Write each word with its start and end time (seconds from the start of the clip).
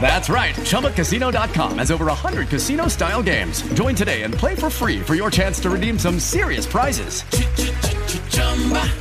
That's 0.00 0.28
right. 0.28 0.54
ChumbaCasino.com 0.54 1.78
has 1.78 1.90
over 1.90 2.06
100 2.06 2.48
casino 2.48 2.86
style 2.88 3.22
games. 3.22 3.62
Join 3.74 3.96
today 3.96 4.22
and 4.22 4.32
play 4.32 4.54
for 4.54 4.70
free 4.70 5.00
for 5.00 5.16
your 5.16 5.30
chance 5.30 5.58
to 5.60 5.70
redeem 5.70 5.98
some 5.98 6.20
serious 6.20 6.66
prizes. 6.66 7.22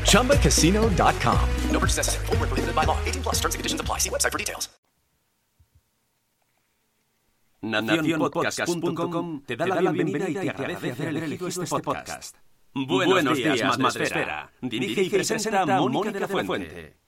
ChumbaCasino.com. 0.09 1.49
No 1.69 1.79
purchase 1.79 1.97
necessary. 1.97 2.25
Full 2.25 2.37
prohibited 2.37 2.75
by 2.75 2.85
law. 2.85 2.97
18 3.05 3.21
plus 3.21 3.35
terms 3.35 3.53
and 3.53 3.59
conditions 3.59 3.81
apply. 3.81 3.99
See 3.99 4.09
website 4.09 4.31
for 4.31 4.39
details. 4.39 4.69
Nacionpodcast.com 7.61 9.41
te 9.45 9.55
da 9.55 9.65
la 9.65 9.91
bienvenida 9.91 10.29
y 10.29 10.33
te 10.33 10.49
agradece 10.49 10.91
haber 10.91 11.23
elegido 11.23 11.47
este 11.47 11.65
podcast. 11.65 12.35
Buenos 12.73 13.37
días, 13.37 13.79
Madresfera. 13.79 14.51
Dirige 14.61 15.03
y 15.03 15.09
presenta 15.09 15.65
Mónica 15.65 16.11
de 16.11 16.19
la 16.19 16.27
Fuente. 16.27 17.04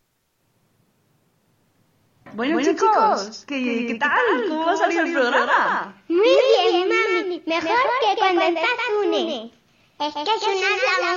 Bueno, 2.33 2.53
bueno 2.53 2.71
chicos, 2.71 2.91
chicos 2.91 3.45
¿qué, 3.47 3.87
¿qué, 3.87 3.95
tal? 3.95 4.47
¿Cómo 4.47 4.65
va 4.65 4.73
a 4.73 4.77
salir 4.77 4.99
el 4.99 5.13
programa? 5.13 5.95
Muy 6.07 6.19
bien, 6.21 6.89
mami. 6.89 7.43
Mejor 7.45 7.77
que 8.01 8.15
cuando 8.17 8.41
estás 8.41 8.63
une. 9.03 9.51
Es 9.99 10.13
que 10.13 10.39
suena 10.39 10.67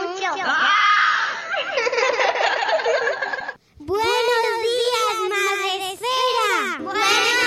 mucho. 0.02 0.42
¡Ah! 0.47 0.77
Buenos 3.78 4.62
días, 4.62 5.17
Madre 5.28 5.92
Esfera. 5.92 6.78
Buenos 6.78 7.39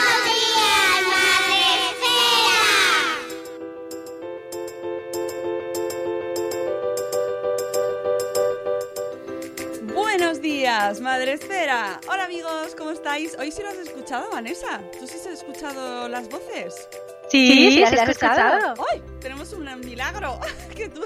días, 10.63 11.01
Madre 11.01 11.33
Esfera. 11.33 11.99
Hola 12.09 12.23
amigos, 12.23 12.73
¿cómo 12.77 12.91
estáis? 12.91 13.35
Hoy 13.37 13.51
sí 13.51 13.61
lo 13.61 13.67
has 13.67 13.79
escuchado, 13.79 14.31
Vanessa. 14.31 14.79
¿Tú 14.97 15.05
sí 15.05 15.15
has 15.19 15.25
escuchado 15.25 16.07
las 16.07 16.29
voces? 16.29 16.87
Sí, 17.29 17.47
sí, 17.47 17.71
sí 17.71 17.83
has 17.83 18.07
escuchado. 18.07 18.73
¡Ay! 18.89 19.03
Tenemos 19.19 19.51
un 19.51 19.67
milagro. 19.81 20.39
que 20.73 20.87
tú... 20.87 21.01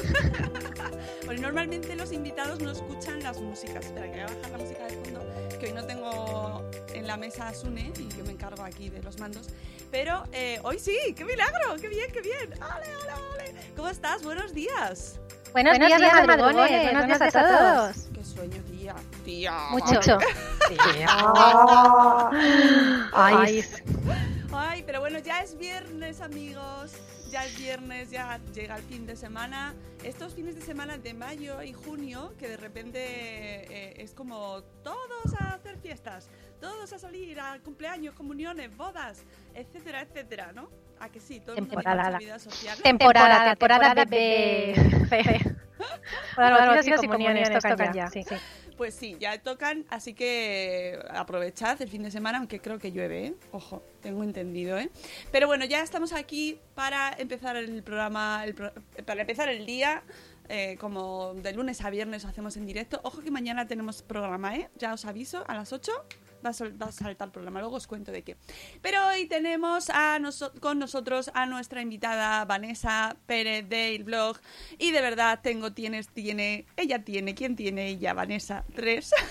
bueno, 1.25 1.41
normalmente 1.41 1.95
los 1.95 2.11
invitados 2.11 2.59
no 2.59 2.69
escuchan 2.69 3.23
las 3.23 3.41
músicas. 3.41 3.87
Espera, 3.87 4.05
que 4.11 4.11
voy 4.11 4.19
a 4.19 4.35
bajar 4.35 4.51
la 4.51 4.57
música 4.59 4.85
de 4.85 4.95
fondo, 4.97 5.25
que 5.59 5.65
hoy 5.65 5.71
no 5.71 5.83
tengo 5.85 6.63
en 6.93 7.07
la 7.07 7.17
mesa 7.17 7.47
a 7.47 7.53
Sune 7.55 7.91
y 7.97 8.15
yo 8.15 8.23
me 8.25 8.33
encargo 8.33 8.63
aquí 8.63 8.91
de 8.91 9.01
los 9.01 9.17
mandos. 9.17 9.47
Pero 9.89 10.23
eh, 10.33 10.59
hoy 10.61 10.77
sí, 10.77 10.95
¡qué 11.15 11.25
milagro! 11.25 11.77
¡Qué 11.81 11.89
bien, 11.89 12.11
qué 12.13 12.21
bien! 12.21 12.53
¡Ale, 12.61 12.85
ale, 12.85 13.11
ale! 13.33 13.55
¿Cómo 13.75 13.87
estás? 13.89 14.21
Buenos 14.21 14.53
días. 14.53 15.19
Buenos, 15.51 15.79
Buenos 15.79 15.87
días, 15.87 15.99
días 15.99 16.27
madrugones. 16.27 16.83
Buenos 16.83 17.07
días 17.07 17.21
a 17.21 17.31
todos. 17.31 18.07
Qué 18.13 18.23
sueño, 18.23 18.61
tía. 18.67 18.76
Tía. 19.27 19.67
Mucho. 19.71 20.17
Ay. 23.13 23.61
Ay, 24.53 24.83
pero 24.85 25.01
bueno, 25.01 25.19
ya 25.19 25.41
es 25.41 25.57
viernes, 25.57 26.21
amigos. 26.21 26.93
Ya 27.29 27.43
es 27.43 27.57
viernes, 27.57 28.09
ya 28.09 28.39
llega 28.53 28.77
el 28.77 28.83
fin 28.83 29.05
de 29.05 29.17
semana. 29.17 29.75
Estos 30.01 30.33
fines 30.33 30.55
de 30.55 30.61
semana 30.61 30.97
de 30.97 31.13
mayo 31.13 31.61
y 31.61 31.73
junio, 31.73 32.33
que 32.39 32.47
de 32.47 32.55
repente 32.55 32.99
eh, 32.99 34.01
es 34.01 34.13
como 34.13 34.61
todos 34.81 35.33
a 35.41 35.55
hacer 35.55 35.77
fiestas, 35.77 36.29
todos 36.61 36.93
a 36.93 36.97
salir 36.97 37.37
a 37.41 37.59
cumpleaños, 37.59 38.15
comuniones, 38.15 38.77
bodas, 38.77 39.25
etcétera, 39.53 40.03
etcétera, 40.03 40.53
¿no? 40.53 40.69
A 41.01 41.09
que 41.09 41.19
sí, 41.19 41.41
todo 41.41 41.57
el 41.57 41.63
mundo 41.63 41.75
temporada. 41.75 42.17
vida 42.17 42.39
social. 42.39 42.77
Temporada, 42.81 43.49
temporada, 43.49 43.93
temporada 43.93 44.05
de... 44.05 44.73
de... 45.09 45.57
Bodas 46.37 46.87
y 46.87 47.07
comuniones 47.07 47.49
tocan 47.49 47.93
ya. 47.93 48.07
Sí, 48.07 48.23
sí. 48.23 48.35
Pues 48.77 48.93
sí, 48.93 49.17
ya 49.19 49.41
tocan, 49.41 49.85
así 49.89 50.13
que 50.13 50.99
aprovechad 51.09 51.81
el 51.81 51.89
fin 51.89 52.03
de 52.03 52.11
semana, 52.11 52.37
aunque 52.37 52.59
creo 52.59 52.77
que 52.77 52.91
llueve, 52.91 53.25
¿eh? 53.25 53.33
Ojo, 53.51 53.81
tengo 54.01 54.23
entendido, 54.23 54.77
¿eh? 54.77 54.91
Pero 55.31 55.47
bueno, 55.47 55.65
ya 55.65 55.81
estamos 55.81 56.13
aquí 56.13 56.59
para 56.75 57.11
empezar 57.17 57.57
el 57.57 57.81
programa, 57.81 58.43
el 58.45 58.53
pro 58.53 58.71
para 59.05 59.21
empezar 59.21 59.49
el 59.49 59.65
día. 59.65 60.03
Eh, 60.49 60.77
como 60.79 61.33
de 61.33 61.51
lunes 61.51 61.81
a 61.81 61.89
viernes 61.89 62.23
hacemos 62.23 62.55
en 62.55 62.65
directo. 62.65 63.01
Ojo 63.03 63.21
que 63.21 63.31
mañana 63.31 63.67
tenemos 63.67 64.01
programa, 64.01 64.55
¿eh? 64.55 64.69
Ya 64.77 64.93
os 64.93 65.03
aviso, 65.03 65.43
a 65.45 65.55
las 65.55 65.73
8 65.73 65.91
va 66.45 66.49
a, 66.49 66.77
va 66.81 66.85
a 66.87 66.91
saltar 66.91 67.27
el 67.27 67.31
programa, 67.31 67.59
luego 67.59 67.75
os 67.75 67.87
cuento 67.87 68.11
de 68.11 68.23
qué. 68.23 68.37
Pero 68.81 69.05
hoy 69.07 69.27
tenemos 69.27 69.89
a 69.89 70.19
noso 70.19 70.51
con 70.59 70.79
nosotros 70.79 71.31
a 71.33 71.45
nuestra 71.45 71.81
invitada 71.81 72.45
Vanessa 72.45 73.15
Pérez 73.25 73.67
del 73.67 74.03
blog. 74.03 74.37
Y 74.77 74.91
de 74.91 75.01
verdad, 75.01 75.39
tengo, 75.41 75.73
tienes, 75.73 76.09
tiene, 76.09 76.65
ella 76.75 77.03
tiene, 77.03 77.35
¿quién 77.35 77.55
tiene 77.55 77.87
ella? 77.87 78.13
Vanessa, 78.13 78.63
tres. 78.75 79.11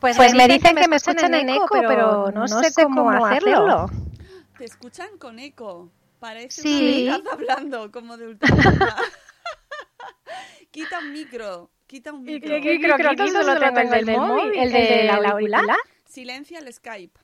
Pues, 0.00 0.16
pues 0.16 0.32
me 0.34 0.46
dicen 0.46 0.76
que 0.76 0.86
me 0.86 0.96
escuchan 0.96 1.34
en 1.34 1.48
eco, 1.48 1.66
pero 1.70 2.30
no, 2.30 2.46
no 2.46 2.62
sé 2.62 2.72
cómo, 2.72 3.02
cómo 3.02 3.24
hacerlo. 3.26 3.90
Te 4.56 4.64
escuchan 4.64 5.18
con 5.18 5.40
eco. 5.40 5.90
Parece 6.20 6.62
sí. 6.62 6.78
que 6.78 7.10
estás 7.10 7.32
hablando 7.32 7.90
como 7.90 8.16
de 8.16 8.28
ultratumba. 8.28 8.96
Quita 10.70 11.00
un 11.00 11.12
micro. 11.12 11.70
Quita 11.86 12.12
un 12.12 12.22
micro. 12.22 12.48
¿Qué, 12.48 12.60
qué, 12.60 12.78
qué 12.78 12.88
micro? 12.94 13.42
Solo 13.42 13.58
tengo 13.58 13.80
el 13.80 14.04
del 14.06 14.16
móvil. 14.16 14.54
¿El 14.54 14.72
del 14.72 15.10
auricular? 15.10 15.76
Silencia 16.12 16.58
el 16.58 16.70
Skype. 16.70 17.18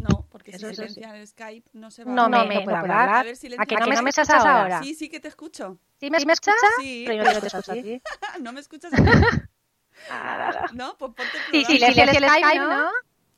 No, 0.00 0.26
porque 0.30 0.52
si 0.52 0.58
silencia 0.60 1.14
el 1.14 1.28
Skype 1.28 1.68
no 1.74 1.90
se 1.90 2.04
va 2.04 2.12
no, 2.12 2.24
a 2.24 2.28
No, 2.30 2.46
me 2.46 2.62
puedo 2.62 2.74
hablar. 2.74 3.10
A, 3.10 3.22
ver, 3.22 3.36
¿A 3.58 3.66
que 3.66 3.76
no 3.76 4.02
me 4.02 4.08
escuchas 4.08 4.30
ahora? 4.30 4.82
Sí, 4.82 4.94
sí 4.94 5.10
que 5.10 5.20
te 5.20 5.28
escucho. 5.28 5.78
¿Sí 6.00 6.10
me, 6.10 6.18
¿Sí 6.18 6.24
me 6.24 6.32
escuchas? 6.32 6.56
Sí. 6.80 7.04
Pero 7.06 7.22
yo 7.22 7.32
no 7.34 7.40
te 7.40 7.46
escucho 7.48 7.72
a 7.72 7.74
ti. 7.74 8.02
¿No 8.40 8.52
me 8.54 8.60
escuchas 8.60 8.94
a 8.94 8.96
mí? 8.96 9.10
no, 10.72 10.96
pues 10.96 11.12
ponte 11.14 11.32
Sí, 11.50 11.66
sí, 11.66 11.72
silencia 11.74 12.04
el 12.04 12.28
Skype, 12.30 12.58
¿no? 12.60 12.90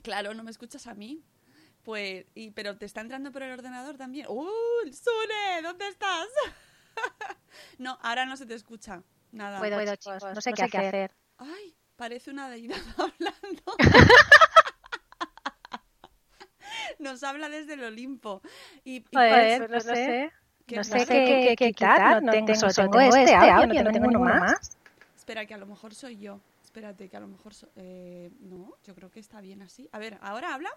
Claro, 0.03 0.35
no 0.35 0.45
me 0.45 0.53
escuchas 0.53 0.87
a 0.87 0.95
mí. 0.95 1.25
Pues, 1.83 2.27
y, 2.37 2.53
pero 2.53 2.79
te 2.79 2.87
está 2.87 3.01
entrando 3.01 3.33
por 3.33 3.43
el 3.43 3.51
ordenador 3.51 3.97
también. 3.97 4.29
¡Uh! 4.29 4.47
¡Sune! 4.85 5.63
¿Dónde 5.65 5.89
estás? 5.89 6.29
no, 7.79 7.99
ahora 8.03 8.25
no 8.25 8.37
se 8.37 8.47
te 8.47 8.55
escucha. 8.55 9.03
Nada. 9.33 9.59
Puedo, 9.59 9.77
puedo 9.77 9.97
chicos. 9.97 10.23
No 10.23 10.41
sé, 10.41 10.51
no 10.51 10.57
qué, 10.57 10.63
sé 10.63 10.71
qué 10.71 10.79
hacer. 10.79 11.17
Ay, 11.39 11.75
parece 11.97 12.31
una 12.31 12.49
deidad 12.49 12.79
hablando. 12.97 13.63
Nos 17.01 17.23
habla 17.23 17.49
desde 17.49 17.75
el 17.75 17.85
Olimpo. 17.85 18.43
Y, 18.85 18.97
y 18.97 19.01
pues, 19.01 19.59
pues, 19.59 19.71
no 19.71 19.81
sé. 19.81 20.33
Que, 20.67 20.77
no 20.77 20.85
sé 20.85 21.07
qué, 21.07 21.55
qué 21.59 21.73
quitar. 21.73 22.23
No 22.23 22.31
tengo, 22.31 22.55
solo 22.55 22.73
tengo 22.73 23.01
este 23.01 23.35
audio, 23.35 23.83
no 23.83 23.91
tengo 23.91 24.07
ninguno 24.07 24.41
más. 24.41 24.77
Espera, 25.17 25.47
que 25.47 25.55
a 25.55 25.59
lo 25.59 25.67
mejor 25.67 25.95
soy 25.95 26.19
yo. 26.19 26.41
Espérate, 26.63 27.09
que 27.09 27.17
a 27.17 27.21
lo 27.21 27.27
mejor... 27.27 27.53
So 27.53 27.69
eh, 27.75 28.31
no, 28.41 28.77
yo 28.85 28.95
creo 28.95 29.11
que 29.11 29.19
está 29.19 29.41
bien 29.41 29.63
así. 29.63 29.89
A 29.91 29.99
ver, 29.99 30.19
¿ahora 30.21 30.55
habla? 30.55 30.71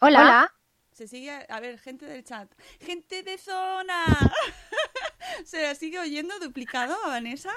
Hola. 0.00 0.20
Hola. 0.22 0.54
Se 0.92 1.06
sigue, 1.06 1.30
a 1.48 1.60
ver, 1.60 1.78
gente 1.78 2.06
del 2.06 2.22
chat. 2.22 2.50
¡Gente 2.80 3.22
de 3.22 3.38
zona! 3.38 4.04
¿Se 5.44 5.62
la 5.62 5.74
sigue 5.74 5.98
oyendo 5.98 6.38
duplicado 6.38 6.94
a 7.04 7.08
Vanessa? 7.08 7.52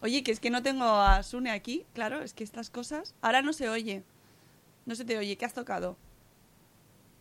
Oye, 0.00 0.22
que 0.22 0.32
es 0.32 0.40
que 0.40 0.50
no 0.50 0.62
tengo 0.62 0.84
a 0.84 1.22
Sune 1.22 1.50
aquí, 1.50 1.86
claro, 1.94 2.22
es 2.22 2.34
que 2.34 2.44
estas 2.44 2.70
cosas. 2.70 3.14
Ahora 3.22 3.42
no 3.42 3.52
se 3.52 3.68
oye. 3.68 4.02
No 4.84 4.94
se 4.94 5.04
te 5.04 5.16
oye, 5.16 5.36
¿qué 5.36 5.46
has 5.46 5.54
tocado? 5.54 5.96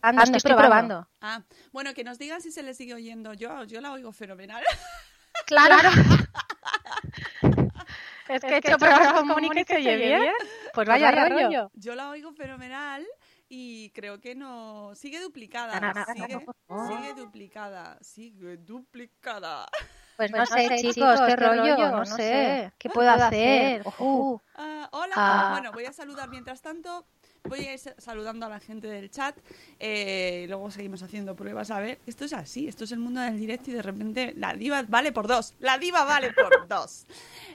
Ando, 0.03 0.21
Ando 0.21 0.37
estoy, 0.37 0.53
probando. 0.53 1.07
Ah, 1.21 1.41
bueno, 1.71 1.93
que 1.93 2.03
nos 2.03 2.19
digan 2.19 2.41
si 2.41 2.51
se 2.51 2.61
le 2.61 2.73
sigue 2.73 2.93
oyendo. 2.93 3.33
Yo, 3.33 3.63
yo 3.63 3.79
la 3.79 3.93
oigo 3.93 4.11
fenomenal. 4.11 4.63
Claro. 5.47 5.89
es 8.29 8.41
que 8.41 8.47
he 8.47 8.57
hecho 8.57 8.77
pruebas 8.77 9.13
con 9.13 9.27
Mónica 9.27 9.61
y 9.61 9.65
se 9.65 9.89
oye 9.89 9.95
bien. 9.95 10.33
Pues 10.71 10.87
vaya, 10.87 11.09
vaya 11.09 11.27
rollo. 11.27 11.47
rollo. 11.47 11.71
Yo 11.73 11.95
la 11.95 12.11
oigo 12.11 12.31
fenomenal 12.33 13.03
y 13.49 13.89
creo 13.89 14.21
que 14.21 14.35
no. 14.35 14.93
Sigue 14.93 15.19
duplicada. 15.19 15.79
No, 15.79 15.91
no, 15.91 16.05
sigue, 16.05 16.45
no. 16.69 16.87
sigue 16.87 17.15
duplicada. 17.15 17.97
Sigue 18.01 18.57
duplicada. 18.57 19.67
Pues 20.15 20.29
no, 20.29 20.45
sé, 20.45 20.69
chicos, 20.77 21.19
qué 21.25 21.35
rollo, 21.35 21.91
no 21.91 22.05
sé. 22.05 22.71
¿Qué 22.77 22.89
puedo 22.89 23.09
hacer? 23.09 23.81
Uh. 23.97 24.35
Uh, 24.35 24.39
hola. 24.91 25.47
Uh. 25.47 25.51
bueno, 25.53 25.71
voy 25.71 25.85
a 25.85 25.93
saludar 25.93 26.29
mientras 26.29 26.61
tanto. 26.61 27.07
Voy 27.43 27.65
a 27.65 27.73
ir 27.73 27.79
saludando 27.97 28.45
a 28.45 28.49
la 28.49 28.59
gente 28.59 28.87
del 28.87 29.09
chat. 29.09 29.35
eh, 29.79 30.45
luego 30.47 30.71
seguimos 30.71 31.03
haciendo 31.03 31.35
pruebas. 31.35 31.71
A 31.71 31.79
ver, 31.79 31.99
esto 32.07 32.25
es 32.25 32.33
así. 32.33 32.67
Esto 32.67 32.85
es 32.85 32.91
el 32.91 32.99
mundo 32.99 33.21
del 33.21 33.37
directo 33.37 33.71
y 33.71 33.73
de 33.73 33.81
repente 33.81 34.33
la 34.35 34.53
diva 34.53 34.83
vale 34.83 35.11
por 35.11 35.27
dos. 35.27 35.53
La 35.59 35.77
diva 35.77 36.03
vale 36.05 36.31
por 36.31 36.67
dos. 36.67 37.05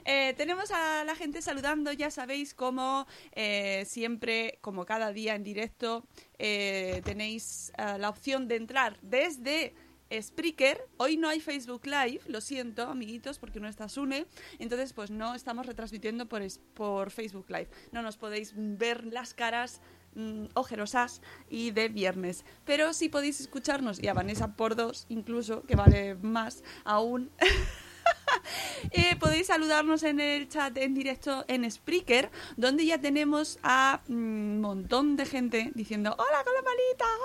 Eh, 0.05 0.33
tenemos 0.37 0.71
a 0.71 1.03
la 1.03 1.15
gente 1.15 1.41
saludando. 1.41 1.91
Ya 1.91 2.11
sabéis 2.11 2.53
cómo 2.53 3.07
eh, 3.33 3.83
siempre, 3.87 4.59
como 4.61 4.85
cada 4.85 5.11
día 5.11 5.35
en 5.35 5.43
directo, 5.43 6.05
eh, 6.37 7.01
tenéis 7.03 7.71
la 7.77 8.09
opción 8.09 8.47
de 8.47 8.55
entrar 8.55 8.97
desde 9.01 9.73
Spreaker. 10.21 10.81
Hoy 10.97 11.17
no 11.17 11.29
hay 11.29 11.39
Facebook 11.39 11.85
Live, 11.85 12.21
lo 12.27 12.41
siento, 12.41 12.83
amiguitos, 12.83 13.39
porque 13.39 13.59
no 13.59 13.67
está 13.67 13.89
Sune. 13.89 14.25
Entonces, 14.57 14.93
pues 14.93 15.11
no 15.11 15.35
estamos 15.35 15.65
retransmitiendo 15.65 16.27
por, 16.27 16.41
por 16.73 17.11
Facebook 17.11 17.45
Live. 17.49 17.69
No 17.91 18.01
nos 18.01 18.17
podéis 18.17 18.53
ver 18.55 19.05
las 19.05 19.33
caras 19.33 19.81
mm, 20.15 20.45
ojerosas 20.53 21.21
y 21.49 21.71
de 21.71 21.89
viernes. 21.89 22.45
Pero 22.65 22.93
sí 22.93 23.09
podéis 23.09 23.39
escucharnos 23.39 24.01
y 24.01 24.07
a 24.07 24.13
Vanessa 24.13 24.55
por 24.55 24.75
dos, 24.75 25.05
incluso, 25.09 25.63
que 25.63 25.75
vale 25.75 26.15
más 26.15 26.63
aún. 26.83 27.31
Eh, 28.91 29.15
podéis 29.19 29.47
saludarnos 29.47 30.01
en 30.03 30.19
el 30.19 30.49
chat 30.49 30.75
en 30.77 30.95
directo 30.95 31.45
en 31.47 31.69
Spreaker, 31.69 32.31
donde 32.57 32.85
ya 32.85 32.99
tenemos 32.99 33.59
a 33.61 34.01
un 34.07 34.61
montón 34.61 35.15
de 35.15 35.25
gente 35.25 35.71
diciendo 35.75 36.15
hola 36.17 36.43
con 36.43 36.53
la 36.53 36.61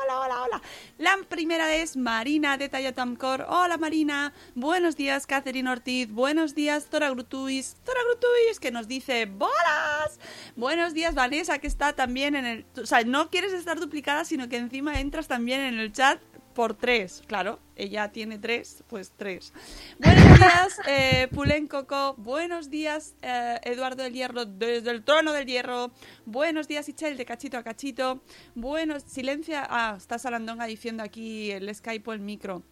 hola, 0.04 0.20
hola, 0.20 0.42
hola. 0.42 0.62
La 0.98 1.16
primera 1.28 1.74
es 1.74 1.96
Marina 1.96 2.56
de 2.58 2.68
Tayatamcor. 2.68 3.46
Hola 3.48 3.78
Marina, 3.78 4.34
buenos 4.54 4.96
días 4.96 5.26
Catherine 5.26 5.70
Ortiz, 5.70 6.10
buenos 6.10 6.54
días 6.54 6.86
Tora 6.86 7.10
Grutuis, 7.10 7.76
Tora 7.84 8.00
Grutuis 8.04 8.60
que 8.60 8.70
nos 8.70 8.86
dice 8.86 9.26
bolas. 9.26 10.18
Buenos 10.56 10.92
días 10.92 11.14
Vanessa 11.14 11.58
que 11.58 11.66
está 11.66 11.94
también 11.94 12.34
en 12.34 12.46
el... 12.46 12.66
O 12.76 12.86
sea, 12.86 13.04
no 13.04 13.30
quieres 13.30 13.52
estar 13.52 13.80
duplicada, 13.80 14.24
sino 14.24 14.48
que 14.48 14.56
encima 14.56 15.00
entras 15.00 15.28
también 15.28 15.60
en 15.60 15.78
el 15.78 15.92
chat 15.92 16.20
por 16.54 16.74
tres, 16.74 17.22
claro. 17.26 17.58
Ella 17.76 18.12
tiene 18.12 18.38
tres, 18.38 18.84
pues 18.88 19.12
tres. 19.16 19.52
Buenos 19.98 20.38
días, 20.38 20.78
eh, 20.88 21.28
Pulen 21.34 21.66
Coco. 21.66 22.14
Buenos 22.16 22.70
días, 22.70 23.14
eh, 23.22 23.58
Eduardo 23.64 24.02
del 24.02 24.12
Hierro, 24.12 24.46
desde 24.46 24.90
el 24.90 25.02
trono 25.02 25.32
del 25.32 25.46
hierro. 25.46 25.90
Buenos 26.24 26.68
días, 26.68 26.88
Ichel, 26.88 27.16
de 27.16 27.24
cachito 27.24 27.58
a 27.58 27.62
cachito. 27.62 28.22
Buenos, 28.54 29.02
silencia. 29.02 29.66
Ah, 29.68 29.94
está 29.96 30.18
Salandonga 30.18 30.66
diciendo 30.66 31.02
aquí 31.02 31.50
el 31.50 31.74
Skype 31.74 32.08
o 32.08 32.12
el 32.12 32.20
micro. 32.20 32.62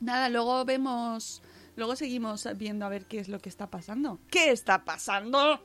Nada, 0.00 0.28
luego 0.28 0.64
vemos. 0.64 1.42
Luego 1.74 1.96
seguimos 1.96 2.46
viendo 2.58 2.84
a 2.84 2.90
ver 2.90 3.06
qué 3.06 3.18
es 3.18 3.28
lo 3.28 3.38
que 3.38 3.48
está 3.48 3.70
pasando. 3.70 4.20
¿Qué 4.30 4.50
está 4.50 4.84
pasando? 4.84 5.64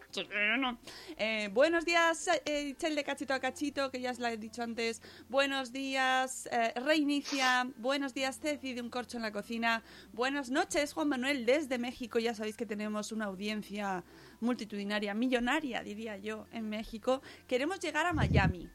Eh, 1.18 1.50
buenos 1.54 1.84
días, 1.84 2.30
eh, 2.46 2.76
Chel 2.78 2.96
de 2.96 3.04
Cachito 3.04 3.34
a 3.34 3.40
Cachito, 3.42 3.92
que 3.92 4.00
ya 4.00 4.12
os 4.12 4.20
la 4.20 4.32
he 4.32 4.38
dicho 4.38 4.64
antes. 4.64 5.02
Buenos 5.28 5.74
días, 5.74 6.48
eh, 6.52 6.72
Reinicia. 6.80 7.68
Buenos 7.78 8.14
días, 8.14 8.40
Ceci 8.40 8.74
de 8.74 8.82
Un 8.82 8.90
Corcho 8.90 9.18
en 9.18 9.24
la 9.24 9.34
Cocina. 9.34 9.84
Buenas 10.14 10.50
noches, 10.50 10.94
Juan 10.94 11.10
Manuel, 11.10 11.46
desde 11.46 11.78
México. 11.78 12.20
Ya 12.20 12.34
sabéis 12.34 12.56
que 12.56 12.66
tenemos 12.66 13.12
una 13.12 13.26
audiencia 13.26 14.06
multitudinaria, 14.40 15.14
millonaria, 15.14 15.84
diría 15.84 16.16
yo, 16.18 16.46
en 16.54 16.70
México. 16.70 17.22
Queremos 17.48 17.82
llegar 17.82 18.06
a 18.06 18.14
Miami. 18.14 18.70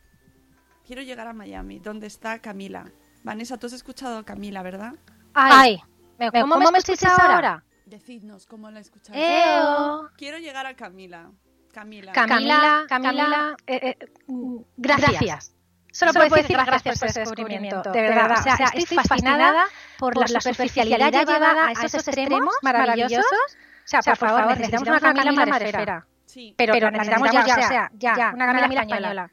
Quiero 0.86 1.00
llegar 1.00 1.26
a 1.28 1.32
Miami, 1.32 1.78
donde 1.78 2.08
está 2.08 2.40
Camila. 2.40 2.92
Vanessa, 3.22 3.56
tú 3.56 3.68
has 3.68 3.72
escuchado 3.72 4.18
a 4.18 4.24
Camila, 4.24 4.62
¿verdad? 4.62 4.96
Ay, 5.32 5.76
¿me- 5.76 5.91
¿cómo, 6.30 6.70
me 6.70 6.78
escuchas 6.78 7.18
ahora? 7.18 7.64
Decidnos 7.86 8.46
cómo 8.46 8.70
la 8.70 8.80
escucháis. 8.80 9.18
Eo. 9.18 10.10
Quiero 10.16 10.38
llegar 10.38 10.66
a 10.66 10.74
Camila. 10.74 11.30
Camila. 11.72 12.12
Camila, 12.12 12.84
Camila, 12.88 13.56
eh, 13.66 13.96
eh, 13.98 14.06
mm, 14.26 14.58
gracias. 14.76 15.54
Solo 15.90 16.12
puedo 16.14 16.34
decir 16.36 16.56
gracias 16.56 16.98
por 16.98 17.08
ese 17.08 17.20
descubrimiento, 17.20 17.92
de 17.92 18.02
verdad. 18.02 18.38
O 18.38 18.42
sea, 18.42 18.70
estoy 18.74 18.96
fascinada 18.96 19.66
por 19.98 20.16
la 20.18 20.26
superficialidad 20.26 21.12
llevada 21.12 21.66
a 21.68 21.72
esos 21.72 21.94
extremos 21.94 22.54
maravillosos. 22.62 23.24
O 23.24 23.88
sea, 23.88 24.00
por 24.00 24.16
favor, 24.16 24.46
necesitamos 24.46 24.88
una 24.88 25.00
Camila 25.00 25.46
madrefera. 25.46 26.06
Sí. 26.26 26.54
Pero, 26.56 26.72
pero 26.72 26.90
necesitamos 26.90 27.30
ya, 27.30 27.42
o 27.42 27.44
sea, 27.44 27.90
ya, 27.94 28.32
una 28.34 28.46
Camila 28.46 28.82
española. 28.82 29.30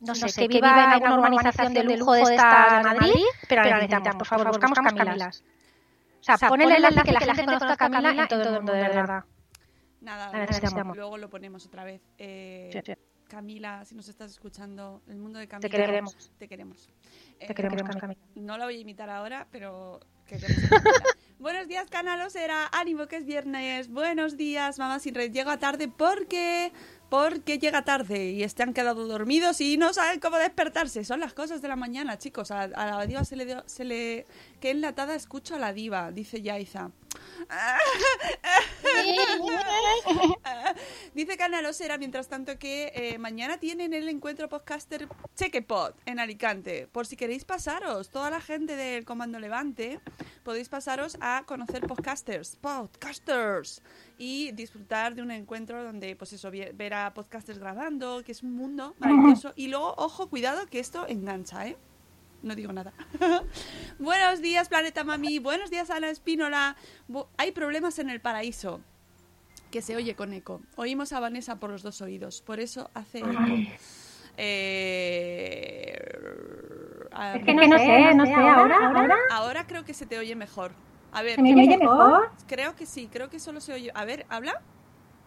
No 0.00 0.14
sé, 0.16 0.32
que 0.32 0.48
viva 0.48 0.70
en 0.70 0.90
alguna 0.90 1.14
urbanización 1.14 1.74
de 1.74 1.96
lujo 1.96 2.14
de 2.14 2.22
esta 2.22 2.78
de 2.78 2.82
Madrid, 2.82 3.24
pero 3.48 3.62
la 3.62 3.76
necesitamos, 3.76 4.16
por 4.16 4.26
favor, 4.26 4.48
buscamos 4.48 4.78
Camilas. 4.80 5.44
O 6.28 6.36
sea, 6.36 6.48
ponle 6.48 6.64
el 6.64 6.72
enlace 6.72 7.02
que 7.02 7.12
la 7.12 7.20
gente 7.20 7.44
conozca 7.44 7.72
a 7.72 7.76
Camila 7.76 8.10
en 8.12 8.28
todo 8.28 8.42
el 8.42 8.52
mundo, 8.54 8.72
de 8.72 8.82
verdad. 8.82 9.24
Nada, 10.00 10.32
La 10.32 10.38
necesitamos. 10.46 10.96
luego 10.96 11.16
lo 11.18 11.28
ponemos 11.30 11.66
otra 11.66 11.84
vez. 11.84 12.00
Eh, 12.18 12.70
Sí, 12.72 12.80
sí. 12.84 12.92
Camila, 13.28 13.84
si 13.86 13.94
nos 13.94 14.08
estás 14.08 14.30
escuchando, 14.30 15.00
el 15.08 15.16
mundo 15.16 15.38
de 15.38 15.48
Camila. 15.48 15.68
Te 15.68 15.74
queremos. 15.76 16.30
Te 16.38 16.48
queremos. 16.48 16.88
Te 17.38 17.50
Eh, 17.50 17.54
queremos, 17.54 17.82
Camila. 17.96 18.20
No 18.34 18.58
la 18.58 18.64
voy 18.66 18.76
a 18.76 18.80
imitar 18.80 19.08
ahora, 19.10 19.46
pero 19.50 20.00
queremos. 20.26 20.48
Buenos 21.38 21.66
días, 21.66 21.88
Canalosera. 21.90 22.68
Ánimo 22.72 23.06
que 23.06 23.16
es 23.16 23.24
viernes. 23.24 23.88
Buenos 23.88 24.36
días, 24.36 24.78
mamá 24.78 24.98
sin 24.98 25.14
red. 25.14 25.32
Llego 25.32 25.56
tarde 25.58 25.88
porque 25.88 26.72
porque 27.08 27.58
llega 27.58 27.82
tarde 27.84 28.30
y 28.30 28.48
se 28.48 28.62
han 28.62 28.72
quedado 28.72 29.06
dormidos 29.06 29.60
y 29.60 29.76
no 29.76 29.92
saben 29.92 30.18
cómo 30.20 30.36
despertarse. 30.38 31.04
Son 31.04 31.20
las 31.20 31.34
cosas 31.34 31.60
de 31.62 31.68
la 31.68 31.76
mañana, 31.76 32.16
chicos. 32.18 32.50
A, 32.50 32.62
a 32.62 32.86
la 32.98 33.06
diva 33.06 33.24
se 33.24 33.36
le, 33.36 33.44
dio- 33.46 33.62
se 33.66 33.84
le... 33.84 34.26
Qué 34.62 34.70
enlatada 34.70 35.14
escucho 35.16 35.56
a 35.56 35.58
la 35.58 35.72
diva, 35.72 36.12
dice 36.12 36.40
Yaiza. 36.40 36.92
Dice 41.14 41.36
Canalosera, 41.36 41.98
mientras 41.98 42.28
tanto, 42.28 42.56
que 42.60 42.92
eh, 42.94 43.18
mañana 43.18 43.58
tienen 43.58 43.92
el 43.92 44.08
encuentro 44.08 44.48
podcaster 44.48 45.08
Chequepod 45.34 45.94
en 46.06 46.20
Alicante. 46.20 46.86
Por 46.92 47.08
si 47.08 47.16
queréis 47.16 47.44
pasaros, 47.44 48.10
toda 48.10 48.30
la 48.30 48.40
gente 48.40 48.76
del 48.76 49.04
Comando 49.04 49.40
Levante, 49.40 49.98
podéis 50.44 50.68
pasaros 50.68 51.18
a 51.20 51.42
conocer 51.44 51.84
podcasters, 51.84 52.54
podcasters, 52.60 53.82
y 54.16 54.52
disfrutar 54.52 55.16
de 55.16 55.22
un 55.22 55.32
encuentro 55.32 55.82
donde, 55.82 56.14
pues 56.14 56.34
eso, 56.34 56.52
ver 56.52 56.94
a 56.94 57.12
podcasters 57.12 57.58
grabando, 57.58 58.22
que 58.22 58.30
es 58.30 58.44
un 58.44 58.54
mundo 58.54 58.94
maravilloso. 59.00 59.54
Y 59.56 59.66
luego, 59.66 59.94
ojo, 59.96 60.28
cuidado, 60.28 60.68
que 60.68 60.78
esto 60.78 61.04
engancha, 61.08 61.66
¿eh? 61.66 61.76
No 62.42 62.54
digo 62.56 62.72
nada. 62.72 62.92
Buenos 63.98 64.40
días, 64.40 64.68
Planeta 64.68 65.04
Mami. 65.04 65.38
Buenos 65.38 65.70
días, 65.70 65.90
Ana 65.90 66.10
Espínola. 66.10 66.76
Bu- 67.08 67.26
Hay 67.38 67.52
problemas 67.52 67.98
en 67.98 68.10
el 68.10 68.20
paraíso 68.20 68.80
que 69.70 69.80
se 69.80 69.94
oye 69.96 70.14
con 70.16 70.32
eco. 70.32 70.60
Oímos 70.76 71.12
a 71.12 71.20
Vanessa 71.20 71.56
por 71.60 71.70
los 71.70 71.82
dos 71.82 72.00
oídos, 72.02 72.42
por 72.42 72.58
eso 72.60 72.90
hace 72.94 73.20
eco. 73.20 73.30
Eh, 74.36 75.98
Es 77.36 77.44
que 77.44 77.54
no 77.54 77.78
sé, 77.78 78.14
no 78.14 78.26
sé, 78.26 78.34
ahora, 78.34 78.76
ahora. 78.88 79.16
Ahora 79.30 79.66
creo 79.66 79.84
que 79.84 79.94
se 79.94 80.06
te 80.06 80.18
oye 80.18 80.34
mejor. 80.34 80.72
A 81.12 81.22
ver, 81.22 81.36
¿Se 81.36 81.42
me 81.42 81.52
oye 81.54 81.76
mejor? 81.78 82.30
creo 82.48 82.74
que 82.74 82.86
sí, 82.86 83.08
creo 83.12 83.28
que 83.30 83.38
solo 83.38 83.60
se 83.60 83.72
oye. 83.72 83.90
A 83.94 84.04
ver, 84.04 84.26
¿habla? 84.28 84.60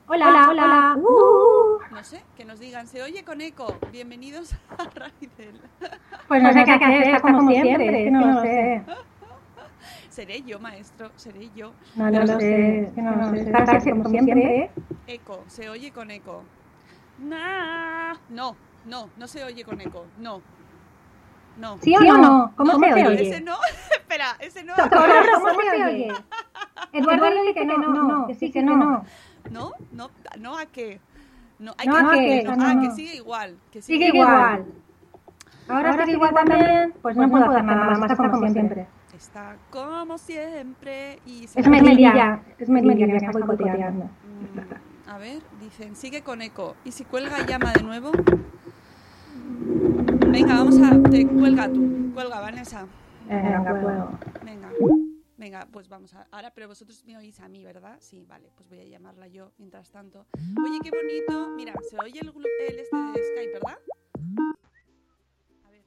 Hola, 0.08 0.28
hola, 0.28 0.50
hola. 0.50 0.96
Uh. 0.98 1.65
No 1.92 2.04
sé, 2.04 2.22
que 2.36 2.46
nos 2.46 2.60
digan, 2.60 2.88
se 2.88 3.02
oye 3.02 3.24
con 3.24 3.42
eco. 3.42 3.78
Bienvenidos 3.92 4.54
a 4.78 4.84
Raidel. 4.96 5.62
Pues 6.28 6.42
no 6.44 6.52
sé 6.52 6.64
qué 6.66 6.72
hacer, 6.72 7.04
está 7.04 7.22
como 7.22 7.50
siempre, 7.50 7.86
es 7.86 8.06
que 8.06 8.12
no 8.12 8.26
lo 8.26 8.42
sé. 8.42 8.84
Seré 10.10 10.42
yo, 10.44 10.60
maestro, 10.60 11.12
seré 11.16 11.50
yo. 11.56 11.74
No, 11.96 12.10
no 12.10 12.20
lo 12.22 12.40
sé, 12.40 12.82
es 12.84 12.92
que 12.94 13.02
no 13.02 13.16
lo 13.16 13.30
sé, 13.32 13.42
está 13.42 13.80
como 13.80 14.10
siempre. 14.10 14.72
Eco, 15.08 15.44
se 15.48 15.70
oye 15.70 15.92
con 15.92 16.10
eco. 16.12 16.44
Nah. 17.20 18.16
No, 18.30 18.56
no, 18.86 19.10
no 19.18 19.28
se 19.28 19.44
oye 19.44 19.64
con 19.64 19.80
eco. 19.80 20.06
No. 20.18 20.42
No. 21.58 21.78
¿Sí 21.82 21.96
o 21.96 22.02
no? 22.02 22.52
¿Cómo 22.58 22.80
se 22.80 22.90
Ese 22.90 23.08
oye? 23.08 23.42
no, 23.42 23.56
espera, 23.92 24.36
ese 24.40 24.64
no. 24.64 24.74
¿cómo 24.76 25.62
se 25.62 25.86
oye? 25.86 26.14
Eduardo 26.92 27.26
dice 27.42 27.54
que 27.54 27.66
no, 27.66 27.78
no, 27.78 28.28
que 28.28 28.36
sí, 28.36 28.52
que 28.52 28.64
no. 28.64 29.04
¿No? 29.52 29.72
¿No? 29.92 30.10
¿No 30.40 30.58
a 30.58 30.66
qué? 30.66 31.00
No, 31.60 31.74
hay 31.78 31.88
No, 31.88 32.12
que, 32.12 32.44
no, 32.44 32.56
no, 32.56 32.66
ah, 32.66 32.82
que 32.82 32.92
sigue 32.92 33.16
igual. 33.16 33.58
Que 33.72 33.82
Sigue 33.82 34.08
igual. 34.08 34.66
Ahora 35.68 35.94
sigue 35.94 36.12
igual 36.14 36.34
también, 36.34 36.94
pues 37.02 37.18
no 37.18 37.30
puedo 37.30 37.46
hacer 37.46 37.64
nada 37.64 37.98
más, 37.98 38.12
está 38.12 38.30
como 38.30 38.50
siempre. 38.52 38.88
Está 39.16 39.56
como 39.72 40.18
siempre 40.18 41.20
y 41.26 41.48
se 41.48 41.60
Es 41.60 41.68
Melilla, 41.68 42.42
es 42.60 42.70
Melilla 42.70 43.06
que 43.06 43.12
me 43.14 43.18
está 43.18 43.32
boicoteando. 43.32 44.06
Mm, 44.06 45.10
A 45.10 45.18
ver, 45.18 45.42
dicen, 45.62 45.96
sigue 45.96 46.22
con 46.22 46.42
eco. 46.42 46.76
¿Y 46.84 46.92
si 46.92 47.06
cuelga 47.06 47.40
y 47.40 47.46
llama 47.46 47.72
de 47.72 47.84
nuevo? 47.84 48.12
Venga, 50.28 50.56
vamos 50.56 50.80
a... 50.82 51.02
Te 51.10 51.26
cuelga 51.26 51.70
tú. 51.70 52.12
Cuelga, 52.14 52.42
Vanessa. 52.42 52.86
Venga, 53.30 53.82
puedo. 53.82 54.10
Venga. 54.44 54.70
Venga, 55.38 55.68
pues 55.72 55.90
vamos 55.90 56.14
a... 56.14 56.26
Ahora, 56.32 56.52
pero 56.52 56.68
vosotros 56.70 57.04
me 57.06 57.18
oís 57.18 57.40
a 57.42 57.50
mí, 57.50 57.64
¿verdad? 57.66 57.98
Sí, 58.00 58.26
vale, 58.28 58.50
pues 58.56 58.70
voy 58.70 58.80
a 58.80 58.86
llamarla 58.86 59.28
yo 59.28 59.52
mientras 59.58 59.90
tanto. 59.92 60.26
Oye, 60.64 60.80
qué 60.82 60.92
bonito. 60.92 61.50
Mira, 61.56 61.74
se 61.90 61.98
oye 62.00 62.20
el, 62.22 62.34
glu- 62.34 62.46
el 62.70 62.80
este 62.80 62.96
de 62.96 63.24
Skype, 63.34 63.52
¿verdad? 63.54 63.78
A 65.66 65.70
ver. 65.72 65.84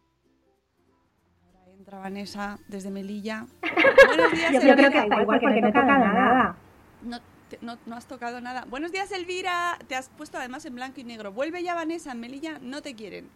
Ahora 1.47 1.73
entra 1.73 1.99
Vanessa 1.99 2.59
desde 2.69 2.91
Melilla. 2.91 3.47
Buenos 4.07 4.33
días, 4.33 4.53
Yo 4.53 4.61
creo 4.61 4.77
que 4.77 4.83
Elvira. 4.85 5.03
está 5.05 5.23
igual 5.23 5.41
porque 5.41 5.61
no 5.63 5.69
toca 5.69 5.99
nada. 5.99 6.57
No, 7.03 7.21
te- 7.49 7.59
no, 7.63 7.79
no 7.87 7.97
has 7.97 8.07
tocado 8.07 8.43
nada. 8.43 8.67
Buenos 8.69 8.93
días, 8.93 9.11
Elvira. 9.13 9.79
Te 9.89 9.95
has 9.97 10.11
puesto 10.11 10.37
además 10.37 10.67
en 10.67 10.75
blanco 10.75 11.01
y 11.01 11.05
negro. 11.05 11.33
Vuelve 11.33 11.63
ya, 11.63 11.75
Vanessa. 11.75 12.13
En 12.13 12.21
Melilla 12.21 12.59
no 12.61 12.83
te 12.83 12.95
quieren. 12.95 13.31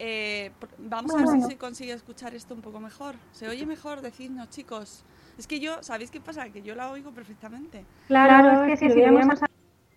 Eh, 0.00 0.52
vamos 0.78 1.12
a 1.12 1.18
ver 1.18 1.28
si 1.28 1.42
se 1.42 1.56
consigue 1.58 1.92
escuchar 1.92 2.32
esto 2.34 2.54
un 2.54 2.60
poco 2.60 2.78
mejor. 2.78 3.16
¿Se 3.32 3.48
oye 3.48 3.66
mejor? 3.66 4.00
Decidnos, 4.00 4.48
chicos. 4.48 5.04
Es 5.36 5.48
que 5.48 5.58
yo, 5.58 5.82
¿sabéis 5.82 6.10
qué 6.12 6.20
pasa? 6.20 6.48
Que 6.50 6.62
yo 6.62 6.76
la 6.76 6.90
oigo 6.90 7.10
perfectamente. 7.10 7.84
Claro, 8.06 8.64
es 8.64 8.70
que 8.70 8.76
si 8.76 8.88
lo 8.88 8.94
hubiéramos 8.94 9.40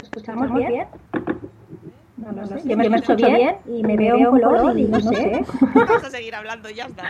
escuchamos 0.02 0.54
bien. 0.54 0.88
No 2.18 2.32
lo 2.32 2.48
sé. 2.48 2.62
Yo 2.66 2.78
me, 2.78 2.88
escucho 2.88 3.16
bien 3.16 3.58
y 3.66 3.84
me 3.84 3.96
veo 3.96 4.32
un 4.32 4.40
color 4.40 4.78
y 4.78 4.86
no 4.86 5.00
sé. 5.00 5.46
Vamos 5.76 6.04
a 6.04 6.10
seguir 6.10 6.34
hablando, 6.34 6.70
ya 6.70 6.86
está. 6.86 7.10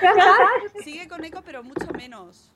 Ya 0.00 0.10
está. 0.10 0.82
Sigue 0.84 1.08
con 1.08 1.24
eco, 1.24 1.42
pero 1.44 1.64
mucho 1.64 1.92
menos. 1.96 2.52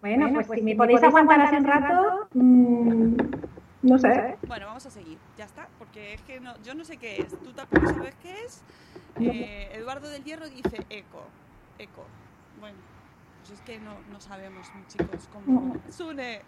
Bueno, 0.00 0.30
pues 0.32 0.46
si 0.46 0.62
me 0.62 0.74
podéis 0.76 1.02
aguantar 1.02 1.40
hace 1.40 1.56
un 1.56 1.64
rato, 1.64 2.28
mm, 2.32 3.16
no 3.82 3.98
sé. 3.98 4.36
Bueno, 4.46 4.66
vamos 4.66 4.86
a 4.86 4.90
seguir, 4.90 5.18
ya 5.36 5.44
está, 5.44 5.68
porque 5.78 6.14
es 6.14 6.22
que 6.22 6.40
no, 6.40 6.54
yo 6.62 6.74
no 6.74 6.84
sé 6.84 6.96
qué 6.98 7.20
es. 7.20 7.28
¿Tú 7.40 7.52
tampoco 7.52 7.88
sabes 7.88 8.14
qué 8.22 8.32
es? 8.44 8.62
Eh, 9.20 9.70
Eduardo 9.74 10.08
del 10.08 10.24
Hierro 10.24 10.48
dice 10.48 10.84
eco, 10.90 11.26
eco. 11.78 12.04
Bueno, 12.60 12.76
pues 13.40 13.52
es 13.52 13.60
que 13.60 13.78
no, 13.78 13.92
no 14.10 14.20
sabemos, 14.20 14.70
chicos, 14.88 15.28
cómo... 15.32 15.76
Sune. 15.90 16.42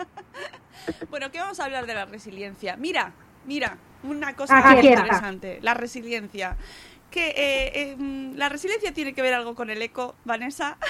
bueno, 1.10 1.30
¿qué 1.30 1.38
vamos 1.38 1.60
a 1.60 1.64
hablar 1.64 1.86
de 1.86 1.94
la 1.94 2.06
resiliencia? 2.06 2.76
Mira, 2.76 3.12
mira, 3.46 3.76
una 4.02 4.34
cosa 4.34 4.60
muy 4.60 4.86
interesante, 4.86 5.58
la 5.62 5.74
resiliencia. 5.74 6.56
Que 7.10 7.28
eh, 7.30 7.72
eh, 7.74 7.96
la 8.36 8.48
resiliencia 8.48 8.94
tiene 8.94 9.12
que 9.14 9.22
ver 9.22 9.34
algo 9.34 9.54
con 9.54 9.68
el 9.70 9.82
eco, 9.82 10.14
Vanessa. 10.24 10.76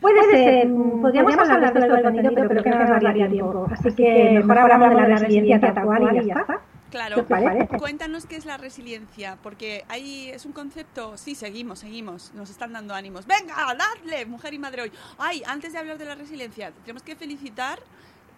Puede 0.00 0.22
ser, 0.30 0.68
mm, 0.68 1.00
podríamos 1.00 1.48
hablar 1.48 1.72
de 1.72 1.80
todo 1.80 1.96
el 1.96 2.02
contenido, 2.02 2.34
pero 2.34 2.48
creo 2.48 2.62
que 2.62 2.70
no 2.70 2.84
nos 2.84 3.02
daría 3.02 3.28
tiempo. 3.28 3.66
Así 3.72 3.94
que 3.94 4.40
mejor 4.44 4.58
hablamos 4.58 4.90
de 4.90 4.94
la 4.96 5.06
resiliencia 5.06 5.72
tal 5.72 5.84
cual 5.84 6.16
y 6.16 6.26
ya 6.26 6.34
está. 6.40 6.60
Claro, 6.90 7.16
¿Qué 7.16 7.20
os 7.20 7.26
parece? 7.26 7.76
cuéntanos 7.78 8.24
qué 8.26 8.36
es 8.36 8.46
la 8.46 8.56
resiliencia, 8.56 9.36
porque 9.42 9.84
ahí 9.88 10.30
es 10.30 10.46
un 10.46 10.52
concepto, 10.52 11.16
sí, 11.18 11.34
seguimos, 11.34 11.80
seguimos, 11.80 12.32
nos 12.34 12.48
están 12.50 12.72
dando 12.72 12.94
ánimos. 12.94 13.26
Venga, 13.26 13.54
dadle, 13.76 14.24
mujer 14.26 14.54
y 14.54 14.58
madre 14.58 14.82
hoy. 14.82 14.92
Ay, 15.18 15.42
antes 15.46 15.72
de 15.72 15.78
hablar 15.78 15.98
de 15.98 16.06
la 16.06 16.14
resiliencia, 16.14 16.72
tenemos 16.84 17.02
que 17.02 17.14
felicitar 17.14 17.78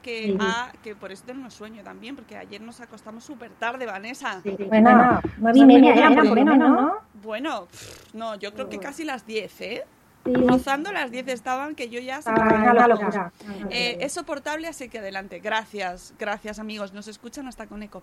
que, 0.03 0.29
Sí. 0.29 0.39
a, 0.41 0.73
que 0.83 0.97
por 0.97 1.13
eso 1.13 1.23
tenemos 1.27 1.55
sueño 1.55 1.83
también, 1.85 2.17
porque 2.17 2.37
ayer 2.37 2.61
nos 2.61 2.81
acostamos 2.81 3.23
súper 3.23 3.51
tarde, 3.53 3.87
Vanessa. 3.87 4.41
Bueno, 4.67 5.21
nueve 5.39 5.59
y 5.59 5.65
media 5.67 5.95
eran 5.95 6.15
por 6.15 6.25
lo 6.25 6.35
menos, 6.35 6.59
¿no? 6.59 6.95
Bueno, 7.23 7.67
pff, 7.67 8.15
no, 8.15 8.35
yo 8.37 8.53
creo 8.55 8.69
que 8.69 8.79
casi 8.79 9.05
las 9.05 9.27
10, 9.27 9.61
¿eh? 9.61 9.85
Sí. 10.25 10.35
Rozando 10.35 10.93
las 10.93 11.11
10 11.11 11.29
estaban, 11.29 11.75
que 11.75 11.89
yo 11.89 12.01
ya... 12.01 12.21
se 12.21 12.31
Ah, 12.31 12.73
una 12.73 12.87
locura. 12.87 13.33
Eh, 13.71 13.99
es 14.01 14.13
soportable, 14.13 14.69
así 14.69 14.89
que 14.89 14.99
adelante. 14.99 15.41
Gracias, 15.41 16.15
gracias 16.19 16.59
amigos. 16.59 16.93
Nos 16.93 17.09
escuchan 17.09 17.49
hasta 17.49 17.67
con 17.67 17.83
eco. 17.83 18.03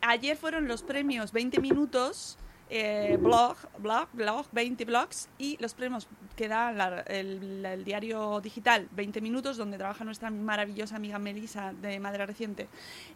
Ayer 0.00 0.36
fueron 0.36 0.68
los 0.68 0.82
premios 0.82 1.32
20 1.32 1.60
minutos, 1.60 2.38
eh, 2.70 3.18
blog, 3.20 3.56
blog, 3.78 4.08
blog, 4.12 4.46
20 4.52 4.84
blogs 4.84 5.28
y 5.38 5.56
los 5.60 5.74
premios 5.74 6.06
que 6.36 6.46
da 6.48 6.72
la- 6.72 7.00
el, 7.00 7.64
el 7.66 7.84
diario 7.84 8.40
digital 8.40 8.88
20 8.92 9.20
minutos, 9.20 9.56
donde 9.56 9.76
trabaja 9.76 10.04
nuestra 10.04 10.30
maravillosa 10.30 10.96
amiga 10.96 11.18
Melisa 11.18 11.72
de 11.82 11.98
Madre 12.00 12.24
Reciente. 12.26 12.68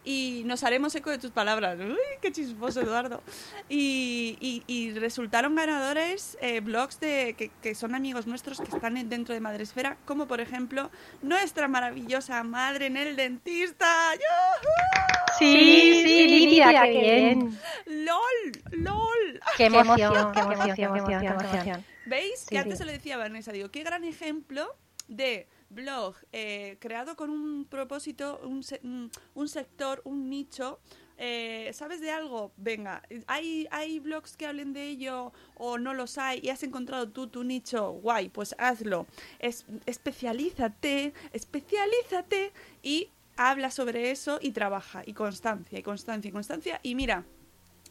Y 0.03 0.43
nos 0.45 0.63
haremos 0.63 0.93
eco 0.95 1.09
de 1.09 1.17
tus 1.17 1.31
palabras. 1.31 1.77
Uy, 1.79 1.95
qué 2.21 2.31
chismoso, 2.31 2.81
Eduardo. 2.81 3.23
Y, 3.69 4.37
y- 4.39 4.63
y 4.67 4.91
resultaron 4.99 5.55
ganadores 5.55 6.37
eh, 6.41 6.59
blogs 6.59 6.99
de, 6.99 7.33
que, 7.37 7.49
que 7.61 7.75
son 7.75 7.95
amigos 7.95 8.27
nuestros 8.27 8.59
que 8.59 8.69
están 8.75 8.97
en- 8.97 9.09
dentro 9.09 9.33
de 9.33 9.39
Madresfera, 9.39 9.97
como 10.05 10.27
por 10.27 10.41
ejemplo 10.41 10.91
nuestra 11.21 11.67
maravillosa 11.67 12.43
madre 12.43 12.87
en 12.87 12.97
el 12.97 13.15
dentista. 13.15 14.13
¡Yujú! 14.13 15.15
Sí, 15.39 16.01
sí, 16.05 16.27
Lidia, 16.27 16.81
qué 16.83 16.91
bien. 16.91 17.59
¡Lol! 17.87 18.61
¡Lol! 18.71 19.39
Qué 19.57 19.65
emoción, 19.65 20.31
qué 20.33 20.39
emoción, 20.41 20.75
qué 20.75 20.81
emoción, 20.83 21.19
qué 21.21 21.27
emoción. 21.27 21.85
¿Veis? 22.05 22.39
Sí, 22.39 22.49
que 22.49 22.57
antes 22.59 22.73
sí. 22.73 22.79
se 22.79 22.85
lo 22.85 22.91
decía 22.91 23.15
a 23.15 23.17
Vanessa, 23.17 23.51
digo, 23.51 23.69
qué 23.71 23.83
gran 23.83 24.03
ejemplo 24.03 24.67
de 25.07 25.47
blog 25.69 26.15
eh, 26.31 26.77
creado 26.79 27.15
con 27.15 27.29
un 27.29 27.65
propósito, 27.65 28.39
un, 28.43 28.63
se- 28.63 28.79
un- 28.83 29.11
un 29.33 29.47
sector, 29.47 30.01
un 30.03 30.29
nicho. 30.29 30.79
eh, 31.17 31.71
¿Sabes 31.73 32.01
de 32.01 32.11
algo? 32.11 32.51
Venga, 32.57 33.01
¿hay, 33.27 33.67
¿hay 33.71 33.99
blogs 33.99 34.35
que 34.35 34.45
hablen 34.47 34.73
de 34.73 34.83
ello 34.89 35.31
o 35.55 35.77
no 35.77 35.93
los 35.93 36.17
hay 36.17 36.39
y 36.43 36.49
has 36.49 36.61
encontrado 36.63 37.07
tú 37.09 37.27
tu 37.27 37.43
nicho? 37.43 37.91
Guay, 37.91 38.29
pues 38.29 38.53
hazlo. 38.57 39.07
Es, 39.39 39.65
especialízate, 39.85 41.13
especialízate 41.31 42.51
y 42.83 43.09
habla 43.37 43.71
sobre 43.71 44.11
eso 44.11 44.39
y 44.41 44.51
trabaja. 44.51 45.03
Y 45.05 45.13
constancia, 45.13 45.79
y 45.79 45.83
constancia, 45.83 46.29
y 46.29 46.31
constancia. 46.31 46.79
Y 46.83 46.95
mira, 46.95 47.25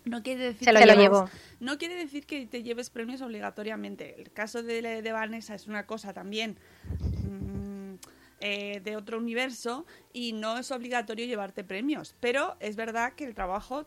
no 0.05 0.23
quiere 0.23 0.45
decir 0.45 0.65
Se 0.65 0.73
lo 0.73 0.81
que 0.81 1.31
no 1.61 1.79
quiere 1.79 1.95
decir 1.95 2.27
que 2.27 2.47
te 2.47 2.63
lleves 2.63 2.91
premios 2.91 3.23
obligatoriamente. 3.23 4.21
El 4.21 4.33
caso 4.33 4.63
de, 4.63 5.03
de 5.03 5.13
Vanessa 5.13 5.55
es 5.55 5.67
una 5.67 5.87
cosa 5.87 6.13
también 6.13 6.59
mm, 7.01 7.95
eh, 8.41 8.81
de 8.85 8.97
otro 8.97 9.19
universo 9.19 9.87
y 10.13 10.33
no 10.33 10.59
es 10.59 10.71
obligatorio 10.71 11.25
llevarte 11.25 11.65
premios. 11.65 12.15
Pero 12.21 12.57
es 12.61 12.77
verdad 12.77 13.15
que 13.15 13.25
el 13.25 13.35
trabajo, 13.35 13.87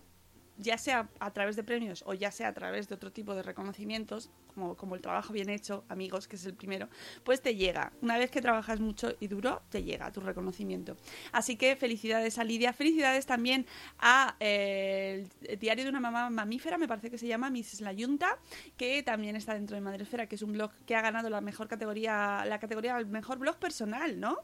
ya 0.57 0.77
sea 0.77 1.09
a 1.19 1.31
través 1.31 1.55
de 1.55 1.63
premios 1.63 2.03
o 2.05 2.13
ya 2.13 2.31
sea 2.31 2.49
a 2.49 2.53
través 2.53 2.87
de 2.87 2.95
otro 2.95 3.11
tipo 3.11 3.35
de 3.35 3.43
reconocimientos, 3.43 4.29
como, 4.53 4.75
como 4.75 4.95
el 4.95 5.01
trabajo 5.01 5.33
bien 5.33 5.49
hecho, 5.49 5.83
amigos, 5.89 6.27
que 6.27 6.35
es 6.35 6.45
el 6.45 6.53
primero, 6.53 6.89
pues 7.23 7.41
te 7.41 7.55
llega. 7.55 7.93
Una 8.01 8.17
vez 8.17 8.31
que 8.31 8.41
trabajas 8.41 8.79
mucho 8.79 9.13
y 9.19 9.27
duro, 9.27 9.61
te 9.69 9.83
llega 9.83 10.11
tu 10.11 10.21
reconocimiento. 10.21 10.97
Así 11.31 11.55
que 11.55 11.75
felicidades 11.75 12.37
a 12.37 12.43
Lidia, 12.43 12.73
felicidades 12.73 13.25
también 13.25 13.65
a 13.99 14.35
eh, 14.39 15.27
el 15.43 15.59
diario 15.59 15.83
de 15.83 15.89
una 15.89 15.99
mamá 15.99 16.29
mamífera, 16.29 16.77
me 16.77 16.87
parece 16.87 17.09
que 17.09 17.17
se 17.17 17.27
llama 17.27 17.49
Mrs. 17.49 17.81
La 17.81 17.93
Yunta, 17.93 18.39
que 18.77 19.03
también 19.03 19.35
está 19.35 19.53
dentro 19.53 19.75
de 19.75 19.81
Madresfera, 19.81 20.27
que 20.27 20.35
es 20.35 20.41
un 20.41 20.53
blog 20.53 20.71
que 20.85 20.95
ha 20.95 21.01
ganado 21.01 21.29
la 21.29 21.41
mejor 21.41 21.67
categoría, 21.67 22.43
la 22.45 22.59
categoría 22.59 22.95
del 22.95 23.05
mejor 23.07 23.37
blog 23.37 23.57
personal, 23.57 24.19
¿no? 24.19 24.37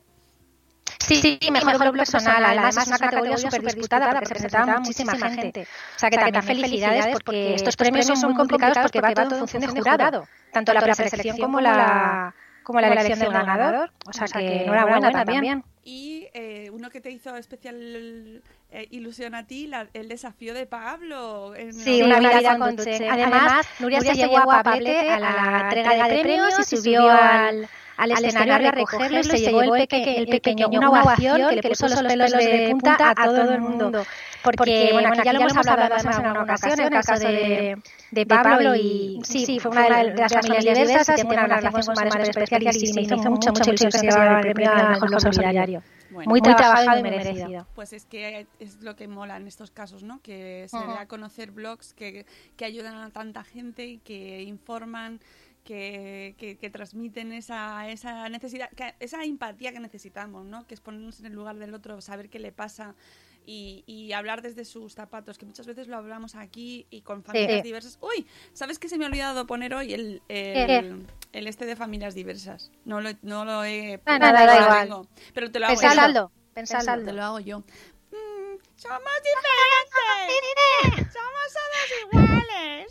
Sí, 1.07 1.15
sí, 1.15 1.51
mejor, 1.51 1.77
blog 1.77 1.95
personal. 1.95 2.43
Además, 2.45 2.77
es 2.77 2.88
una 2.88 2.98
categoría 2.98 3.38
súper 3.38 3.62
disputada 3.63 4.10
porque 4.12 4.25
se 4.25 4.33
presentaba 4.33 4.77
muchísima 4.79 5.13
gente. 5.13 5.67
O 5.95 6.00
sea, 6.00 6.10
que 6.10 6.17
también 6.17 6.43
felicidades 6.43 7.07
porque 7.13 7.55
estos 7.55 7.75
premios 7.75 8.05
son 8.07 8.22
muy 8.24 8.33
complicados 8.36 8.77
porque 8.81 9.01
va 9.01 9.13
todo 9.13 9.31
en 9.33 9.39
función 9.39 9.62
de 9.62 9.67
jurado. 9.67 10.27
Tanto 10.51 10.74
la 10.74 10.81
preselección 10.81 11.38
como 11.38 11.60
la, 11.62 12.33
como 12.63 12.79
la 12.79 12.88
elección 12.88 13.19
del 13.19 13.31
ganador. 13.33 13.91
O 14.07 14.13
sea, 14.13 14.25
que 14.27 14.63
enhorabuena 14.63 15.12
también. 15.12 15.63
Y 15.86 16.27
eh, 16.33 16.69
uno 16.72 16.89
que 16.89 17.01
te 17.01 17.12
hizo 17.12 17.36
especial 17.36 18.41
eh, 18.72 18.88
ilusión 18.91 19.36
a 19.36 19.45
ti, 19.45 19.67
la- 19.67 19.88
el 19.93 20.07
desafío 20.07 20.53
de 20.53 20.65
Pablo. 20.65 21.53
en 21.55 21.74
Sí, 21.74 22.00
la- 22.01 22.17
una 22.19 22.39
vida 22.39 22.57
con 22.57 22.75
Duche. 22.77 23.10
Además, 23.10 23.65
Nuria 23.79 24.00
se 24.00 24.13
llevó 24.15 24.39
a 24.50 24.63
Pablete 24.63 25.10
a 25.12 25.19
la 25.19 25.60
entrega 25.74 26.07
de 26.07 26.22
premios 26.22 26.57
y 26.72 26.77
subió 26.77 27.12
al, 27.12 27.67
al 27.97 28.25
escenario 28.25 28.67
a 28.67 28.71
recogerlo 28.71 29.19
y 29.19 29.23
se 29.23 29.38
llevó 29.39 29.62
el, 29.63 29.71
peque- 29.88 30.17
el 30.17 30.27
pequeño 30.27 30.67
una 30.69 30.89
ovación 30.89 31.50
que 31.50 31.55
le 31.55 31.62
puso 31.62 31.88
los 31.88 32.01
pelos 32.01 32.31
de 32.31 32.67
punta 32.71 32.97
a 33.12 33.15
todo 33.15 33.51
el 33.53 33.62
mundo. 33.62 34.03
Porque, 34.43 34.89
bueno, 34.91 35.09
aquí 35.09 35.21
ya 35.23 35.33
lo 35.33 35.39
hemos 35.39 35.55
hablado 35.55 35.93
además 35.93 36.17
en 36.19 36.25
alguna 36.25 36.43
ocasión, 36.43 36.79
el 36.79 36.89
caso 36.89 37.13
de, 37.19 37.77
de 38.12 38.25
Pablo 38.25 38.75
y 38.75 39.19
sí, 39.23 39.59
fue 39.59 39.71
una 39.71 40.03
de 40.03 40.13
las 40.15 40.33
familias 40.33 40.77
diversas, 40.77 41.15
tiene 41.15 41.29
una 41.33 41.43
relación 41.43 41.71
con 41.71 41.83
su 41.83 41.91
madre 41.91 42.25
súper 42.25 42.43
especial 42.43 42.75
y 42.75 42.79
sí, 42.88 42.93
me 42.93 43.01
hizo 43.01 43.15
mucho, 43.29 43.50
mucha 43.51 43.69
ilusión 43.69 43.91
que 43.91 43.97
se 44.00 44.05
llevara 44.05 44.39
el 44.39 44.53
premio 44.53 44.71
al 44.71 44.89
mejor 45.01 45.21
solidario. 45.21 45.83
Bueno. 46.09 46.29
Muy 46.29 46.41
trabajado 46.41 47.00
y 47.00 47.01
merecido. 47.01 47.65
Pues 47.73 47.91
es 47.91 48.05
que 48.05 48.45
es 48.59 48.81
lo 48.83 48.95
que 48.95 49.07
mola 49.07 49.35
en 49.38 49.47
estos 49.47 49.71
casos, 49.71 50.03
¿no? 50.03 50.19
Que 50.21 50.67
se 50.69 50.77
Ujú. 50.77 50.91
dé 50.91 50.97
a 51.00 51.07
conocer 51.07 51.50
blogs 51.50 51.95
que, 51.95 52.27
que 52.55 52.65
ayudan 52.65 52.97
a 52.97 53.09
tanta 53.09 53.43
gente 53.43 53.88
y 53.88 53.97
que 53.97 54.43
informan, 54.43 55.19
que, 55.63 56.36
que, 56.38 56.58
que 56.58 56.70
transmiten 56.70 57.32
esa, 57.32 57.89
esa 57.89 58.27
necesidad, 58.29 58.70
que- 58.72 58.96
esa 59.00 59.24
empatía 59.24 59.72
que 59.72 59.79
necesitamos, 59.79 60.46
¿no? 60.46 60.65
Que 60.67 60.74
es 60.74 60.82
ponernos 60.82 61.20
en 61.20 61.27
el 61.27 61.34
lugar 61.34 61.55
del 61.58 61.74
otro, 61.74 62.01
saber 62.01 62.29
qué 62.29 62.39
le 62.39 62.51
pasa 62.51 62.96
y, 63.46 63.84
y 63.88 64.13
hablar 64.13 64.41
desde 64.41 64.63
sus 64.65 64.93
zapatos, 64.93 65.38
que 65.38 65.46
muchas 65.46 65.65
veces 65.67 65.88
lo 65.88 65.98
hablamos 65.98 66.36
aquí 66.36 66.88
y 66.89 67.01
con 67.01 67.24
familias 67.24 67.58
Sí. 67.58 67.62
diversas. 67.62 67.98
Uy, 68.01 68.25
¿sabes 68.53 68.79
que 68.79 68.88
se 68.88 68.98
me 68.98 69.03
ha 69.05 69.08
olvidado 69.08 69.46
poner 69.48 69.74
hoy 69.74 69.93
el, 69.93 70.22
el, 70.29 71.05
el 71.34 71.48
este 71.48 71.65
de 71.65 71.75
familias 71.75 72.13
diversas? 72.15 72.72
No 72.86 73.01
lo, 73.01 73.10
no 73.22 73.43
lo 73.46 73.63
he... 73.65 74.00
Ah, 74.05 74.17
no 74.20 74.32
lo 74.32 74.79
tengo, 74.82 75.08
pero 75.34 75.51
te 75.51 75.60
lo 75.60 75.65
hago 75.67 75.75
yo. 75.75 75.82
Pensadlo, 75.82 76.32
pensadlo. 76.53 77.03
Te 77.05 77.13
lo 77.13 77.24
hago 77.24 77.39
yo. 77.41 77.60
Mm, 77.60 78.58
somos 78.75 79.01
diferentes. 79.24 81.13
somos 81.13 81.48
todos 81.53 81.89
iguales. 82.01 82.88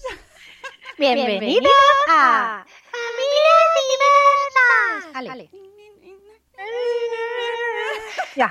Bienvenidos 1.02 1.66
a 2.08 2.64
Familias 2.92 3.66
Diversas. 5.10 5.16
Ale. 5.16 5.50
Ya. 8.36 8.48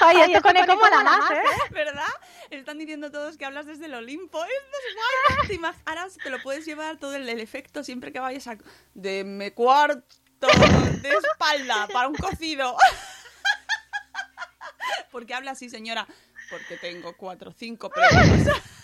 Ay, 0.00 0.20
esto 0.20 0.40
con 0.42 0.56
eco 0.56 0.76
mola 0.76 1.02
más, 1.02 1.28
¿eh? 1.32 1.42
¿Verdad? 1.72 2.04
Están 2.50 2.78
diciendo 2.78 3.10
todos 3.10 3.36
que 3.36 3.46
hablas 3.46 3.66
desde 3.66 3.86
el 3.86 3.94
Olimpo. 3.94 4.44
Esto 4.44 4.76
es 5.48 5.58
guay. 5.58 5.74
Ahora 5.84 6.06
te 6.22 6.30
lo 6.30 6.40
puedes 6.40 6.64
llevar 6.64 6.98
todo 6.98 7.16
el, 7.16 7.28
el 7.28 7.40
efecto 7.40 7.82
siempre 7.82 8.12
que 8.12 8.20
vayas 8.20 8.46
a... 8.46 8.56
Deme 8.94 9.54
cuarto 9.54 10.46
de 11.02 11.08
espalda 11.08 11.88
para 11.92 12.06
un 12.06 12.14
cocido. 12.14 12.76
Porque 15.10 15.34
habla 15.34 15.50
así, 15.50 15.68
señora. 15.68 16.06
Porque 16.50 16.76
tengo 16.76 17.16
cuatro 17.16 17.50
o 17.50 17.52
cinco 17.52 17.90
premios. 17.90 18.48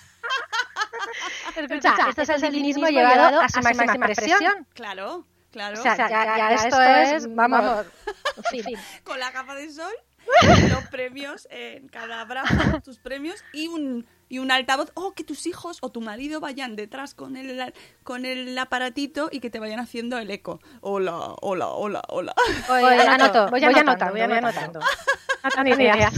Escucha, 1.56 1.94
esto 2.08 2.22
es 2.22 2.42
el 2.42 2.52
cinismo 2.52 2.88
llevado 2.88 3.40
a 3.40 3.48
su 3.48 3.60
máxima 3.60 3.94
expresión. 3.94 4.66
Claro, 4.74 5.26
claro. 5.50 5.78
O 5.78 5.82
sea, 5.82 5.96
ya, 5.96 6.08
ya, 6.08 6.36
ya 6.36 6.54
esto 6.54 6.82
es, 6.82 7.34
vamos, 7.34 7.86
fin. 8.50 8.78
Con 9.04 9.18
la 9.18 9.32
capa 9.32 9.54
de 9.54 9.72
sol, 9.72 9.92
los 10.70 10.86
premios 10.88 11.48
en 11.50 11.88
cada 11.88 12.24
brazo, 12.24 12.80
tus 12.84 12.98
premios 12.98 13.42
y 13.52 13.68
un 13.68 14.06
y 14.28 14.40
un 14.40 14.50
altavoz, 14.50 14.90
o 14.94 15.12
que 15.12 15.22
tus 15.22 15.46
hijos 15.46 15.78
o 15.82 15.90
tu 15.90 16.00
marido 16.00 16.40
vayan 16.40 16.74
detrás 16.74 17.14
con 17.14 17.36
el 17.36 17.72
con 18.02 18.26
el 18.26 18.58
aparatito 18.58 19.28
y 19.30 19.38
que 19.40 19.50
te 19.50 19.60
vayan 19.60 19.78
haciendo 19.78 20.18
el 20.18 20.30
eco. 20.30 20.60
Hola, 20.80 21.34
hola, 21.40 21.68
hola, 21.68 22.02
hola. 22.08 22.34
Voy, 22.68 22.82
anoto, 22.82 23.48
voy, 23.50 23.62
anotando, 23.62 24.12
voy 24.12 24.20
anotando. 24.20 24.80
No 24.80 25.50
tengo 25.50 25.76
ni 25.76 25.84
idea. 25.84 26.10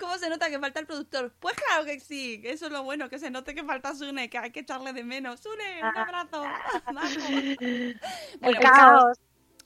¿Cómo 0.00 0.16
se 0.16 0.30
nota 0.30 0.48
que 0.48 0.58
falta 0.58 0.80
el 0.80 0.86
productor? 0.86 1.32
Pues 1.38 1.54
claro 1.54 1.84
que 1.84 2.00
sí, 2.00 2.40
eso 2.44 2.66
es 2.66 2.72
lo 2.72 2.82
bueno, 2.82 3.10
que 3.10 3.18
se 3.18 3.30
note 3.30 3.54
que 3.54 3.62
falta 3.62 3.94
Sune, 3.94 4.30
que 4.30 4.38
hay 4.38 4.50
que 4.50 4.60
echarle 4.60 4.94
de 4.94 5.04
menos. 5.04 5.40
Sune, 5.40 5.80
un 5.82 5.96
abrazo. 5.96 6.42
El 7.20 8.00
Bueno, 8.40 8.60
caos. 8.60 9.18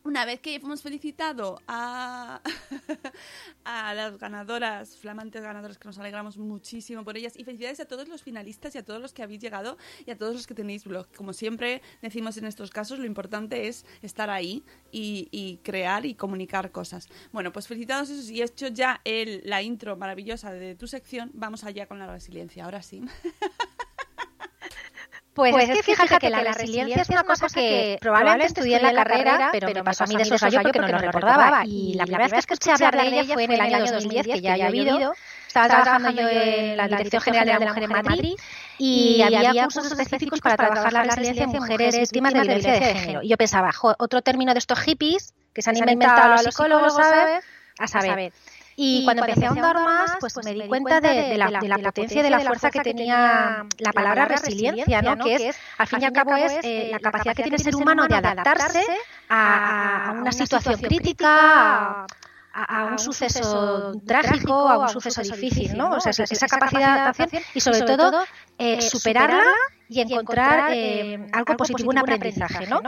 Una 0.04 0.26
vez 0.26 0.40
que 0.40 0.54
hemos 0.54 0.82
felicitado 0.82 1.60
a, 1.66 2.40
a 3.64 3.94
las 3.94 4.18
ganadoras, 4.18 4.96
flamantes 4.96 5.42
ganadoras, 5.42 5.78
que 5.78 5.88
nos 5.88 5.98
alegramos 5.98 6.36
muchísimo 6.36 7.04
por 7.04 7.16
ellas, 7.16 7.32
y 7.36 7.44
felicidades 7.44 7.80
a 7.80 7.86
todos 7.86 8.06
los 8.08 8.22
finalistas 8.22 8.74
y 8.74 8.78
a 8.78 8.84
todos 8.84 9.00
los 9.00 9.14
que 9.14 9.22
habéis 9.22 9.40
llegado 9.40 9.78
y 10.04 10.10
a 10.10 10.18
todos 10.18 10.34
los 10.34 10.46
que 10.46 10.54
tenéis 10.54 10.84
blog. 10.84 11.08
Como 11.16 11.32
siempre 11.32 11.80
decimos 12.02 12.36
en 12.36 12.44
estos 12.44 12.70
casos, 12.70 12.98
lo 12.98 13.06
importante 13.06 13.66
es 13.66 13.86
estar 14.02 14.28
ahí 14.28 14.62
y, 14.92 15.28
y 15.30 15.56
crear 15.64 16.04
y 16.04 16.14
comunicar 16.14 16.70
cosas. 16.70 17.08
Bueno, 17.32 17.50
pues 17.52 17.66
felicitados 17.66 18.10
y 18.30 18.42
hecho 18.42 18.68
ya 18.68 19.00
el, 19.04 19.40
la 19.44 19.62
intro 19.62 19.96
maravillosa 19.96 20.52
de 20.52 20.74
tu 20.74 20.86
sección, 20.86 21.30
vamos 21.32 21.64
allá 21.64 21.86
con 21.86 21.98
la 21.98 22.06
resiliencia. 22.06 22.66
Ahora 22.66 22.82
sí. 22.82 23.02
Pues, 25.34 25.68
es 25.68 25.70
que 25.70 25.82
fíjate, 25.82 26.18
que, 26.18 26.30
la 26.30 26.40
resiliencia 26.40 27.02
es 27.02 27.08
una 27.08 27.24
cosa 27.24 27.48
que 27.52 27.98
probablemente 28.00 28.46
estudié 28.46 28.76
en 28.76 28.82
la 28.84 28.94
carrera, 28.94 29.48
pero 29.50 29.68
me 29.68 29.82
pasó 29.82 30.04
a 30.04 30.06
mí 30.06 30.16
de 30.16 30.24
soslayo 30.24 30.60
porque 30.62 30.78
no 30.78 30.88
lo 30.88 30.98
recordaba. 30.98 31.64
Y 31.66 31.94
la 31.94 32.04
primera 32.04 32.28
vez 32.28 32.46
que 32.46 32.54
escuché 32.54 32.72
hablar 32.72 32.96
de 32.96 33.20
ella 33.20 33.34
fue 33.34 33.44
en 33.44 33.52
el 33.52 33.60
año 33.60 33.92
2010, 33.92 34.26
que 34.26 34.40
ya 34.40 34.52
había 34.52 34.66
habido. 34.68 35.12
Estaba 35.46 35.68
trabajando 35.68 36.10
yo 36.10 36.28
en 36.28 36.76
la 36.76 36.88
Dirección 36.88 37.22
General 37.22 37.46
de 37.46 37.64
la 37.64 37.66
Mujer 37.66 37.82
en 37.84 37.90
Madrid 37.90 38.34
y 38.78 39.22
había 39.22 39.64
cursos 39.64 39.90
específicos 39.92 40.40
para 40.40 40.56
trabajar 40.56 40.92
la 40.92 41.02
resiliencia 41.02 41.44
en 41.44 41.50
mujeres 41.50 41.96
víctimas 41.96 42.32
de 42.32 42.40
violencia 42.40 42.72
de 42.72 42.94
género. 42.94 43.22
Y 43.22 43.28
yo 43.28 43.36
pensaba, 43.36 43.72
jo, 43.72 43.94
otro 43.98 44.22
término 44.22 44.52
de 44.52 44.58
estos 44.58 44.80
hippies 44.80 45.34
que 45.52 45.62
se 45.62 45.70
han 45.70 45.76
inventado 45.76 46.30
los 46.32 46.42
psicólogos, 46.42 46.94
¿sabes? 46.94 47.44
A 47.78 47.88
saber. 47.88 48.32
Y, 48.76 49.04
cuando 49.04 49.24
empecé 49.24 49.46
a 49.46 49.48
ahondar 49.50 49.76
más, 49.76 50.16
pues 50.20 50.34
me 50.44 50.52
di 50.52 50.66
cuenta 50.66 51.00
de, 51.00 51.08
de 51.08 51.38
la, 51.38 51.60
de 51.60 51.68
la 51.68 51.78
potencia 51.78 52.20
y 52.20 52.22
de 52.22 52.30
la 52.30 52.40
fuerza 52.40 52.70
que 52.70 52.80
tenía 52.80 53.66
la 53.78 53.92
palabra 53.92 54.26
resiliencia, 54.26 55.02
¿no? 55.02 55.16
Que 55.22 55.48
es, 55.48 55.56
al 55.78 55.86
fin 55.86 56.02
y 56.02 56.04
al 56.04 56.12
cabo, 56.12 56.34
es 56.36 56.52
eh, 56.62 56.88
la 56.90 56.98
capacidad 56.98 57.34
que 57.34 57.42
tiene 57.42 57.56
el 57.56 57.62
ser 57.62 57.76
humano 57.76 58.06
de 58.06 58.14
adaptarse 58.14 58.84
a, 59.28 60.08
a 60.08 60.12
una 60.12 60.32
situación 60.32 60.80
crítica, 60.80 62.06
a, 62.54 62.80
a 62.80 62.84
un 62.86 62.98
suceso 62.98 63.92
trágico, 64.06 64.68
a 64.68 64.78
un 64.78 64.88
suceso 64.88 65.22
difícil, 65.22 65.76
¿no? 65.76 65.90
O 65.90 66.00
sea, 66.00 66.10
esa, 66.10 66.24
esa 66.24 66.46
capacidad 66.46 66.94
de 66.94 67.00
adaptación 67.00 67.42
y 67.54 67.60
sobre 67.60 67.82
todo 67.82 68.24
eh, 68.58 68.80
superarla 68.80 69.44
y 69.88 70.00
encontrar 70.00 70.70
eh, 70.72 71.26
algo 71.32 71.56
positivo, 71.56 71.90
un 71.90 71.98
aprendizaje, 71.98 72.66
¿no? 72.66 72.80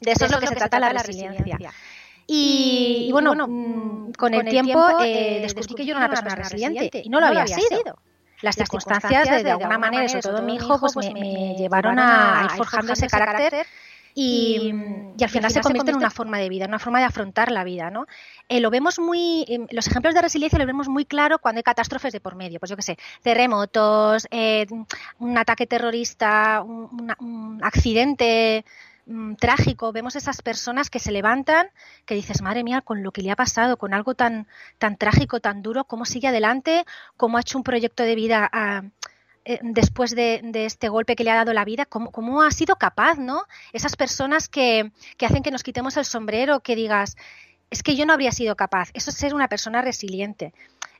De 0.00 0.10
eso 0.10 0.24
es 0.24 0.32
lo 0.32 0.40
que 0.40 0.48
se 0.48 0.56
trata 0.56 0.80
la 0.80 0.88
resiliencia. 0.92 1.58
Y, 2.26 3.06
y 3.08 3.12
bueno, 3.12 3.34
mm, 3.34 4.12
con 4.12 4.34
el 4.34 4.48
tiempo 4.48 5.00
eh, 5.04 5.40
descubrí 5.42 5.74
que 5.74 5.86
yo 5.86 5.92
era 5.96 6.06
una 6.06 6.08
persona 6.08 6.34
resiliente 6.34 7.02
y 7.04 7.08
no 7.08 7.20
lo 7.20 7.26
había 7.26 7.46
sido. 7.46 7.98
Las 8.40 8.56
circunstancias, 8.56 9.30
de, 9.30 9.44
de 9.44 9.50
alguna 9.52 9.78
manera, 9.78 10.08
sobre 10.08 10.22
todo 10.22 10.42
mi 10.42 10.56
hijo, 10.56 10.78
pues 10.80 10.96
me, 10.96 11.12
me 11.14 11.54
llevaron 11.56 11.98
a, 12.00 12.40
a 12.40 12.44
ir 12.46 12.50
forjando 12.50 12.92
ese 12.92 13.06
carácter 13.06 13.66
y, 14.14 14.72
y, 15.16 15.24
al 15.24 15.30
final 15.30 15.50
se 15.50 15.60
convierte 15.60 15.90
en 15.90 15.96
una 15.96 16.10
forma 16.10 16.38
de 16.38 16.48
vida, 16.48 16.66
una 16.66 16.78
forma 16.78 16.98
de 16.98 17.06
afrontar 17.06 17.50
la 17.50 17.64
vida, 17.64 17.90
¿no? 17.90 18.06
Eh, 18.48 18.60
lo 18.60 18.70
vemos 18.70 18.98
muy, 18.98 19.44
eh, 19.48 19.66
los 19.70 19.86
ejemplos 19.86 20.14
de 20.14 20.22
resiliencia 20.22 20.58
los 20.58 20.66
vemos 20.66 20.88
muy 20.88 21.04
claro 21.04 21.38
cuando 21.38 21.60
hay 21.60 21.62
catástrofes 21.62 22.12
de 22.12 22.20
por 22.20 22.34
medio, 22.34 22.60
pues 22.60 22.68
yo 22.68 22.76
qué 22.76 22.82
sé, 22.82 22.98
terremotos, 23.22 24.26
eh, 24.30 24.66
un 25.18 25.38
ataque 25.38 25.66
terrorista, 25.66 26.62
un 26.62 27.60
accidente 27.62 28.64
mm, 29.06 29.34
trágico, 29.34 29.92
vemos 29.92 30.16
esas 30.16 30.42
personas 30.42 30.90
que 30.90 30.98
se 30.98 31.12
levantan, 31.12 31.68
que 32.06 32.14
dices, 32.14 32.42
madre 32.42 32.64
mía, 32.64 32.80
con 32.80 33.02
lo 33.02 33.12
que 33.12 33.22
le 33.22 33.30
ha 33.30 33.36
pasado, 33.36 33.76
con 33.76 33.94
algo 33.94 34.14
tan, 34.14 34.46
tan 34.78 34.96
trágico, 34.96 35.40
tan 35.40 35.62
duro, 35.62 35.84
cómo 35.84 36.04
sigue 36.04 36.28
adelante, 36.28 36.84
cómo 37.16 37.36
ha 37.36 37.40
hecho 37.40 37.58
un 37.58 37.64
proyecto 37.64 38.02
de 38.02 38.14
vida 38.14 38.48
a, 38.52 38.82
eh, 39.44 39.58
después 39.62 40.14
de, 40.14 40.40
de, 40.44 40.66
este 40.66 40.88
golpe 40.88 41.16
que 41.16 41.24
le 41.24 41.30
ha 41.30 41.36
dado 41.36 41.52
la 41.52 41.64
vida, 41.64 41.84
¿cómo, 41.84 42.12
cómo 42.12 42.42
ha 42.42 42.50
sido 42.52 42.76
capaz, 42.76 43.18
¿no? 43.18 43.44
Esas 43.72 43.96
personas 43.96 44.48
que, 44.48 44.92
que, 45.16 45.26
hacen 45.26 45.42
que 45.42 45.50
nos 45.50 45.64
quitemos 45.64 45.96
el 45.96 46.04
sombrero, 46.04 46.60
que 46.60 46.76
digas, 46.76 47.16
es 47.70 47.82
que 47.82 47.96
yo 47.96 48.06
no 48.06 48.12
habría 48.12 48.30
sido 48.30 48.54
capaz. 48.54 48.90
Eso 48.94 49.10
es 49.10 49.16
ser 49.16 49.34
una 49.34 49.48
persona 49.48 49.82
resiliente. 49.82 50.52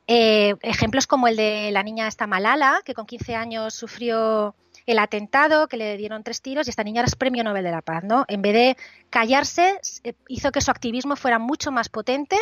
Eh, 0.07 0.55
ejemplos 0.61 1.07
como 1.07 1.29
el 1.29 1.37
de 1.37 1.71
la 1.71 1.83
niña 1.83 2.07
esta 2.07 2.27
Malala, 2.27 2.81
que 2.83 2.93
con 2.93 3.05
15 3.05 3.35
años 3.35 3.73
sufrió 3.73 4.55
el 4.85 4.99
atentado, 4.99 5.67
que 5.67 5.77
le 5.77 5.97
dieron 5.97 6.23
tres 6.23 6.41
tiros 6.41 6.67
y 6.67 6.69
esta 6.69 6.83
niña 6.83 7.01
era 7.01 7.11
premio 7.17 7.43
Nobel 7.43 7.63
de 7.63 7.71
la 7.71 7.81
Paz, 7.81 8.03
¿no? 8.03 8.25
En 8.27 8.41
vez 8.41 8.53
de 8.53 8.77
callarse, 9.09 9.79
hizo 10.27 10.51
que 10.51 10.61
su 10.61 10.71
activismo 10.71 11.15
fuera 11.15 11.39
mucho 11.39 11.71
más 11.71 11.89
potente 11.89 12.37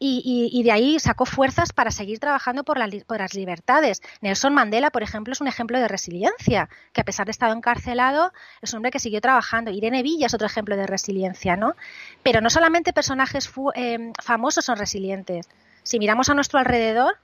y, 0.00 0.22
y, 0.24 0.56
y, 0.56 0.62
de 0.62 0.70
ahí 0.70 1.00
sacó 1.00 1.26
fuerzas 1.26 1.72
para 1.72 1.90
seguir 1.90 2.20
trabajando 2.20 2.62
por, 2.62 2.78
por, 3.04 3.18
las 3.18 3.34
libertades. 3.34 4.00
Nelson 4.20 4.54
Mandela, 4.54 4.90
por 4.90 5.02
ejemplo, 5.02 5.32
es 5.32 5.40
un 5.40 5.48
ejemplo 5.48 5.80
de 5.80 5.88
resiliencia, 5.88 6.68
que 6.92 7.00
a 7.00 7.04
pesar 7.04 7.26
de 7.26 7.32
estar 7.32 7.50
encarcelado, 7.50 8.32
es 8.62 8.72
un 8.72 8.76
hombre 8.76 8.92
que 8.92 9.00
siguió 9.00 9.20
trabajando. 9.20 9.72
Irene 9.72 10.04
Villa 10.04 10.26
es 10.26 10.34
otro 10.34 10.46
ejemplo 10.46 10.76
de 10.76 10.86
resiliencia, 10.86 11.56
¿no? 11.56 11.74
Pero 12.22 12.40
no 12.40 12.48
solamente 12.48 12.92
personajes 12.92 13.50
eh, 13.74 14.12
famosos 14.22 14.64
son 14.64 14.78
resilientes. 14.78 15.48
Si 15.82 15.98
miramos 15.98 16.28
a 16.28 16.34
nuestro 16.34 16.60
alrededor, 16.60 17.16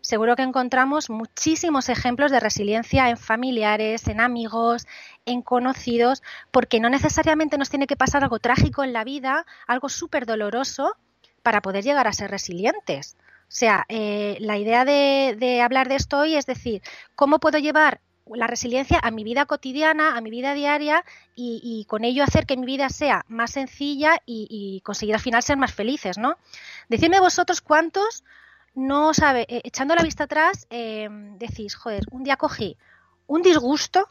seguro 0.00 0.36
que 0.36 0.42
encontramos 0.42 1.10
muchísimos 1.10 1.88
ejemplos 1.88 2.30
de 2.30 2.40
resiliencia 2.40 3.10
en 3.10 3.16
familiares, 3.16 4.08
en 4.08 4.20
amigos, 4.20 4.86
en 5.26 5.42
conocidos, 5.42 6.22
porque 6.50 6.80
no 6.80 6.88
necesariamente 6.88 7.58
nos 7.58 7.70
tiene 7.70 7.86
que 7.86 7.96
pasar 7.96 8.22
algo 8.22 8.38
trágico 8.38 8.84
en 8.84 8.92
la 8.92 9.04
vida, 9.04 9.46
algo 9.66 9.88
súper 9.88 10.26
doloroso, 10.26 10.96
para 11.42 11.62
poder 11.62 11.84
llegar 11.84 12.06
a 12.06 12.12
ser 12.12 12.30
resilientes. 12.30 13.16
O 13.42 13.50
sea, 13.50 13.86
eh, 13.88 14.36
la 14.40 14.58
idea 14.58 14.84
de, 14.84 15.62
hablar 15.62 15.88
de 15.88 15.96
esto 15.96 16.18
hoy 16.18 16.36
es 16.36 16.44
decir, 16.44 16.82
¿cómo 17.14 17.38
puedo 17.38 17.58
llevar 17.58 18.00
la 18.26 18.46
resiliencia 18.46 19.00
a 19.02 19.10
mi 19.10 19.24
vida 19.24 19.46
cotidiana, 19.46 20.14
a 20.14 20.20
mi 20.20 20.28
vida 20.28 20.52
diaria 20.52 21.02
y, 21.34 21.60
y 21.64 21.86
con 21.86 22.04
ello 22.04 22.22
hacer 22.22 22.44
que 22.44 22.58
mi 22.58 22.66
vida 22.66 22.90
sea 22.90 23.24
más 23.28 23.52
sencilla 23.52 24.20
y, 24.26 24.46
y, 24.50 24.82
conseguir 24.82 25.14
al 25.14 25.22
final 25.22 25.42
ser 25.42 25.56
más 25.56 25.72
felices, 25.72 26.18
¿no? 26.18 26.36
Decidme 26.90 27.20
vosotros 27.20 27.62
cuántos 27.62 28.24
no 28.78 29.12
sabe, 29.12 29.44
eh, 29.48 29.60
echando 29.64 29.96
la 29.96 30.02
vista 30.02 30.24
atrás, 30.24 30.66
eh, 30.70 31.08
decís, 31.36 31.74
joder, 31.74 32.04
un 32.12 32.22
día 32.22 32.36
cogí 32.36 32.78
un 33.26 33.42
disgusto, 33.42 34.08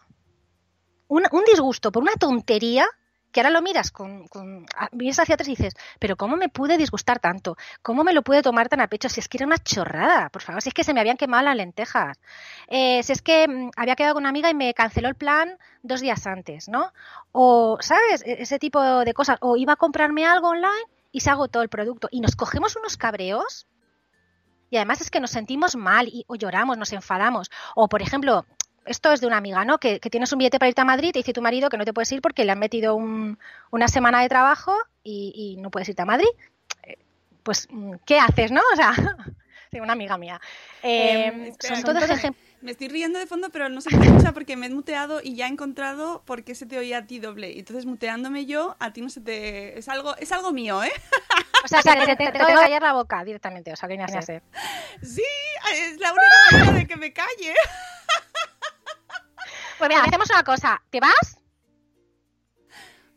un, 1.08 1.24
disgusto 1.46 1.92
por 1.92 2.04
una 2.04 2.14
tontería 2.14 2.86
que 3.32 3.40
ahora 3.40 3.50
lo 3.50 3.62
miras 3.62 3.92
con, 3.92 4.28
con 4.28 4.66
miras 4.92 5.20
hacia 5.20 5.36
atrás 5.36 5.48
y 5.48 5.52
dices, 5.52 5.74
pero 6.00 6.18
¿cómo 6.18 6.36
me 6.36 6.50
pude 6.50 6.78
disgustar 6.78 7.20
tanto? 7.20 7.56
¿Cómo 7.82 8.04
me 8.04 8.14
lo 8.14 8.24
pude 8.24 8.42
tomar 8.42 8.68
tan 8.68 8.82
a 8.82 8.88
pecho? 8.88 9.08
Si 9.08 9.22
es 9.22 9.30
que 9.30 9.38
era 9.38 9.46
una 9.46 9.58
chorrada, 9.58 10.30
por 10.30 10.42
favor, 10.42 10.62
si 10.62 10.70
es 10.70 10.74
que 10.74 10.84
se 10.84 10.94
me 10.94 11.00
habían 11.00 11.18
quemado 11.18 11.46
las 11.46 11.56
lentejas, 11.56 12.20
eh, 12.68 13.02
si 13.04 13.14
es 13.14 13.22
que 13.22 13.48
mmm, 13.48 13.72
había 13.78 13.96
quedado 13.96 14.16
con 14.16 14.24
una 14.24 14.30
amiga 14.30 14.50
y 14.50 14.54
me 14.54 14.74
canceló 14.74 15.08
el 15.08 15.16
plan 15.16 15.58
dos 15.82 16.02
días 16.02 16.28
antes, 16.28 16.68
¿no? 16.68 16.92
O, 17.32 17.78
¿sabes? 17.80 18.22
Ese 18.26 18.60
tipo 18.60 18.82
de 18.82 19.14
cosas. 19.14 19.38
O 19.40 19.56
iba 19.56 19.74
a 19.74 19.78
comprarme 19.78 20.26
algo 20.26 20.50
online 20.50 20.88
y 21.14 21.22
se 21.22 21.30
agotó 21.30 21.62
el 21.62 21.70
producto. 21.70 22.10
Y 22.12 22.20
nos 22.20 22.36
cogemos 22.36 22.76
unos 22.76 22.98
cabreos. 22.98 23.66
Y 24.70 24.78
además 24.78 25.02
es 25.02 25.10
que 25.10 25.20
nos 25.20 25.32
sentimos 25.32 25.76
mal 25.76 26.08
y, 26.08 26.26
o 26.28 26.36
lloramos, 26.36 26.78
nos 26.78 26.94
enfadamos. 26.94 27.50
O, 27.76 27.88
por 27.88 28.02
ejemplo, 28.02 28.46
esto 28.86 29.12
es 29.12 29.22
de 29.22 29.28
una 29.28 29.38
amiga, 29.38 29.66
¿no? 29.66 29.78
Que, 29.78 30.00
que, 30.00 30.10
tienes 30.10 30.32
un 30.32 30.40
billete 30.40 30.60
para 30.60 30.70
irte 30.70 30.82
a 30.82 30.86
Madrid, 30.86 31.12
te 31.12 31.20
dice 31.20 31.34
tu 31.34 31.42
marido 31.42 31.70
que 31.70 31.78
no 31.78 31.86
te 31.86 31.94
puedes 31.94 32.12
ir 32.12 32.22
porque 32.22 32.46
le 32.46 32.52
han 32.52 32.60
metido 32.60 32.96
un, 32.96 33.38
una 33.72 33.88
semana 33.88 34.22
de 34.22 34.30
trabajo 34.30 34.74
y, 35.04 35.34
y, 35.36 35.62
no 35.62 35.70
puedes 35.70 35.90
irte 35.90 36.02
a 36.02 36.06
Madrid. 36.06 36.28
Eh, 36.84 36.98
pues, 37.44 37.68
¿qué 38.06 38.20
haces, 38.20 38.52
no? 38.52 38.62
O 38.74 38.76
sea, 38.76 38.94
una 39.82 39.94
amiga 39.94 40.18
mía. 40.18 40.40
Eh, 40.84 41.28
eh, 41.28 41.48
espera, 41.50 41.76
son 41.76 41.84
todos 41.84 42.10
ejemplos. 42.10 42.47
Me 42.62 42.72
estoy 42.72 42.88
riendo 42.88 43.20
de 43.20 43.28
fondo, 43.28 43.50
pero 43.52 43.70
no 43.70 43.82
se 43.82 43.96
me 43.96 44.06
escucha 44.06 44.34
porque 44.34 44.56
me 44.56 44.66
he 44.66 44.70
muteado 44.70 45.22
y 45.24 45.36
ya 45.36 45.46
he 45.46 45.50
encontrado 45.50 46.24
por 46.26 46.44
qué 46.44 46.56
se 46.56 46.66
te 46.66 46.78
oía 46.78 47.00
a 47.00 47.06
ti 47.06 47.20
doble. 47.20 47.60
Entonces, 47.60 47.86
muteándome 47.86 48.46
yo, 48.46 48.76
a 48.80 48.94
ti 48.94 49.02
no 49.02 49.10
se 49.10 49.22
te... 49.22 49.78
Es 49.78 49.88
algo, 49.90 50.16
es 50.18 50.32
algo 50.32 50.52
mío, 50.52 50.84
¿eh? 50.84 50.92
O 51.64 51.68
sea, 51.68 51.82
que 51.82 51.90
te, 52.06 52.06
te, 52.06 52.16
te, 52.16 52.26
te 52.32 52.32
tengo 52.32 52.48
que 52.48 52.54
callar 52.54 52.82
la 52.82 52.94
boca 52.94 53.24
directamente, 53.24 53.74
o 53.74 53.76
sea, 53.76 53.88
que 53.88 53.98
viene 53.98 54.04
a 54.04 54.22
ser. 54.22 54.44
Sí, 55.02 55.24
es 55.74 56.00
la 56.00 56.14
única 56.14 56.28
manera 56.52 56.72
de 56.74 56.88
que 56.88 56.96
me 56.96 57.12
calle. 57.12 57.56
Pues 59.78 59.90
mira, 59.90 60.04
hacemos 60.04 60.30
una 60.30 60.44
cosa. 60.44 60.82
¿Te 60.90 61.00
vas? 61.00 61.37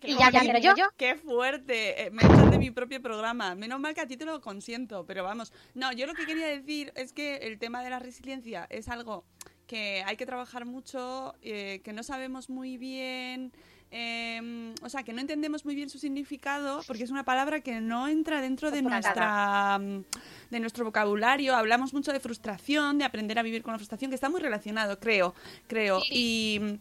Y 0.02 0.16
ya 0.16 0.30
viene 0.30 0.60
yo. 0.60 0.74
Qué 0.96 1.16
fuerte. 1.16 2.06
Eh, 2.06 2.10
me 2.10 2.22
echan 2.22 2.50
de 2.50 2.58
mi 2.58 2.70
propio 2.70 3.00
programa. 3.02 3.54
Menos 3.54 3.80
mal 3.80 3.94
que 3.94 4.00
a 4.00 4.06
ti 4.06 4.16
te 4.16 4.24
lo 4.24 4.40
consiento, 4.40 5.04
pero 5.06 5.24
vamos. 5.24 5.52
No, 5.74 5.92
yo 5.92 6.06
lo 6.06 6.14
que 6.14 6.26
quería 6.26 6.46
decir 6.46 6.92
es 6.96 7.12
que 7.12 7.36
el 7.36 7.58
tema 7.58 7.82
de 7.82 7.90
la 7.90 7.98
resiliencia 7.98 8.66
es 8.70 8.88
algo 8.88 9.24
que 9.66 10.02
hay 10.04 10.16
que 10.16 10.26
trabajar 10.26 10.64
mucho, 10.64 11.34
eh, 11.42 11.80
que 11.84 11.92
no 11.92 12.02
sabemos 12.02 12.50
muy 12.50 12.76
bien. 12.76 13.52
eh, 13.92 14.72
o 14.82 14.88
sea, 14.88 15.02
que 15.02 15.12
no 15.12 15.20
entendemos 15.20 15.64
muy 15.64 15.74
bien 15.74 15.90
su 15.90 15.98
significado 15.98 16.80
porque 16.86 17.02
es 17.02 17.10
una 17.10 17.24
palabra 17.24 17.60
que 17.60 17.80
no 17.80 18.06
entra 18.06 18.40
dentro 18.40 18.70
de 18.70 18.82
nuestra 18.82 19.78
mm, 19.78 20.04
de 20.50 20.60
nuestro 20.60 20.84
vocabulario. 20.84 21.56
Hablamos 21.56 21.92
mucho 21.92 22.12
de 22.12 22.20
frustración, 22.20 22.98
de 22.98 23.04
aprender 23.04 23.38
a 23.38 23.42
vivir 23.42 23.62
con 23.62 23.72
la 23.72 23.78
frustración, 23.78 24.10
que 24.10 24.14
está 24.14 24.28
muy 24.28 24.40
relacionado, 24.40 24.98
creo, 25.00 25.34
creo. 25.66 26.00
Y 26.10 26.78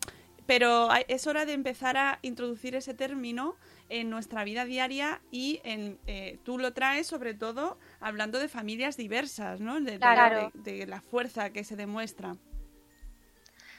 pero 0.50 0.90
es 1.08 1.28
hora 1.28 1.46
de 1.46 1.54
empezar 1.54 1.96
a 1.96 2.18
introducir 2.24 2.74
ese 2.74 2.96
término 2.96 3.56
en 3.88 4.10
nuestra 4.10 4.44
vida 4.44 4.66
diaria 4.66 5.22
y 5.30 5.62
en, 5.64 6.00
eh, 6.08 6.40
tú 6.44 6.58
lo 6.58 6.74
traes 6.74 7.06
sobre 7.06 7.36
todo 7.36 7.78
hablando 8.00 8.40
de 8.40 8.48
familias 8.48 8.98
diversas, 8.98 9.62
¿no? 9.62 9.76
De, 9.80 9.92
de- 9.92 10.00
Claro. 10.00 10.52
de- 10.56 10.72
de 10.80 10.88
la 10.88 11.02
fuerza 11.02 11.52
que 11.52 11.64
se 11.64 11.76
demuestra. 11.76 12.36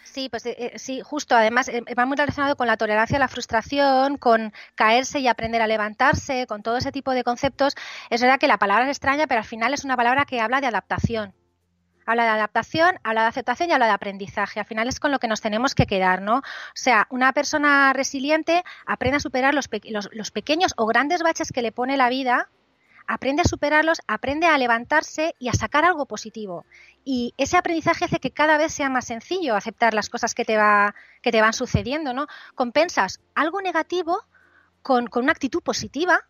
Sí, 0.04 0.28
pues 0.28 0.46
eh, 0.46 0.54
eh, 0.58 0.78
sí, 0.78 1.00
justo. 1.02 1.34
Además, 1.34 1.66
eh, 1.68 1.82
va 1.98 2.06
muy 2.06 2.16
relacionado 2.16 2.54
con 2.54 2.68
la 2.68 2.76
tolerancia 2.76 3.16
a 3.16 3.20
la 3.20 3.28
frustración, 3.28 4.16
con 4.16 4.52
caerse 4.76 5.18
y 5.18 5.26
aprender 5.26 5.62
a 5.62 5.66
levantarse, 5.66 6.46
con 6.46 6.62
todo 6.62 6.76
ese 6.76 6.92
tipo 6.92 7.10
de 7.12 7.24
conceptos. 7.24 7.74
Es 8.10 8.20
verdad 8.20 8.38
que 8.38 8.46
la 8.46 8.58
palabra 8.58 8.84
es 8.84 8.90
extraña, 8.96 9.26
pero 9.26 9.40
al 9.40 9.46
final 9.46 9.74
es 9.74 9.84
una 9.84 9.96
palabra 9.96 10.24
que 10.24 10.40
habla 10.40 10.60
de 10.60 10.68
adaptación. 10.68 11.32
Habla 12.06 12.24
de 12.24 12.30
adaptación, 12.30 12.98
habla 13.02 13.22
de 13.22 13.28
aceptación 13.28 13.70
y 13.70 13.72
habla 13.72 13.86
de 13.86 13.92
aprendizaje. 13.92 14.60
Al 14.60 14.66
final 14.66 14.88
es 14.88 15.00
con 15.00 15.12
lo 15.12 15.18
que 15.18 15.28
nos 15.28 15.40
tenemos 15.40 15.74
que 15.74 15.86
quedar, 15.86 16.22
¿no? 16.22 16.38
O 16.38 16.42
sea, 16.74 17.06
una 17.10 17.32
persona 17.32 17.92
resiliente 17.92 18.64
aprende 18.86 19.18
a 19.18 19.20
superar 19.20 19.54
los, 19.54 19.68
los 20.12 20.30
pequeños 20.30 20.74
o 20.76 20.86
grandes 20.86 21.22
baches 21.22 21.52
que 21.52 21.62
le 21.62 21.72
pone 21.72 21.96
la 21.96 22.08
vida, 22.08 22.48
aprende 23.06 23.42
a 23.42 23.44
superarlos, 23.44 24.00
aprende 24.06 24.46
a 24.46 24.56
levantarse 24.56 25.34
y 25.40 25.48
a 25.48 25.52
sacar 25.52 25.84
algo 25.84 26.06
positivo. 26.06 26.64
Y 27.04 27.34
ese 27.36 27.56
aprendizaje 27.56 28.04
hace 28.04 28.20
que 28.20 28.30
cada 28.30 28.56
vez 28.56 28.72
sea 28.72 28.88
más 28.88 29.06
sencillo 29.06 29.56
aceptar 29.56 29.94
las 29.94 30.08
cosas 30.08 30.32
que 30.32 30.44
te, 30.44 30.56
va, 30.56 30.94
que 31.20 31.32
te 31.32 31.40
van 31.40 31.52
sucediendo, 31.52 32.14
¿no? 32.14 32.28
Compensas 32.54 33.20
algo 33.34 33.60
negativo 33.62 34.24
con, 34.82 35.08
con 35.08 35.24
una 35.24 35.32
actitud 35.32 35.60
positiva, 35.60 36.24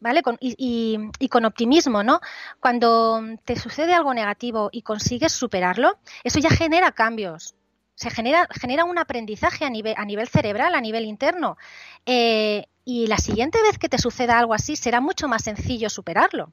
¿vale? 0.00 0.22
Con- 0.22 0.38
y, 0.40 0.54
y- 0.58 1.10
y 1.18 1.28
con 1.28 1.44
optimismo, 1.44 2.02
¿no? 2.02 2.20
Cuando 2.60 3.20
te 3.44 3.56
sucede 3.56 3.94
algo 3.94 4.14
negativo 4.14 4.68
y 4.72 4.82
consigues 4.82 5.32
superarlo, 5.32 5.98
eso 6.24 6.38
ya 6.38 6.50
genera 6.50 6.92
cambios. 6.92 7.54
Se 7.94 8.10
genera, 8.10 8.46
genera 8.50 8.84
un 8.84 8.98
aprendizaje 8.98 9.64
a 9.64 9.70
nivel, 9.70 10.28
cerebral, 10.28 10.74
a 10.74 10.80
nivel 10.80 11.04
interno. 11.06 11.56
Eh, 12.04 12.66
y 12.84 13.06
la 13.06 13.16
siguiente 13.18 13.60
vez 13.62 13.78
que 13.78 13.88
te 13.88 13.98
suceda 13.98 14.38
algo 14.38 14.54
así 14.54 14.76
será 14.76 15.00
mucho 15.00 15.28
más 15.28 15.44
sencillo 15.44 15.88
superarlo. 15.90 16.52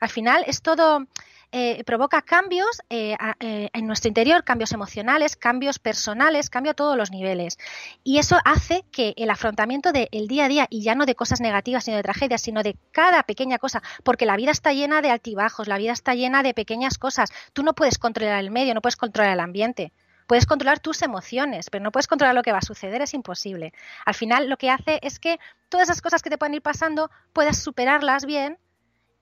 Al 0.00 0.08
final 0.08 0.44
es 0.46 0.62
todo, 0.62 1.06
eh, 1.52 1.82
provoca 1.84 2.22
cambios 2.22 2.80
eh, 2.90 3.16
eh, 3.40 3.70
en 3.72 3.86
nuestro 3.88 4.06
interior, 4.06 4.44
cambios 4.44 4.70
emocionales, 4.70 5.34
cambios 5.34 5.80
personales, 5.80 6.48
cambio 6.48 6.72
a 6.72 6.74
todos 6.74 6.96
los 6.96 7.10
niveles. 7.10 7.58
Y 8.04 8.18
eso 8.18 8.38
hace 8.44 8.84
que 8.92 9.14
el 9.16 9.30
afrontamiento 9.30 9.90
del 9.90 10.28
día 10.28 10.44
a 10.44 10.48
día, 10.48 10.66
y 10.70 10.82
ya 10.82 10.94
no 10.94 11.06
de 11.06 11.16
cosas 11.16 11.40
negativas 11.40 11.84
sino 11.84 11.96
de 11.96 12.04
tragedias, 12.04 12.40
sino 12.40 12.62
de 12.62 12.76
cada 12.92 13.24
pequeña 13.24 13.58
cosa, 13.58 13.82
porque 14.04 14.26
la 14.26 14.36
vida 14.36 14.52
está 14.52 14.72
llena 14.72 15.02
de 15.02 15.10
altibajos, 15.10 15.66
la 15.66 15.78
vida 15.78 15.90
está 15.90 16.14
llena 16.14 16.44
de 16.44 16.54
pequeñas 16.54 16.98
cosas. 16.98 17.32
Tú 17.52 17.64
no 17.64 17.74
puedes 17.74 17.98
controlar 17.98 18.38
el 18.38 18.52
medio, 18.52 18.72
no 18.72 18.80
puedes 18.80 18.96
controlar 18.96 19.32
el 19.32 19.40
ambiente. 19.40 19.92
Puedes 20.28 20.46
controlar 20.46 20.78
tus 20.78 21.02
emociones, 21.02 21.68
pero 21.68 21.82
no 21.82 21.90
puedes 21.90 22.06
controlar 22.06 22.36
lo 22.36 22.44
que 22.44 22.52
va 22.52 22.58
a 22.58 22.62
suceder, 22.62 23.02
es 23.02 23.14
imposible. 23.14 23.72
Al 24.06 24.14
final 24.14 24.48
lo 24.48 24.56
que 24.56 24.70
hace 24.70 25.00
es 25.02 25.18
que 25.18 25.40
todas 25.68 25.88
esas 25.88 26.00
cosas 26.00 26.22
que 26.22 26.30
te 26.30 26.38
pueden 26.38 26.54
ir 26.54 26.62
pasando 26.62 27.10
puedas 27.32 27.58
superarlas 27.58 28.24
bien 28.24 28.56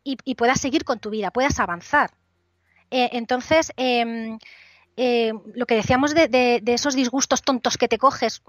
y 0.05 0.35
puedas 0.37 0.61
seguir 0.61 0.85
con 0.85 1.01
tu 1.01 1.11
vida, 1.11 1.31
puedas 1.31 1.61
avanzar. 1.61 2.18
Eh, 2.91 3.11
entonces, 3.13 3.73
em, 3.77 4.39
eh, 4.97 5.33
lo 5.55 5.67
que 5.67 5.75
decíamos 5.77 6.15
de, 6.15 6.29
de- 6.29 6.61
de 6.63 6.75
esos 6.75 6.95
disgustos 6.95 7.43
tontos 7.43 7.77
que 7.79 7.89
te 7.89 7.99
coges, 7.99 8.43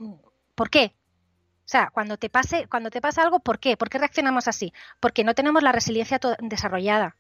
¿por 0.56 0.70
qué? 0.70 0.94
O 1.66 1.72
sea, 1.72 1.92
cuando 1.94 2.18
te 2.18 2.30
pase, 2.30 2.68
cuando 2.68 2.90
te 2.90 3.00
pasa 3.02 3.22
algo, 3.22 3.40
¿por 3.42 3.60
qué? 3.60 3.78
¿Por 3.78 3.90
qué 3.90 4.00
reaccionamos 4.00 4.48
así? 4.48 4.74
Porque 5.00 5.24
no 5.24 5.36
tenemos 5.36 5.62
la 5.62 5.72
resiliencia 5.72 6.20
desarrollada. 6.40 7.16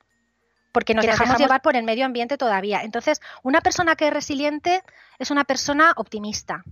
Porque 0.71 0.93
nos 0.93 1.03
Que 1.03 1.08
nos 1.08 1.15
dejamos 1.15 1.29
dejamos- 1.38 1.39
llevar 1.47 1.62
por 1.62 1.75
el 1.75 1.84
medio 1.84 2.05
ambiente 2.05 2.38
todavía. 2.38 2.82
Entonces, 2.84 3.21
una 3.43 3.62
persona 3.62 3.95
que 3.95 4.08
es 4.08 4.13
resiliente 4.13 4.82
es 5.19 5.29
una 5.32 5.43
persona 5.43 5.93
optimista, 5.97 6.63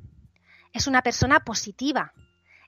es 0.74 0.88
una 0.88 1.02
persona 1.04 1.40
positiva, 1.42 2.14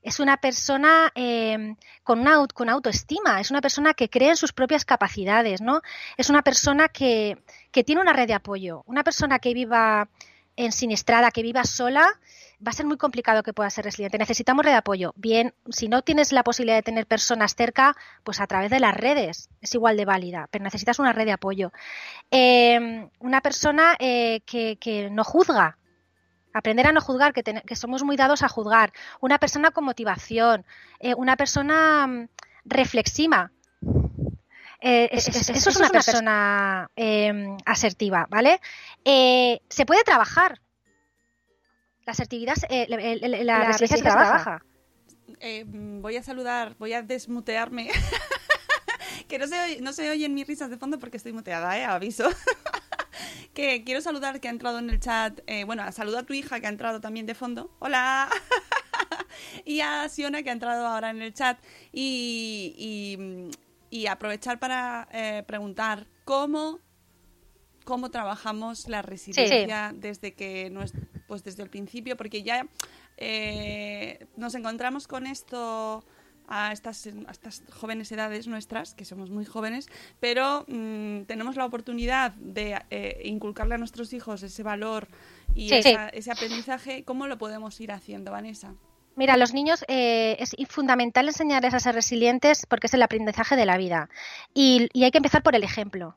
es 0.02 0.20
una 0.20 0.38
persona 0.38 1.12
eh, 1.14 1.76
con 2.02 2.20
una 2.20 2.46
con 2.54 2.68
autoestima, 2.68 3.40
es 3.40 3.50
una 3.50 3.60
persona 3.60 3.94
que 3.94 4.08
cree 4.08 4.30
en 4.30 4.36
sus 4.36 4.52
propias 4.52 4.84
capacidades, 4.84 5.60
¿no? 5.60 5.82
Es 6.16 6.30
una 6.30 6.42
persona 6.42 6.88
que, 6.88 7.42
que 7.70 7.84
tiene 7.84 8.00
una 8.00 8.12
red 8.12 8.26
de 8.26 8.34
apoyo. 8.34 8.82
Una 8.86 9.04
persona 9.04 9.38
que 9.38 9.54
viva 9.54 10.08
ensinistrada, 10.56 11.30
que 11.30 11.42
viva 11.42 11.64
sola, 11.64 12.06
va 12.66 12.70
a 12.70 12.74
ser 12.74 12.86
muy 12.86 12.96
complicado 12.96 13.42
que 13.42 13.52
pueda 13.52 13.70
ser 13.70 13.84
resiliente. 13.84 14.18
Necesitamos 14.18 14.64
red 14.64 14.72
de 14.72 14.78
apoyo. 14.78 15.12
Bien, 15.16 15.54
si 15.70 15.88
no 15.88 16.02
tienes 16.02 16.32
la 16.32 16.44
posibilidad 16.44 16.76
de 16.76 16.82
tener 16.82 17.06
personas 17.06 17.54
cerca, 17.54 17.96
pues 18.24 18.40
a 18.40 18.46
través 18.46 18.70
de 18.70 18.80
las 18.80 18.94
redes 18.94 19.48
es 19.60 19.74
igual 19.74 19.96
de 19.96 20.04
válida, 20.04 20.48
pero 20.50 20.64
necesitas 20.64 20.98
una 20.98 21.12
red 21.12 21.26
de 21.26 21.32
apoyo. 21.32 21.72
Eh, 22.30 23.08
una 23.18 23.40
persona 23.40 23.96
eh, 23.98 24.40
que 24.46 25.08
no 25.10 25.24
juzga, 25.24 25.78
Aprender 26.52 26.86
a 26.86 26.92
no 26.92 27.00
juzgar, 27.00 27.32
que, 27.32 27.42
ten- 27.42 27.62
que 27.66 27.76
somos 27.76 28.02
muy 28.02 28.16
dados 28.16 28.42
a 28.42 28.48
juzgar. 28.48 28.92
Una 29.20 29.38
persona 29.38 29.70
con 29.70 29.84
motivación, 29.84 30.64
eh, 30.98 31.14
una 31.14 31.36
persona 31.36 32.06
mm, 32.06 32.28
reflexiva. 32.64 33.50
Eh, 34.80 35.08
es- 35.12 35.28
es- 35.28 35.50
eso 35.50 35.70
es 35.70 35.76
una 35.76 35.90
persona 35.90 36.90
eh, 36.96 37.56
asertiva, 37.66 38.26
¿vale? 38.30 38.60
Eh, 39.04 39.60
se 39.68 39.84
puede 39.86 40.02
trabajar. 40.04 40.60
La 42.06 42.12
asertividad, 42.12 42.54
la, 42.88 42.96
la- 42.96 43.28
la- 43.28 43.44
la 43.44 43.58
resiliencia 43.66 43.96
se 43.98 44.02
trabaja. 44.02 44.62
Eh, 45.38 45.64
mm, 45.64 46.00
voy 46.02 46.16
a 46.16 46.22
saludar, 46.22 46.74
voy 46.78 46.92
a 46.94 47.02
desmutearme. 47.02 47.90
que 49.28 49.38
no 49.38 49.46
se, 49.46 49.60
oye- 49.62 49.80
no 49.80 49.92
se 49.92 50.10
oyen 50.10 50.34
mis 50.34 50.46
risas 50.46 50.70
de 50.70 50.76
fondo 50.78 50.98
porque 50.98 51.18
estoy 51.18 51.32
muteada, 51.32 51.78
¿eh? 51.78 51.84
Aviso. 51.84 52.28
que 53.54 53.82
quiero 53.84 54.00
saludar 54.00 54.40
que 54.40 54.48
ha 54.48 54.50
entrado 54.50 54.78
en 54.78 54.90
el 54.90 55.00
chat. 55.00 55.40
eh, 55.46 55.64
bueno, 55.64 55.82
a 55.82 55.92
saludar 55.92 56.24
a 56.24 56.26
tu 56.26 56.32
hija 56.34 56.60
que 56.60 56.66
ha 56.66 56.70
entrado 56.70 57.00
también 57.00 57.26
de 57.26 57.34
fondo. 57.34 57.70
Hola. 57.78 58.28
y 59.64 59.80
a 59.80 60.08
Siona 60.08 60.42
que 60.42 60.50
ha 60.50 60.52
entrado 60.52 60.86
ahora 60.86 61.10
en 61.10 61.22
el 61.22 61.32
chat. 61.34 61.58
Y, 61.92 62.74
y, 63.90 63.98
y 64.02 64.06
aprovechar 64.06 64.58
para 64.58 65.08
eh, 65.12 65.42
preguntar 65.46 66.06
cómo 66.24 66.78
cómo 67.84 68.10
trabajamos 68.10 68.88
la 68.88 69.02
resiliencia 69.02 69.92
desde 69.96 70.34
que 70.34 70.70
no 70.70 70.82
es- 70.82 70.92
pues 71.26 71.42
desde 71.42 71.62
el 71.64 71.70
principio 71.70 72.16
porque 72.16 72.42
ya 72.44 72.68
eh, 73.16 74.26
nos 74.36 74.54
encontramos 74.54 75.08
con 75.08 75.26
esto 75.26 76.04
a 76.50 76.72
estas, 76.72 77.06
a 77.06 77.30
estas 77.30 77.62
jóvenes 77.72 78.10
edades 78.12 78.46
nuestras, 78.48 78.94
que 78.94 79.04
somos 79.04 79.30
muy 79.30 79.44
jóvenes, 79.46 79.86
pero 80.18 80.64
mm, 80.68 81.22
tenemos 81.22 81.56
la 81.56 81.64
oportunidad 81.64 82.32
de 82.32 82.78
eh, 82.90 83.22
inculcarle 83.24 83.76
a 83.76 83.78
nuestros 83.78 84.12
hijos 84.12 84.42
ese 84.42 84.62
valor 84.62 85.08
y 85.54 85.68
Sí. 85.68 85.76
esa- 85.76 86.08
ese 86.08 86.30
aprendizaje. 86.32 87.04
¿Cómo 87.04 87.26
lo 87.26 87.38
podemos 87.38 87.80
ir 87.80 87.92
haciendo, 87.92 88.32
Vanessa? 88.32 88.74
Mira, 89.16 89.36
los 89.36 89.52
niños 89.52 89.84
eh, 89.88 90.36
es 90.38 90.54
fundamental 90.68 91.26
enseñarles 91.28 91.74
a 91.74 91.80
ser 91.80 91.94
resilientes 91.94 92.66
porque 92.68 92.86
es 92.86 92.94
el 92.94 93.02
aprendizaje 93.02 93.56
de 93.56 93.66
la 93.66 93.76
vida. 93.76 94.08
Y, 94.54 94.88
y 94.92 95.04
hay 95.04 95.10
que 95.10 95.18
empezar 95.18 95.42
por 95.42 95.54
el 95.56 95.62
ejemplo. 95.64 96.14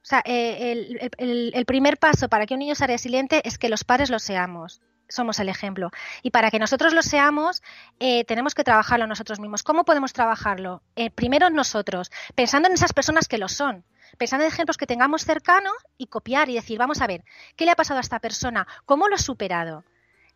O 0.00 0.04
sea, 0.04 0.22
eh, 0.24 0.72
el, 0.72 0.98
el- 1.00 1.10
el- 1.18 1.52
el 1.54 1.64
primer 1.64 1.96
paso 1.98 2.28
para 2.28 2.46
que 2.46 2.54
un 2.54 2.60
niño 2.60 2.74
sea 2.74 2.86
resiliente 2.88 3.40
es 3.46 3.56
que 3.58 3.68
los 3.68 3.84
padres 3.84 4.10
lo 4.10 4.18
seamos. 4.18 4.80
Somos 5.12 5.38
el 5.40 5.48
ejemplo. 5.50 5.90
Y 6.22 6.30
para 6.30 6.50
que 6.50 6.58
nosotros 6.58 6.94
lo 6.94 7.02
seamos, 7.02 7.62
eh, 8.00 8.24
tenemos 8.24 8.54
que 8.54 8.64
trabajarlo 8.64 9.06
nosotros 9.06 9.40
mismos. 9.40 9.62
¿Cómo 9.62 9.84
podemos 9.84 10.12
trabajarlo? 10.12 10.82
Eh, 10.96 11.10
primero 11.10 11.50
nosotros, 11.50 12.10
pensando 12.34 12.68
en 12.68 12.74
esas 12.74 12.92
personas 12.94 13.28
que 13.28 13.36
lo 13.38 13.48
son. 13.48 13.84
Pensando 14.18 14.44
en 14.44 14.52
ejemplos 14.52 14.76
que 14.78 14.86
tengamos 14.86 15.24
cercanos 15.24 15.72
y 15.98 16.06
copiar 16.06 16.48
y 16.48 16.54
decir, 16.54 16.78
vamos 16.78 17.00
a 17.02 17.06
ver, 17.06 17.24
¿qué 17.56 17.64
le 17.66 17.72
ha 17.72 17.76
pasado 17.76 17.98
a 17.98 18.02
esta 18.02 18.20
persona? 18.20 18.66
¿Cómo 18.86 19.08
lo 19.08 19.16
ha 19.16 19.18
superado? 19.18 19.84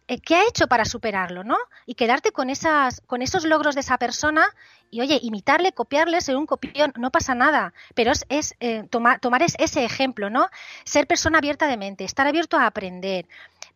eh, 0.08 0.20
¿qué 0.20 0.36
ha 0.36 0.46
hecho 0.48 0.68
para 0.68 0.84
superarlo, 0.84 1.42
no? 1.42 1.56
Y 1.84 1.96
quedarte 1.96 2.30
con 2.30 2.48
esas, 2.48 3.00
con 3.08 3.22
esos 3.22 3.44
logros 3.44 3.74
de 3.74 3.80
esa 3.80 3.98
persona 3.98 4.46
y 4.88 5.00
oye, 5.00 5.18
imitarle, 5.20 5.72
copiarle, 5.72 6.20
ser 6.20 6.36
un 6.36 6.46
copión, 6.46 6.92
no 6.96 7.10
pasa 7.10 7.34
nada. 7.34 7.72
Pero 7.96 8.12
es, 8.28 8.54
eh, 8.60 8.84
tomar, 8.88 9.18
tomar 9.18 9.42
es- 9.42 9.56
ese 9.58 9.84
ejemplo, 9.84 10.30
¿no? 10.30 10.48
Ser 10.84 11.08
persona 11.08 11.38
abierta 11.38 11.66
de 11.66 11.76
mente, 11.76 12.04
estar 12.04 12.24
abierto 12.28 12.56
a 12.56 12.66
aprender, 12.66 13.26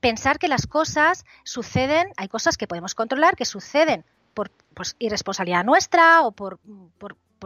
pensar 0.01 0.39
que 0.39 0.49
las 0.49 0.67
cosas 0.67 1.25
suceden, 1.45 2.13
hay 2.17 2.29
cosas 2.29 2.57
que 2.57 2.67
podemos 2.67 2.95
controlar 2.95 3.37
que 3.37 3.45
suceden 3.45 4.05
por 4.35 4.51
pues, 4.75 4.97
irresponsabilidad 4.99 5.65
nuestra 5.65 6.23
o 6.23 6.33
por, 6.33 6.59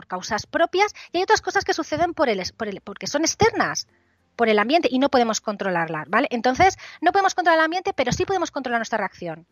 causas 0.08 0.46
propias, 0.46 0.92
y 1.12 1.18
hay 1.18 1.22
otras 1.22 1.40
cosas 1.40 1.64
que 1.64 1.72
suceden 1.72 2.14
por 2.14 2.28
el, 2.28 2.42
por 2.56 2.68
el, 2.68 2.80
porque 2.80 3.06
son 3.06 3.22
externas 3.22 3.86
por 4.34 4.48
el 4.48 4.58
ambiente 4.58 4.88
y 4.90 4.98
no 4.98 5.08
podemos 5.08 5.40
controlarla, 5.40 6.04
¿vale? 6.08 6.26
Entonces, 6.30 6.76
no 7.00 7.12
podemos 7.12 7.34
controlar 7.34 7.60
el 7.60 7.64
ambiente, 7.64 7.92
pero 7.92 8.10
sí 8.10 8.24
podemos 8.24 8.50
controlar 8.50 8.80
nuestra 8.80 8.98
reacción. 8.98 9.46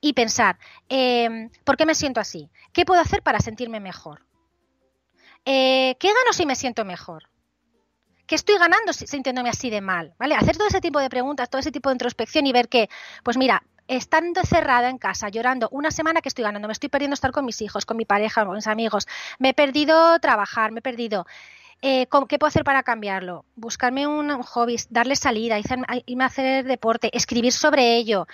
y 0.00 0.14
pensar, 0.14 0.58
eh, 0.88 1.50
¿por 1.64 1.76
qué 1.76 1.86
me 1.86 1.94
siento 1.94 2.20
así? 2.20 2.50
¿Qué 2.72 2.84
puedo 2.84 3.00
hacer 3.00 3.22
para 3.22 3.38
sentirme 3.40 3.80
mejor? 3.80 4.26
Eh, 5.44 5.96
¿Qué 5.98 6.08
gano 6.08 6.32
si 6.32 6.46
me 6.46 6.56
siento 6.56 6.84
mejor? 6.84 7.28
¿Qué 8.26 8.34
estoy 8.34 8.58
ganando 8.58 8.92
sintiéndome 8.92 9.50
así 9.50 9.68
de 9.68 9.80
mal? 9.80 10.14
¿Vale? 10.18 10.34
Hacer 10.34 10.56
todo 10.56 10.68
ese 10.68 10.80
tipo 10.80 10.98
de 10.98 11.10
preguntas, 11.10 11.50
todo 11.50 11.60
ese 11.60 11.70
tipo 11.70 11.90
de 11.90 11.94
introspección 11.94 12.46
y 12.46 12.52
ver 12.52 12.68
que, 12.68 12.88
pues 13.22 13.36
mira, 13.36 13.62
estando 13.86 14.42
cerrada 14.42 14.88
en 14.88 14.96
casa, 14.96 15.28
llorando 15.28 15.68
una 15.70 15.90
semana 15.90 16.22
que 16.22 16.28
estoy 16.28 16.44
ganando, 16.44 16.68
me 16.68 16.72
estoy 16.72 16.88
perdiendo 16.88 17.14
estar 17.14 17.32
con 17.32 17.44
mis 17.44 17.60
hijos, 17.60 17.84
con 17.84 17.98
mi 17.98 18.06
pareja, 18.06 18.46
con 18.46 18.54
mis 18.54 18.66
amigos, 18.66 19.06
me 19.38 19.50
he 19.50 19.54
perdido 19.54 20.18
trabajar, 20.20 20.72
me 20.72 20.78
he 20.78 20.82
perdido. 20.82 21.26
Eh, 21.82 22.06
¿Qué 22.28 22.38
puedo 22.38 22.48
hacer 22.48 22.64
para 22.64 22.82
cambiarlo? 22.82 23.44
Buscarme 23.56 24.06
un, 24.06 24.42
hobby, 24.42 24.76
darle 24.88 25.16
salida, 25.16 25.58
irme 26.06 26.24
a 26.24 26.26
hacer 26.26 26.64
deporte, 26.64 27.10
escribir 27.14 27.52
sobre 27.52 27.96
ello. 27.96 28.26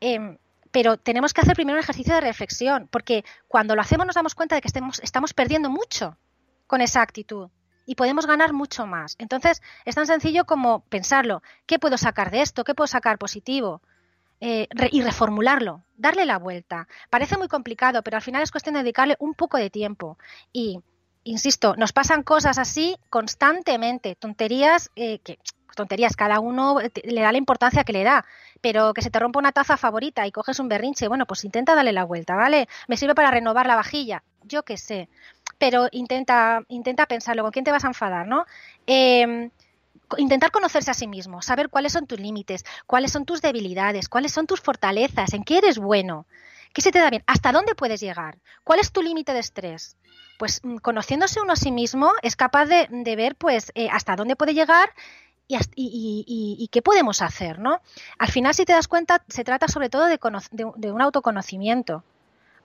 Em, 0.00 0.38
pero 0.72 0.96
tenemos 0.96 1.32
que 1.32 1.42
hacer 1.42 1.54
primero 1.54 1.78
un 1.78 1.84
ejercicio 1.84 2.14
de 2.14 2.20
reflexión, 2.20 2.88
porque 2.90 3.24
cuando 3.46 3.76
lo 3.76 3.82
hacemos 3.82 4.06
nos 4.06 4.16
damos 4.16 4.34
cuenta 4.34 4.56
de 4.56 4.60
que 4.60 4.68
estamos 4.68 5.34
perdiendo 5.34 5.70
mucho 5.70 6.16
con 6.66 6.80
esa 6.80 7.00
actitud 7.00 7.48
y 7.86 7.94
podemos 7.94 8.26
ganar 8.26 8.52
mucho 8.52 8.86
más. 8.86 9.14
Entonces, 9.18 9.62
es 9.84 9.94
tan 9.94 10.06
sencillo 10.06 10.44
como 10.44 10.80
pensarlo. 10.80 11.42
¿Qué 11.66 11.78
puedo 11.78 11.96
sacar 11.96 12.30
de 12.30 12.42
esto? 12.42 12.64
¿Qué 12.64 12.74
puedo 12.74 12.88
sacar 12.88 13.16
positivo? 13.16 13.80
Eh, 14.40 14.68
y 14.90 15.00
reformularlo, 15.00 15.82
darle 15.96 16.26
la 16.26 16.38
vuelta. 16.38 16.88
Parece 17.08 17.38
muy 17.38 17.48
complicado, 17.48 18.02
pero 18.02 18.18
al 18.18 18.22
final 18.22 18.42
es 18.42 18.50
cuestión 18.50 18.74
de 18.74 18.82
dedicarle 18.82 19.16
un 19.18 19.32
poco 19.32 19.56
de 19.56 19.70
tiempo. 19.70 20.18
Y, 20.52 20.80
insisto, 21.24 21.74
nos 21.76 21.92
pasan 21.92 22.22
cosas 22.22 22.58
así 22.58 22.98
constantemente, 23.08 24.14
tonterías 24.14 24.90
eh, 24.94 25.20
que 25.20 25.38
tonterías, 25.74 26.16
cada 26.16 26.40
uno 26.40 26.78
le 26.80 27.20
da 27.20 27.30
la 27.30 27.38
importancia 27.38 27.84
que 27.84 27.92
le 27.92 28.02
da, 28.02 28.24
pero 28.60 28.94
que 28.94 29.02
se 29.02 29.10
te 29.10 29.20
rompa 29.20 29.38
una 29.38 29.52
taza 29.52 29.76
favorita 29.76 30.26
y 30.26 30.32
coges 30.32 30.58
un 30.58 30.68
berrinche, 30.68 31.06
bueno, 31.06 31.26
pues 31.26 31.44
intenta 31.44 31.74
darle 31.74 31.92
la 31.92 32.04
vuelta, 32.04 32.34
¿vale? 32.34 32.66
Me 32.88 32.96
sirve 32.96 33.14
para 33.14 33.30
renovar 33.30 33.66
la 33.66 33.76
vajilla, 33.76 34.24
yo 34.42 34.64
qué 34.64 34.76
sé, 34.76 35.08
pero 35.58 35.88
intenta, 35.92 36.62
intenta 36.68 37.06
pensarlo, 37.06 37.42
¿con 37.42 37.52
quién 37.52 37.64
te 37.64 37.72
vas 37.72 37.84
a 37.84 37.88
enfadar, 37.88 38.26
no? 38.26 38.46
Eh, 38.86 39.50
intentar 40.18 40.50
conocerse 40.50 40.90
a 40.90 40.94
sí 40.94 41.06
mismo, 41.06 41.42
saber 41.42 41.68
cuáles 41.68 41.92
son 41.92 42.06
tus 42.06 42.20
límites, 42.20 42.64
cuáles 42.86 43.12
son 43.12 43.24
tus 43.24 43.42
debilidades, 43.42 44.08
cuáles 44.08 44.32
son 44.32 44.46
tus 44.46 44.60
fortalezas, 44.60 45.32
en 45.34 45.44
qué 45.44 45.58
eres 45.58 45.78
bueno, 45.78 46.26
qué 46.72 46.82
se 46.82 46.92
te 46.92 46.98
da 46.98 47.10
bien, 47.10 47.24
hasta 47.26 47.52
dónde 47.52 47.74
puedes 47.74 48.00
llegar, 48.00 48.38
cuál 48.64 48.78
es 48.78 48.92
tu 48.92 49.02
límite 49.02 49.32
de 49.32 49.40
estrés. 49.40 49.96
Pues 50.38 50.60
mm, 50.62 50.76
conociéndose 50.76 51.40
uno 51.40 51.54
a 51.54 51.56
sí 51.56 51.72
mismo 51.72 52.12
es 52.22 52.36
capaz 52.36 52.66
de, 52.66 53.16
ver 53.16 53.36
pues 53.36 53.72
eh, 53.74 53.88
hasta 53.90 54.16
dónde 54.16 54.36
puede 54.36 54.54
llegar 54.54 54.90
y, 55.48 56.68
qué 56.72 56.82
podemos 56.82 57.22
hacer, 57.22 57.58
¿no? 57.58 57.80
Al 58.18 58.28
final, 58.28 58.52
si 58.52 58.64
te 58.64 58.72
das 58.72 58.88
cuenta, 58.88 59.24
se 59.28 59.44
trata 59.44 59.68
sobre 59.68 59.88
todo 59.88 60.06
de, 60.06 60.18
de, 60.50 60.92
un 60.92 61.00
autoconocimiento 61.00 62.02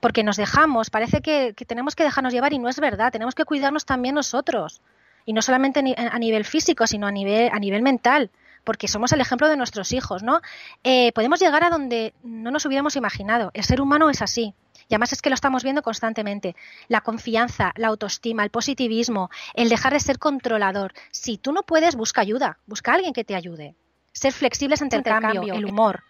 porque 0.01 0.23
nos 0.23 0.35
dejamos, 0.35 0.89
parece 0.89 1.21
que, 1.21 1.53
tenemos 1.67 1.95
que 1.95 2.03
dejarnos 2.03 2.33
llevar 2.33 2.51
y 2.51 2.59
no 2.59 2.67
es 2.67 2.79
verdad, 2.79 3.11
tenemos 3.11 3.35
que 3.35 3.45
cuidarnos 3.45 3.85
también 3.85 4.15
nosotros 4.15 4.81
y 5.25 5.33
no 5.33 5.41
solamente 5.41 5.81
a 5.95 6.19
nivel 6.19 6.43
físico, 6.43 6.87
sino 6.87 7.07
a 7.07 7.11
nivel, 7.11 7.49
a 7.53 7.59
nivel 7.59 7.83
mental, 7.83 8.31
porque 8.63 8.87
somos 8.87 9.11
el 9.13 9.21
ejemplo 9.21 9.47
de 9.47 9.55
nuestros 9.55 9.91
hijos, 9.93 10.23
¿no? 10.23 10.41
Eh, 10.83 11.11
podemos 11.13 11.39
llegar 11.39 11.63
a 11.63 11.69
donde 11.69 12.13
no 12.23 12.49
nos 12.49 12.65
hubiéramos 12.65 12.95
imaginado. 12.95 13.51
El 13.53 13.63
ser 13.63 13.79
humano 13.81 14.09
es 14.09 14.21
así. 14.21 14.55
Y 14.89 14.95
además 14.95 15.13
es 15.13 15.21
que 15.21 15.29
lo 15.29 15.35
estamos 15.35 15.63
viendo 15.63 15.83
constantemente. 15.83 16.55
La 16.87 17.01
confianza, 17.01 17.71
la 17.77 17.87
autoestima, 17.87 18.43
el 18.43 18.49
positivismo, 18.49 19.29
el 19.53 19.69
dejar 19.69 19.93
de 19.93 19.99
ser 19.99 20.19
controlador. 20.19 20.93
Si 21.11 21.37
tú 21.37 21.53
no 21.53 21.63
puedes, 21.63 21.95
busca 21.95 22.21
ayuda, 22.21 22.57
busca 22.65 22.91
a 22.91 22.95
alguien 22.95 23.13
que 23.13 23.23
te 23.23 23.35
ayude. 23.35 23.75
Ser 24.11 24.33
flexibles 24.33 24.81
ante 24.81 24.97
el 24.97 25.03
cambio, 25.03 25.53
el 25.53 25.65
humor. 25.65 26.03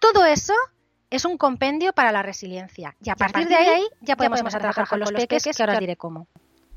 Todo 0.00 0.26
eso 0.26 0.52
es 1.10 1.24
un 1.24 1.38
compendio 1.38 1.92
para 1.92 2.12
la 2.12 2.22
resiliencia. 2.22 2.96
Y 3.02 3.10
a, 3.10 3.16
partir, 3.16 3.48
de 3.48 3.56
ahí, 3.56 3.82
ya 4.00 4.16
podemos, 4.16 4.40
empezar 4.40 4.60
a 4.60 4.62
trabajar 4.62 4.88
con 4.88 5.00
los 5.00 5.12
peques, 5.12 5.44
que 5.44 5.62
ahora 5.62 5.74
os 5.74 5.80
diré 5.80 5.96
cómo. 5.96 6.28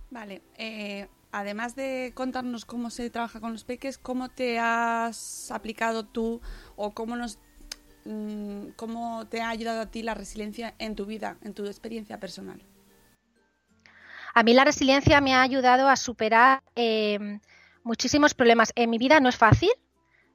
Vale. 0.10 0.42
Eh, 0.58 1.08
además 1.32 1.76
de 1.76 2.12
contarnos 2.14 2.66
cómo 2.66 2.90
se 2.90 3.10
trabaja 3.10 3.40
con 3.40 3.52
los 3.52 3.64
peques, 3.64 3.98
¿cómo 3.98 4.30
te 4.30 4.60
has 4.60 5.52
aplicado 5.52 6.06
tú 6.06 6.42
o 6.76 6.92
cómo 6.92 7.16
nos 7.16 7.40
mm, 8.06 8.70
cómo 8.76 9.28
te 9.28 9.42
ha 9.42 9.50
ayudado 9.50 9.82
a 9.82 9.86
ti 9.88 10.04
la 10.04 10.14
resiliencia 10.14 10.76
en 10.80 10.96
tu 10.96 11.06
vida, 11.06 11.38
en 11.42 11.54
tu 11.54 11.66
experiencia 11.66 12.20
personal? 12.20 12.62
A 14.34 14.44
mí 14.44 14.54
la 14.54 14.64
resiliencia 14.64 15.20
me 15.20 15.34
ha 15.34 15.42
ayudado 15.42 15.90
a 15.90 15.98
superar 15.98 16.64
eh, 16.76 17.40
muchísimos 17.84 18.34
problemas. 18.34 18.72
En 18.76 18.90
mi 18.90 18.98
vida 18.98 19.20
no 19.20 19.28
es 19.28 19.36
fácil, 19.36 19.72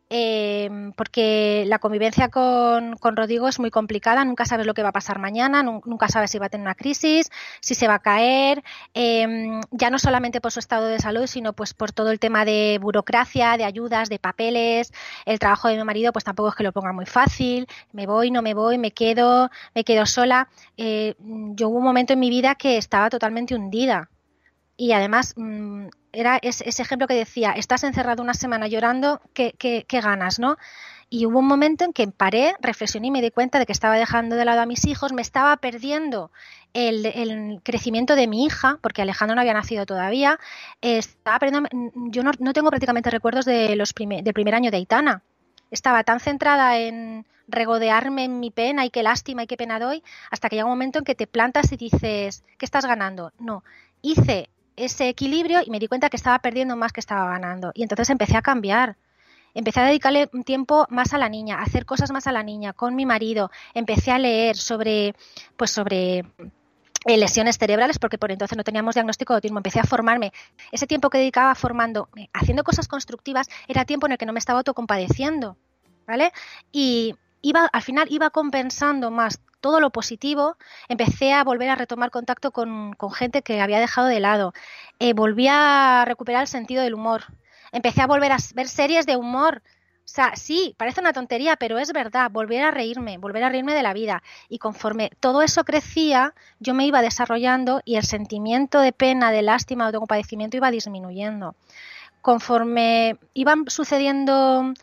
eh, 0.09 0.71
porque 0.97 1.65
la 1.67 1.79
convivencia 1.79 2.29
con, 2.29 2.97
con, 2.97 3.17
Rodrigo 3.17 3.49
es 3.49 3.59
muy 3.59 3.71
complicada, 3.71 4.25
nunca 4.25 4.45
sabes 4.45 4.67
lo 4.67 4.75
que 4.75 4.83
va 4.83 4.91
a 4.91 4.93
pasar 4.93 5.19
mañana, 5.19 5.63
nunca 5.63 6.09
sabes 6.09 6.31
si 6.31 6.39
va 6.39 6.47
a 6.47 6.49
tener 6.49 6.65
una 6.65 6.75
crisis, 6.75 7.31
si 7.61 7.75
se 7.75 7.89
va 7.89 7.95
a 7.95 7.99
caer, 7.99 8.63
eh, 8.95 9.61
ya 9.73 9.91
no 9.91 9.99
solamente 9.99 10.41
por 10.41 10.53
su 10.53 10.61
estado 10.61 10.87
de 10.87 11.01
salud, 11.01 11.27
sino 11.27 11.55
pues 11.55 11.75
por 11.75 11.93
todo 11.93 12.11
el 12.11 12.21
tema 12.21 12.45
de 12.45 12.79
burocracia, 12.81 13.57
de 13.57 13.65
ayudas, 13.65 14.09
de 14.09 14.19
papeles, 14.19 14.93
el 15.25 15.39
trabajo 15.39 15.69
de 15.69 15.77
mi 15.77 15.85
marido 15.85 16.13
pues 16.13 16.25
tampoco 16.25 16.51
es 16.51 16.55
que 16.55 16.63
lo 16.63 16.73
ponga 16.73 16.93
muy 16.93 17.07
fácil, 17.07 17.67
me 17.93 18.07
voy, 18.07 18.31
no 18.31 18.43
me 18.43 18.55
voy, 18.55 18.79
me 18.79 18.93
quedo, 18.93 19.51
me 19.75 19.85
quedo 19.85 20.07
sola. 20.07 20.49
Eh, 20.77 21.15
yo 21.19 21.69
hubo 21.69 21.79
un 21.79 21.85
momento 21.85 22.13
en 22.13 22.21
mi 22.21 22.31
vida 22.31 22.55
que 22.55 22.77
estaba 22.77 23.11
totalmente 23.11 23.55
hundida. 23.55 24.11
Y 24.77 24.93
además 24.93 25.35
mm, 25.37 25.87
era 26.17 26.39
ese, 26.41 26.65
ejemplo 26.83 27.07
que 27.07 27.15
decía, 27.15 27.53
estás 27.53 27.85
encerrado 27.85 28.23
una 28.23 28.35
semana 28.35 28.67
llorando, 28.67 29.21
¿qué, 29.35 29.87
ganas, 29.89 30.39
no? 30.39 30.57
Y 31.11 31.27
hubo 31.27 31.39
un 31.39 31.47
momento 31.47 31.85
en 31.85 31.93
que 31.93 32.09
paré, 32.09 32.57
reflexioné 32.61 33.09
y 33.09 33.11
me 33.11 33.23
di 33.23 33.31
cuenta 33.31 33.59
de 33.59 33.67
que 33.67 33.73
estaba 33.73 33.97
dejando 33.97 34.35
de 34.35 34.45
lado 34.45 34.63
a 34.63 34.67
mis 34.67 34.87
hijos, 34.87 35.13
me 35.13 35.23
estaba 35.23 35.57
perdiendo 35.59 36.33
el, 36.73 37.61
crecimiento 37.63 38.17
de 38.17 38.27
mi 38.27 38.45
hija, 38.47 38.79
porque 38.81 39.03
Alejandro 39.03 39.35
no 39.35 39.43
había 39.43 39.55
nacido 39.55 39.85
todavía, 39.87 40.41
estaba 40.81 41.39
perdiendo, 41.39 41.69
yo 42.11 42.23
no, 42.23 42.53
tengo 42.53 42.71
prácticamente 42.71 43.11
recuerdos 43.11 43.45
de 43.45 43.77
los 43.77 43.95
del 43.95 44.35
primer 44.35 44.55
año 44.55 44.71
de 44.71 44.79
Aitana. 44.79 45.23
Estaba 45.71 46.03
tan 46.03 46.19
centrada 46.19 46.79
en 46.79 47.27
regodearme 47.47 48.25
en 48.25 48.41
mi 48.41 48.51
pena 48.51 48.85
y 48.85 48.91
qué 48.91 49.03
lástima 49.03 49.43
y 49.43 49.47
qué 49.47 49.57
pena 49.57 49.79
doy, 49.79 50.03
hasta 50.31 50.49
que 50.49 50.57
llega 50.57 50.67
un 50.67 50.73
momento 50.73 50.99
en 50.99 51.05
que 51.05 51.15
te 51.15 51.27
plantas 51.27 51.71
y 51.73 51.77
dices, 51.77 52.43
¿qué 52.59 52.65
estás 52.65 52.87
ganando? 52.87 53.33
No, 53.39 53.63
hice 54.03 54.49
ese 54.77 55.09
equilibrio 55.09 55.61
y 55.65 55.71
me 55.71 55.79
di 55.79 55.89
cuenta 55.89 56.11
que 56.11 56.17
estaba 56.17 56.39
perdiendo 56.39 56.77
más 56.77 56.93
que 56.93 57.01
estaba 57.01 57.31
ganando. 57.31 57.73
Y 57.75 57.83
entonces 57.83 58.11
empecé 58.11 58.37
a 58.37 58.43
cambiar. 58.43 58.97
Empecé 59.55 59.81
a 59.81 59.85
dedicarle 59.85 60.29
un 60.35 60.45
tiempo 60.45 60.87
más 60.91 61.15
a 61.15 61.19
la 61.19 61.31
niña, 61.31 61.59
a 61.59 61.63
hacer 61.63 61.87
cosas 61.87 62.11
más 62.13 62.27
a 62.27 62.33
la 62.33 62.43
niña, 62.43 62.75
con 62.75 62.95
mi 62.95 63.07
marido. 63.07 63.51
Empecé 63.73 64.13
a 64.13 64.19
leer 64.19 64.55
sobre, 64.57 65.15
pues 65.57 65.71
sobre 65.71 66.27
eh, 67.07 67.17
lesiones 67.17 67.57
cerebrales, 67.57 67.99
porque 67.99 68.19
por 68.19 68.31
entonces 68.31 68.59
no 68.59 68.65
teníamos 68.65 68.95
diagnóstico 68.97 69.33
de 69.33 69.37
autismo. 69.39 69.59
Empecé 69.59 69.81
a 69.81 69.85
formarme. 69.85 70.33
Ese 70.73 70.87
tiempo 70.87 71.09
que 71.09 71.19
dedicaba 71.19 71.55
formando, 71.55 72.11
haciendo 72.35 72.65
cosas 72.65 72.87
constructivas, 72.87 73.49
era 73.67 73.87
tiempo 73.87 74.07
en 74.07 74.13
el 74.13 74.19
que 74.19 74.27
no 74.27 74.35
me 74.35 74.41
estaba 74.41 74.59
autocompadeciendo. 74.59 75.57
¿Vale? 76.07 76.33
Y 76.71 77.17
iba, 77.49 77.67
al 77.73 77.83
final 77.83 78.09
iba 78.11 78.31
compensando 78.31 79.11
más 79.11 79.41
todo 79.61 79.81
lo 79.81 79.91
positivo, 79.91 80.57
empecé 80.89 81.33
a 81.33 81.45
volver 81.45 81.71
a 81.71 81.77
retomar 81.77 82.11
contacto 82.11 82.51
con, 82.51 82.97
gente 83.15 83.43
que 83.43 83.61
había 83.61 83.81
dejado 83.81 84.09
de 84.09 84.21
lado. 84.21 84.53
Eh, 84.99 85.13
volví 85.13 85.47
a 85.49 86.05
recuperar 86.07 86.43
el 86.43 86.49
sentido 86.49 86.83
del 86.83 86.95
humor. 86.95 87.23
Empecé 87.73 88.03
a 88.03 88.07
volver 88.07 88.33
a 88.33 88.39
ver 88.55 88.69
series 88.69 89.07
de 89.07 89.17
humor. 89.17 89.63
O 89.99 90.09
sea, 90.09 90.37
sí, 90.37 90.75
parece 90.77 91.01
una 91.01 91.13
tontería, 91.13 91.57
pero 91.57 91.79
es 91.79 91.93
verdad, 91.93 92.31
volver 92.31 92.63
a 92.63 92.71
reírme, 92.71 93.19
volver 93.19 93.45
a 93.45 93.49
reírme 93.49 93.75
de 93.75 93.83
la 93.83 93.93
vida. 93.93 94.23
Y 94.49 94.59
conforme 94.59 95.11
todo 95.21 95.43
eso 95.43 95.65
crecía, 95.65 96.35
yo 96.61 96.75
me 96.75 96.87
iba 96.87 97.03
desarrollando 97.03 97.81
y 97.85 97.97
el 97.97 98.05
sentimiento 98.05 98.81
de 98.81 98.93
pena, 98.93 99.33
de 99.33 99.43
lástima, 99.43 99.91
de 99.91 99.99
compadecimiento 99.99 100.57
iba 100.57 100.71
disminuyendo. 100.71 101.57
Conforme 102.23 103.19
iban 103.35 103.69
sucediendo 103.69 104.75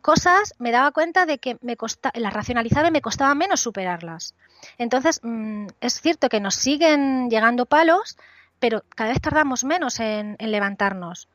cosas 0.00 0.54
me 0.58 0.70
daba 0.70 0.92
cuenta 0.92 1.26
de 1.26 1.38
que 1.38 1.58
me 1.62 1.76
las 2.14 2.32
racionalizaba 2.32 2.88
y 2.88 2.90
me 2.90 3.00
costaba 3.00 3.34
menos 3.34 3.60
superarlas. 3.60 4.34
Entonces, 4.78 5.20
mm, 5.22 5.66
es 5.80 6.00
cierto 6.00 6.28
que 6.28 6.40
nos 6.40 6.54
siguen 6.54 7.30
llegando 7.30 7.66
palos, 7.66 8.16
pero 8.58 8.84
cada 8.94 9.10
vez 9.10 9.20
tardamos 9.20 9.64
menos 9.64 9.98
en, 10.00 10.36
levantarnos. 10.38 11.28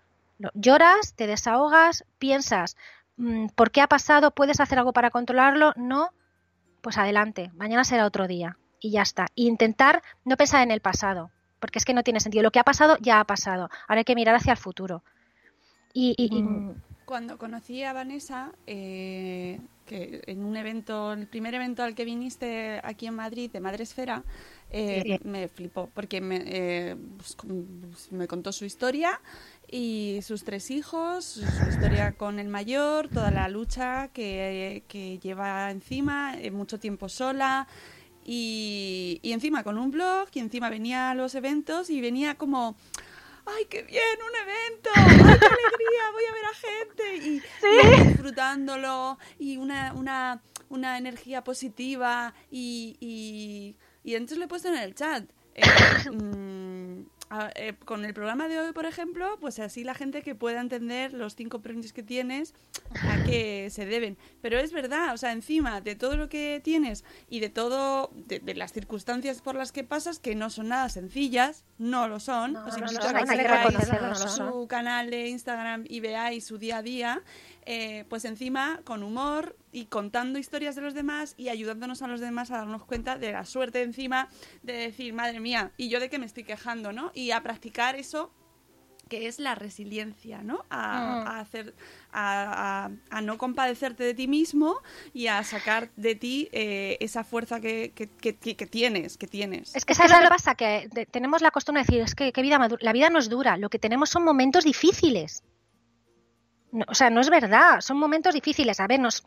Lloras, 0.54 1.14
te 1.16 1.26
desahogas, 1.26 2.06
piensas, 2.20 2.78
mm, 3.18 3.48
¿por 3.56 3.72
qué 3.72 3.82
ha 3.82 3.88
pasado? 3.88 4.32
¿Puedes 4.32 4.60
hacer 4.60 4.78
algo 4.78 4.94
para 4.94 5.10
controlarlo? 5.10 5.74
No, 5.76 6.12
pues 6.82 6.98
adelante, 6.98 7.52
mañana 7.56 7.84
será 7.84 8.06
otro 8.06 8.28
día 8.28 8.58
y 8.80 8.92
ya 8.92 9.02
está. 9.02 9.28
intentar 9.34 10.04
no 10.24 10.38
pensar 10.38 10.62
en 10.62 10.70
el 10.70 10.82
pasado, 10.82 11.32
porque 11.60 11.80
es 11.80 11.86
que 11.86 11.96
no 11.96 12.04
tiene 12.04 12.20
sentido. 12.20 12.44
Lo 12.44 12.52
que 12.52 12.60
ha 12.60 12.64
pasado 12.64 12.98
ya 13.02 13.20
ha 13.20 13.24
pasado. 13.24 13.70
Ahora 13.88 14.00
hay 14.00 14.06
que 14.06 14.16
mirar 14.16 14.36
hacia 14.36 14.52
el 14.52 14.58
futuro. 14.58 15.04
y, 15.94 16.16
cuando 17.08 17.38
conocí 17.38 17.84
a 17.84 17.94
Vanessa, 17.94 18.52
eh, 18.68 19.62
que 19.86 20.22
en 20.28 20.44
un 20.44 20.58
evento, 20.58 21.14
el 21.14 21.26
primer 21.26 21.56
evento 21.56 21.82
al 21.82 21.96
que 21.96 22.04
viniste 22.04 22.82
aquí 22.84 23.08
en 23.08 23.16
Madrid, 23.16 23.50
de 23.50 23.62
Madresfera, 23.62 24.26
eh, 24.70 25.18
me 25.24 25.48
flipó, 25.48 25.90
porque 25.94 26.20
me, 26.20 26.44
eh, 26.46 26.98
pues, 27.16 28.12
me 28.12 28.28
contó 28.28 28.52
su 28.52 28.66
historia 28.66 29.22
y 29.72 30.20
sus 30.22 30.44
tres 30.44 30.70
hijos, 30.70 31.24
su 31.24 31.70
historia 31.70 32.12
con 32.12 32.40
el 32.40 32.50
mayor, 32.50 33.08
toda 33.08 33.32
la 33.32 33.48
lucha 33.48 34.10
que, 34.10 34.84
que 34.90 35.18
lleva 35.20 35.72
encima, 35.72 36.36
eh, 36.38 36.52
mucho 36.52 36.78
tiempo 36.78 37.08
sola 37.08 37.70
y, 38.26 39.22
y 39.24 39.32
encima 39.32 39.64
con 39.64 39.78
un 39.78 39.92
blog 39.92 40.28
y 40.34 40.40
encima 40.40 40.70
venía 40.70 41.12
a 41.12 41.16
los 41.16 41.36
eventos 41.36 41.90
y 41.90 42.02
venía 42.02 42.36
como... 42.36 42.76
¡Ay, 43.50 43.66
qué 43.70 43.82
bien! 43.84 44.04
¡Un 44.28 44.36
evento! 44.50 44.90
¡Ay, 44.96 45.40
qué 45.40 45.46
alegría! 45.46 46.12
Voy 46.12 46.26
a 46.26 46.34
ver 46.34 46.46
a 46.46 46.54
gente 46.54 47.16
y, 47.16 47.42
y 48.04 48.08
disfrutándolo 48.10 49.18
y 49.40 49.58
una, 49.58 49.94
una, 49.94 50.42
una 50.70 50.98
energía 50.98 51.44
positiva 51.44 52.34
y, 52.52 52.98
y, 53.00 53.78
y 54.04 54.16
entonces 54.16 54.38
le 54.38 54.46
he 54.46 54.48
puesto 54.50 54.68
en 54.68 54.76
el 54.78 54.94
chat. 54.96 55.24
eh, 55.56 55.62
mm, 56.12 56.67
a- 57.30 57.52
eh, 57.56 57.74
con 57.86 58.06
el 58.06 58.14
programa 58.14 58.48
de 58.48 58.60
hoy, 58.60 58.72
por 58.74 58.86
ejemplo, 58.86 59.38
pues 59.40 59.60
así 59.60 59.84
la 59.84 59.94
gente 59.94 60.22
que 60.22 60.36
pueda 60.36 60.62
entender 60.62 61.14
los 61.14 61.36
cinco 61.36 61.62
premios 61.62 61.94
que 61.94 62.04
tienes 62.04 62.54
a 63.02 63.24
qué 63.26 63.68
se 63.72 63.86
deben. 63.86 64.18
Pero 64.42 64.58
es 64.60 64.72
verdad, 64.72 65.14
o 65.14 65.18
sea, 65.18 65.32
encima 65.32 65.82
de 65.82 65.96
todo 65.96 66.16
lo 66.18 66.30
que 66.30 66.62
tienes 66.64 67.04
y 67.30 67.40
de 67.40 67.50
todo, 67.50 68.12
de, 68.16 68.40
de 68.40 68.54
las 68.56 68.72
circunstancias 68.74 69.42
por 69.42 69.56
las 69.56 69.72
que 69.72 69.84
pasas, 69.84 70.20
que 70.20 70.36
no 70.36 70.50
son 70.50 70.70
nada 70.70 70.90
sencillas, 70.90 71.64
no 71.78 72.08
lo 72.08 72.20
son. 72.20 72.54
No, 72.54 72.66
os 72.66 72.78
no 72.78 72.86
invito 72.86 73.08
a 73.08 73.14
que 73.14 73.26
que 73.38 73.44
reconocerlo, 73.48 74.02
no 74.08 74.10
lo 74.10 74.16
son. 74.16 74.52
su 74.54 74.68
canal 74.68 75.10
de 75.10 75.28
Instagram 75.28 75.86
y 75.88 76.00
veáis 76.00 76.46
su 76.46 76.58
día 76.58 76.78
a 76.78 76.82
día, 76.82 77.22
eh, 77.70 78.06
pues 78.10 78.24
encima 78.26 78.80
con 78.86 79.04
humor 79.04 79.56
y 79.72 79.86
contando 79.86 80.40
historias 80.40 80.76
de 80.76 80.82
los 80.82 80.94
demás 80.94 81.36
y 81.38 81.50
ayudándonos 81.50 82.02
a 82.02 82.08
los 82.08 82.20
demás 82.22 82.50
a 82.50 82.58
darnos 82.58 82.86
cuenta 82.86 83.18
de 83.18 83.34
la 83.34 83.44
suerte 83.46 83.82
encima 83.84 84.30
de 84.64 84.74
decir, 84.74 85.14
madre 85.14 85.40
mía, 85.40 85.72
¿y 85.78 85.90
yo 85.90 86.00
de 86.00 86.10
qué 86.10 86.18
me 86.18 86.26
estoy 86.26 86.46
quejando, 86.46 86.94
no? 86.94 87.12
Y 87.14 87.32
a 87.32 87.44
practicar 87.44 87.96
eso 87.96 88.32
que 89.10 89.28
es 89.28 89.40
la 89.40 89.56
resiliencia, 89.56 90.44
¿no? 90.44 90.66
A, 90.70 91.22
Mm. 91.24 91.28
a 91.28 91.40
hacer, 91.40 91.74
a, 92.12 92.86
a- 92.88 92.92
a 93.18 93.22
no 93.22 93.38
compadecerte 93.38 94.04
de 94.04 94.14
ti 94.14 94.28
mismo 94.28 94.82
y 95.14 95.28
a 95.28 95.42
sacar 95.44 95.92
de 95.96 96.16
ti 96.16 96.50
eh, 96.52 96.98
esa 97.00 97.24
fuerza 97.24 97.62
que, 97.62 97.94
que, 97.96 98.08
que- 98.10 98.66
tienes, 98.68 99.18
que 99.18 99.28
tienes. 99.28 99.74
Es 99.76 99.86
que 99.86 99.94
sabes 99.96 100.12
lo 100.12 100.20
que 100.24 100.28
pasa, 100.28 100.56
que 100.56 100.90
tenemos 101.12 101.42
la 101.42 101.52
costumbre 101.52 101.84
de 101.84 101.86
decir, 101.86 102.02
es 102.02 102.16
que, 102.16 102.34
que 102.34 102.42
vida 102.42 102.60
madu- 102.60 102.80
la 102.82 102.92
vida 102.92 103.10
no 103.10 103.20
es 103.20 103.30
dura, 103.30 103.56
lo 103.56 103.70
que 103.70 103.80
tenemos 103.80 104.10
son 104.10 104.24
momentos 104.26 104.66
difíciles. 104.66 105.42
O 106.88 106.94
sea, 106.96 107.10
no 107.10 107.22
es 107.22 107.30
verdad, 107.30 107.82
son 107.82 107.98
momentos 107.98 108.34
difíciles. 108.34 108.80
A 108.80 108.88
ver, 108.88 109.00
nos, 109.00 109.24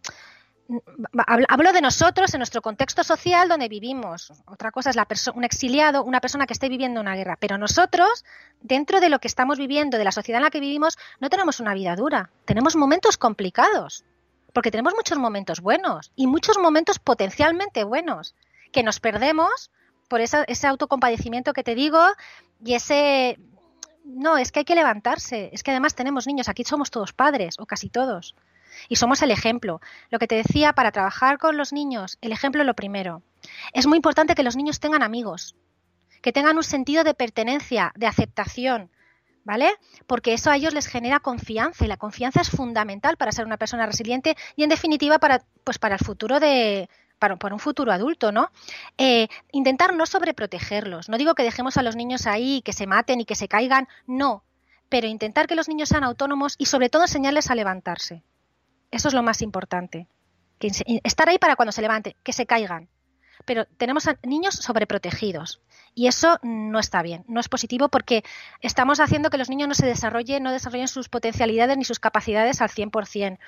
hablo, 1.27 1.73
de 1.73 1.81
nosotros 1.81 2.33
en 2.35 2.39
nuestro 2.39 2.63
contexto 2.63 3.03
social 3.03 3.49
donde 3.49 3.69
vivimos. 3.69 4.33
Otra 4.47 4.71
cosa 4.71 4.91
es 4.91 4.97
la 4.97 5.07
un 5.35 5.45
exiliado, 5.45 6.05
una 6.05 6.21
persona 6.21 6.47
que 6.47 6.53
esté 6.53 6.69
viviendo 6.69 7.01
una 7.01 7.17
guerra. 7.17 7.37
Pero 7.41 7.59
nosotros, 7.59 8.25
dentro 8.61 9.01
de 9.01 9.09
lo 9.09 9.19
que 9.19 9.29
estamos 9.29 9.59
viviendo, 9.59 9.99
de 9.99 10.05
la 10.05 10.13
sociedad 10.13 10.39
en 10.39 10.45
la 10.45 10.51
que 10.51 10.61
vivimos, 10.61 10.99
no 11.19 11.31
tenemos 11.31 11.61
una 11.61 11.75
vida 11.75 11.97
dura. 11.97 12.31
Tenemos 12.45 12.77
momentos 12.77 13.17
complicados. 13.17 14.05
Porque 14.53 14.71
tenemos 14.73 14.95
muchos 14.97 15.17
momentos 15.17 15.61
buenos 15.61 16.11
y 16.17 16.27
muchos 16.27 16.59
momentos 16.59 16.99
potencialmente 16.99 17.85
buenos 17.85 18.35
que 18.73 18.83
nos 18.83 18.99
perdemos 18.99 19.71
por 20.09 20.21
esa- 20.21 20.43
ese 20.45 20.67
autocompadecimiento 20.67 21.53
que 21.53 21.63
te 21.63 21.75
digo 21.75 22.01
y 22.65 22.75
ese... 22.75 23.39
No, 24.05 24.37
es 24.37 24.53
que 24.53 24.61
hay 24.61 24.65
que 24.65 24.75
levantarse. 24.75 25.51
Es 25.53 25.63
que 25.63 25.71
además 25.71 25.95
tenemos 25.95 26.27
niños. 26.27 26.49
Aquí 26.49 26.65
somos 26.65 26.91
todos 26.91 27.13
padres, 27.13 27.57
o 27.59 27.67
casi 27.67 27.89
todos. 27.89 28.35
Y 28.89 28.97
somos 28.97 29.23
el 29.23 29.31
ejemplo. 29.31 29.81
Lo 30.11 30.19
que 30.19 30.27
te 30.27 30.37
decía, 30.37 30.73
para 30.73 30.93
trabajar 30.93 31.39
con 31.39 31.57
los 31.57 31.73
niños, 31.73 32.19
el 32.21 32.33
ejemplo 32.33 32.63
es 32.63 32.67
lo 32.67 32.75
primero. 32.75 33.23
Es 33.73 33.87
muy 33.87 33.97
importante 33.97 34.35
que 34.35 34.43
los 34.43 34.57
niños 34.57 34.81
tengan 34.81 35.03
amigos, 35.03 35.57
que 36.23 36.33
tengan 36.33 36.57
un 36.57 36.63
sentido 36.63 37.05
de 37.05 37.15
pertenencia, 37.15 37.93
de 37.97 38.07
aceptación, 38.07 38.91
¿vale? 39.45 39.71
Porque 40.07 40.35
eso 40.35 40.51
a 40.51 40.57
ellos 40.57 40.75
les 40.75 40.87
genera 40.87 41.21
confianza 41.21 41.85
y 41.85 41.89
la 41.89 41.97
confianza 41.97 42.41
es 42.41 42.51
fundamental 42.51 43.17
para 43.17 43.33
ser 43.33 43.47
una 43.47 43.57
persona 43.57 43.87
resiliente 43.87 44.37
y 44.57 44.63
en 44.63 44.69
definitiva 44.69 45.19
para, 45.19 45.43
pues 45.65 45.79
para 45.79 45.97
el 45.97 46.05
futuro 46.05 46.41
de 46.41 46.89
para, 47.21 47.55
un 47.55 47.61
futuro 47.61 47.93
adulto, 47.93 48.33
¿no? 48.33 48.51
Eh, 48.99 49.29
intentar 49.53 49.95
no 49.95 50.07
sobreprotegerlos. 50.07 51.09
No 51.09 51.19
digo 51.19 51.37
que 51.37 51.45
dejemos 51.45 51.77
a 51.77 51.83
los 51.83 51.95
niños 51.95 52.27
ahí, 52.27 52.63
que 52.63 52.73
se 52.73 52.89
maten 52.89 53.21
y 53.21 53.25
que 53.25 53.37
se 53.37 53.47
caigan, 53.47 53.87
no. 54.07 54.43
Pero 54.89 55.07
intentar 55.07 55.47
que 55.47 55.55
los 55.55 55.69
niños 55.69 55.91
sean 55.91 56.03
autónomos 56.03 56.57
y 56.59 56.67
sobre 56.67 56.89
todo 56.89 57.03
enseñarles 57.03 57.51
a 57.51 57.55
levantarse. 57.55 58.25
Eso 58.91 59.07
es 59.07 59.15
lo 59.15 59.23
más 59.23 59.43
importante. 59.43 60.09
Estar 61.05 61.29
ahí 61.29 61.39
para 61.39 61.55
cuando 61.55 61.73
se 61.73 61.83
levante, 61.83 62.17
que 62.25 62.33
se 62.33 62.47
caigan. 62.47 62.89
Pero 63.45 63.67
tenemos 63.77 64.09
a 64.09 64.19
niños 64.25 64.55
sobreprotegidos. 64.55 65.61
Y 65.95 66.07
eso 66.07 66.39
no 66.43 66.79
está 66.79 67.03
bien, 67.03 67.25
no 67.27 67.41
es 67.41 67.49
positivo 67.49 67.89
porque 67.89 68.23
estamos 68.61 69.01
haciendo 69.01 69.29
que 69.29 69.39
los 69.39 69.51
niños 69.51 69.69
no 69.69 69.75
se 69.75 69.87
desarrollen, 69.87 70.43
no 70.43 70.53
desarrollen 70.53 70.87
sus 70.87 71.09
potencialidades 71.09 71.77
ni 71.77 71.85
sus 71.85 71.99
capacidades 71.99 72.61
al 72.61 72.69
100%. 72.69 73.39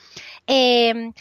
Eh, 0.49 1.13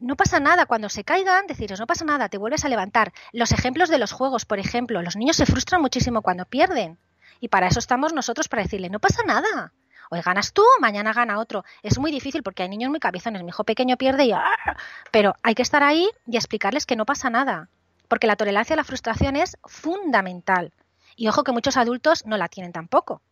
no 0.00 0.16
pasa 0.16 0.40
nada 0.40 0.66
cuando 0.66 0.88
se 0.88 1.04
caigan, 1.04 1.46
deciros, 1.46 1.78
no 1.78 1.86
pasa 1.86 2.04
nada, 2.04 2.28
te 2.28 2.38
vuelves 2.38 2.64
a 2.64 2.68
levantar. 2.68 3.12
Los 3.32 3.52
ejemplos 3.52 3.88
de 3.90 3.98
los 3.98 4.12
juegos, 4.12 4.46
por 4.46 4.58
ejemplo, 4.58 5.02
los 5.02 5.16
niños 5.16 5.36
se 5.36 5.46
frustran 5.46 5.82
muchísimo 5.82 6.22
cuando 6.22 6.46
pierden. 6.46 6.98
Y 7.38 7.48
para 7.48 7.68
eso 7.68 7.78
estamos 7.78 8.12
nosotros, 8.12 8.48
para 8.48 8.62
decirle, 8.62 8.88
no 8.88 8.98
pasa 8.98 9.22
nada. 9.24 9.72
Hoy 10.10 10.22
ganas 10.22 10.52
tú, 10.52 10.64
mañana 10.80 11.12
gana 11.12 11.38
otro. 11.38 11.64
Es 11.82 11.98
muy 11.98 12.10
difícil 12.10 12.42
porque 12.42 12.64
hay 12.64 12.68
niños 12.68 12.90
muy 12.90 12.98
cabezones. 12.98 13.42
Mi 13.42 13.50
hijo 13.50 13.62
pequeño 13.64 13.96
pierde 13.96 14.24
y... 14.24 14.32
¡ah! 14.32 14.76
Pero 15.12 15.36
hay 15.42 15.54
que 15.54 15.62
estar 15.62 15.82
ahí 15.82 16.08
y 16.26 16.36
explicarles 16.36 16.84
que 16.84 16.96
no 16.96 17.06
pasa 17.06 17.30
nada. 17.30 17.68
Porque 18.08 18.26
la 18.26 18.36
tolerancia 18.36 18.74
a 18.74 18.76
la 18.76 18.84
frustración 18.84 19.36
es 19.36 19.56
fundamental. 19.64 20.72
Y 21.14 21.28
ojo 21.28 21.44
que 21.44 21.52
muchos 21.52 21.76
adultos 21.76 22.26
no 22.26 22.36
la 22.38 22.48
tienen 22.48 22.72
tampoco. 22.72 23.22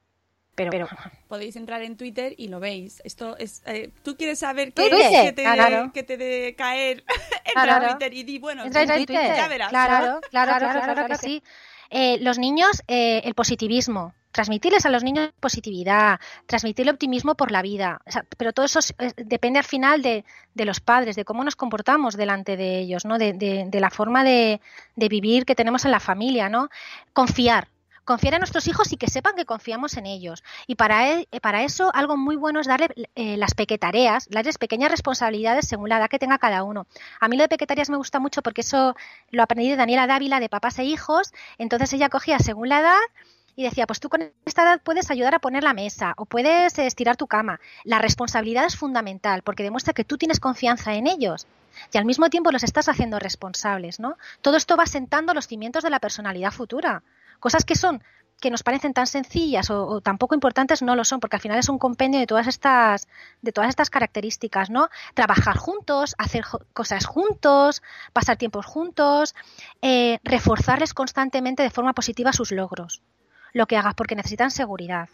Pero, 0.59 0.71
pero 0.71 0.89
Podéis 1.29 1.57
entrar 1.57 1.83
en 1.83 1.97
Twitter 1.97 2.35
y 2.37 2.49
lo 2.49 2.61
veis. 2.61 3.01
Esto 3.05 3.37
es. 3.39 3.63
eh, 3.67 3.91
Tú 4.03 4.17
quieres 4.17 4.39
saber 4.41 4.73
qué 4.75 4.91
Twitter, 4.91 5.01
es 5.13 5.23
que 5.23 5.33
te, 5.33 5.43
claro. 5.45 5.93
que 5.95 6.03
te 6.03 6.17
de 6.17 6.55
caer. 6.57 7.05
Entra 7.47 7.63
Claro. 7.65 7.87
a 7.87 7.89
Twitter 7.91 8.13
y 8.15 8.23
di, 8.25 8.39
bueno, 8.39 8.65
Entra 8.65 8.83
en 8.83 8.89
sí, 8.89 9.07
Twitter. 9.07 9.35
ya 9.37 9.49
verás. 9.49 9.71
Claro, 9.71 10.21
claro, 10.31 10.59
claro, 10.59 10.81
claro, 10.95 11.09
que 11.09 11.15
sí. 11.17 11.43
Eh, 11.91 12.19
los 12.21 12.39
niños, 12.39 12.83
eh, 12.89 13.23
el 13.25 13.35
positivismo. 13.35 14.13
Transmitirles 14.31 14.85
a 14.85 14.91
los 14.91 15.03
niños 15.03 15.31
positividad, 15.41 16.21
transmitirle 16.47 16.93
optimismo 16.93 17.35
por 17.35 17.51
la 17.51 17.63
vida. 17.63 18.03
O 18.07 18.11
sea, 18.11 18.25
pero 18.37 18.53
todo 18.53 18.67
eso 18.67 18.79
es- 18.79 18.95
es- 18.99 19.15
depende 19.17 19.59
al 19.59 19.65
final 19.65 20.03
de, 20.03 20.23
de 20.55 20.65
los 20.67 20.81
padres, 20.81 21.17
de 21.17 21.25
cómo 21.25 21.43
nos 21.45 21.57
comportamos 21.57 22.15
delante 22.15 22.57
de 22.59 22.79
ellos, 22.81 23.07
¿no? 23.07 23.17
De, 23.17 23.33
de- 23.33 23.65
de 23.67 23.81
la 23.81 23.89
forma 23.91 24.25
de, 24.25 24.61
de 24.97 25.09
vivir 25.09 25.47
que 25.47 25.55
tenemos 25.55 25.87
en 25.87 25.91
la 25.93 25.99
familia, 26.01 26.51
¿no? 26.51 26.69
Confiar. 27.15 27.69
Confiar 28.09 28.33
en 28.33 28.41
nuestros 28.41 28.67
hijos 28.69 28.91
y 28.91 28.97
que 28.97 29.07
sepan 29.07 29.37
que 29.37 29.45
confiamos 29.45 29.99
en 29.99 30.07
ellos. 30.07 30.43
Y 30.67 30.77
para, 30.77 31.11
e- 31.13 31.29
para 31.43 31.63
eso, 31.63 31.91
algo 31.95 32.17
muy 32.17 32.37
bueno 32.37 32.59
es 32.59 32.67
darle 32.67 32.89
eh, 33.15 33.37
las 33.37 33.53
pequetareas, 33.53 34.31
darles 34.31 34.57
pequeñas 34.57 34.91
responsabilidades 34.91 35.69
según 35.69 35.91
la 35.91 35.99
edad 35.99 36.09
que 36.09 36.19
tenga 36.19 36.39
cada 36.39 36.63
uno. 36.63 36.87
A 37.21 37.29
mí 37.29 37.37
lo 37.37 37.43
de 37.43 37.51
pequetarias 37.51 37.91
me 37.91 37.99
gusta 37.99 38.19
mucho 38.19 38.41
porque 38.41 38.63
eso 38.63 38.97
lo 39.31 39.43
aprendí 39.43 39.69
de 39.69 39.77
Daniela 39.77 40.07
Dávila 40.07 40.41
de 40.41 40.49
Papás 40.49 40.79
e 40.79 40.85
Hijos. 40.85 41.35
Entonces 41.59 41.93
ella 41.93 42.09
cogía 42.09 42.39
según 42.39 42.71
la 42.71 42.81
edad 42.81 42.99
y 43.57 43.65
decía, 43.65 43.87
pues 43.87 44.01
tú 44.01 44.09
con 44.09 44.23
esta 44.47 44.63
edad 44.63 44.81
puedes 44.83 45.11
ayudar 45.11 45.35
a 45.35 45.39
poner 45.41 45.63
la 45.63 45.75
mesa 45.75 46.15
o 46.17 46.25
puedes 46.25 46.79
eh, 46.79 46.87
estirar 46.87 47.19
tu 47.19 47.27
cama. 47.27 47.61
La 47.85 47.99
responsabilidad 47.99 48.65
es 48.65 48.77
fundamental 48.77 49.43
porque 49.43 49.65
demuestra 49.65 49.93
que 49.93 50.05
tú 50.05 50.17
tienes 50.17 50.41
confianza 50.41 50.95
en 50.95 51.09
ellos 51.09 51.47
y 51.93 51.99
al 51.99 52.07
mismo 52.07 52.31
tiempo 52.31 52.53
los 52.53 52.65
estás 52.65 52.89
haciendo 52.89 53.19
responsables, 53.19 54.01
¿no? 54.01 54.17
Todo 54.41 54.57
esto 54.57 54.79
va 54.79 54.87
sentando 54.87 55.35
los 55.35 55.47
cimientos 55.47 55.85
de 55.85 55.91
la 55.91 56.01
personalidad 56.01 56.53
futura. 56.53 57.03
Cosas 57.41 57.65
que 57.65 57.75
son 57.75 58.03
que 58.41 58.51
nos 58.51 58.63
parecen 58.63 58.95
tan 58.95 59.07
sencillas 59.07 59.71
o, 59.71 59.87
o 59.87 60.01
tan 60.01 60.19
poco 60.19 60.35
importantes 60.35 60.83
no 60.83 60.95
lo 60.95 61.05
son, 61.05 61.21
porque 61.21 61.37
al 61.37 61.43
final 61.43 61.59
es 61.59 61.69
un 61.69 61.79
compendio 61.79 62.21
de 62.21 62.27
todas 62.27 62.47
estas 62.47 63.09
de 63.43 63.53
todas 63.53 63.69
estas 63.69 63.91
características, 63.91 64.71
¿no? 64.71 64.89
Trabajar 65.15 65.57
juntos, 65.57 66.15
hacer 66.19 66.45
cosas 66.73 67.07
juntos, 67.07 67.83
pasar 68.13 68.37
tiempos 68.37 68.67
juntos, 68.67 69.35
eh, 69.83 70.19
reforzarles 70.23 70.95
constantemente 70.95 71.63
de 71.63 71.71
forma 71.71 71.95
positiva 71.95 72.33
sus 72.33 72.53
logros, 72.53 73.03
lo 73.53 73.67
que 73.67 73.77
hagas, 73.77 73.95
porque 73.95 74.15
necesitan 74.15 74.51
seguridad. 74.51 75.09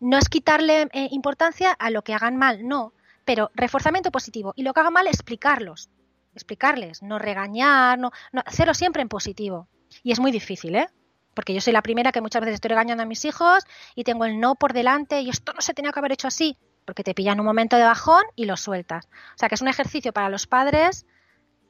No 0.00 0.18
es 0.18 0.28
quitarle 0.28 0.88
eh, 0.92 1.08
importancia 1.12 1.72
a 1.72 1.90
lo 1.90 2.02
que 2.02 2.14
hagan 2.14 2.36
mal, 2.36 2.66
no, 2.66 2.92
pero 3.24 3.50
reforzamiento 3.54 4.10
positivo 4.10 4.52
y 4.56 4.64
lo 4.64 4.74
que 4.74 4.80
hagan 4.80 4.92
mal 4.92 5.06
explicarlos, 5.06 5.90
explicarles, 6.34 7.02
no 7.02 7.20
regañar, 7.20 8.00
no 8.00 8.10
hacerlo 8.44 8.74
siempre 8.74 9.02
en 9.02 9.08
positivo. 9.08 9.68
Y 10.02 10.10
es 10.10 10.18
muy 10.18 10.32
difícil, 10.32 10.74
¿eh? 10.74 10.88
Porque 11.34 11.54
yo 11.54 11.60
soy 11.60 11.72
la 11.72 11.82
primera 11.82 12.12
que 12.12 12.20
muchas 12.20 12.40
veces 12.40 12.54
estoy 12.54 12.68
regañando 12.70 13.02
a 13.02 13.06
mis 13.06 13.24
hijos 13.24 13.64
y 13.94 14.04
tengo 14.04 14.24
el 14.24 14.38
no 14.38 14.54
por 14.54 14.72
delante 14.72 15.20
y 15.20 15.30
esto 15.30 15.52
no 15.54 15.60
se 15.62 15.74
tenía 15.74 15.92
que 15.92 15.98
haber 15.98 16.12
hecho 16.12 16.28
así, 16.28 16.58
porque 16.84 17.04
te 17.04 17.14
pillan 17.14 17.40
un 17.40 17.46
momento 17.46 17.76
de 17.76 17.84
bajón 17.84 18.22
y 18.36 18.44
lo 18.44 18.56
sueltas. 18.56 19.06
O 19.34 19.38
sea 19.38 19.48
que 19.48 19.54
es 19.54 19.62
un 19.62 19.68
ejercicio 19.68 20.12
para 20.12 20.28
los 20.28 20.46
padres. 20.46 21.06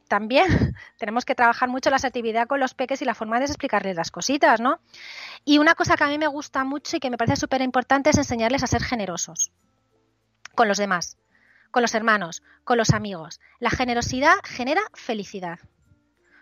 También 0.08 0.46
tenemos 0.98 1.24
que 1.24 1.34
trabajar 1.34 1.68
mucho 1.68 1.90
la 1.90 1.96
asertividad 1.96 2.46
con 2.48 2.60
los 2.60 2.74
peques 2.74 3.00
y 3.02 3.04
la 3.04 3.14
forma 3.14 3.38
de 3.38 3.46
explicarles 3.46 3.96
las 3.96 4.10
cositas, 4.10 4.60
¿no? 4.60 4.80
Y 5.44 5.58
una 5.58 5.74
cosa 5.74 5.96
que 5.96 6.04
a 6.04 6.08
mí 6.08 6.18
me 6.18 6.26
gusta 6.26 6.64
mucho 6.64 6.96
y 6.96 7.00
que 7.00 7.10
me 7.10 7.16
parece 7.16 7.36
súper 7.36 7.62
importante 7.62 8.10
es 8.10 8.18
enseñarles 8.18 8.62
a 8.62 8.66
ser 8.66 8.82
generosos 8.82 9.52
con 10.54 10.68
los 10.68 10.76
demás, 10.78 11.16
con 11.70 11.82
los 11.82 11.94
hermanos, 11.94 12.42
con 12.64 12.76
los 12.78 12.90
amigos. 12.90 13.40
La 13.58 13.70
generosidad 13.70 14.34
genera 14.44 14.82
felicidad. 14.92 15.60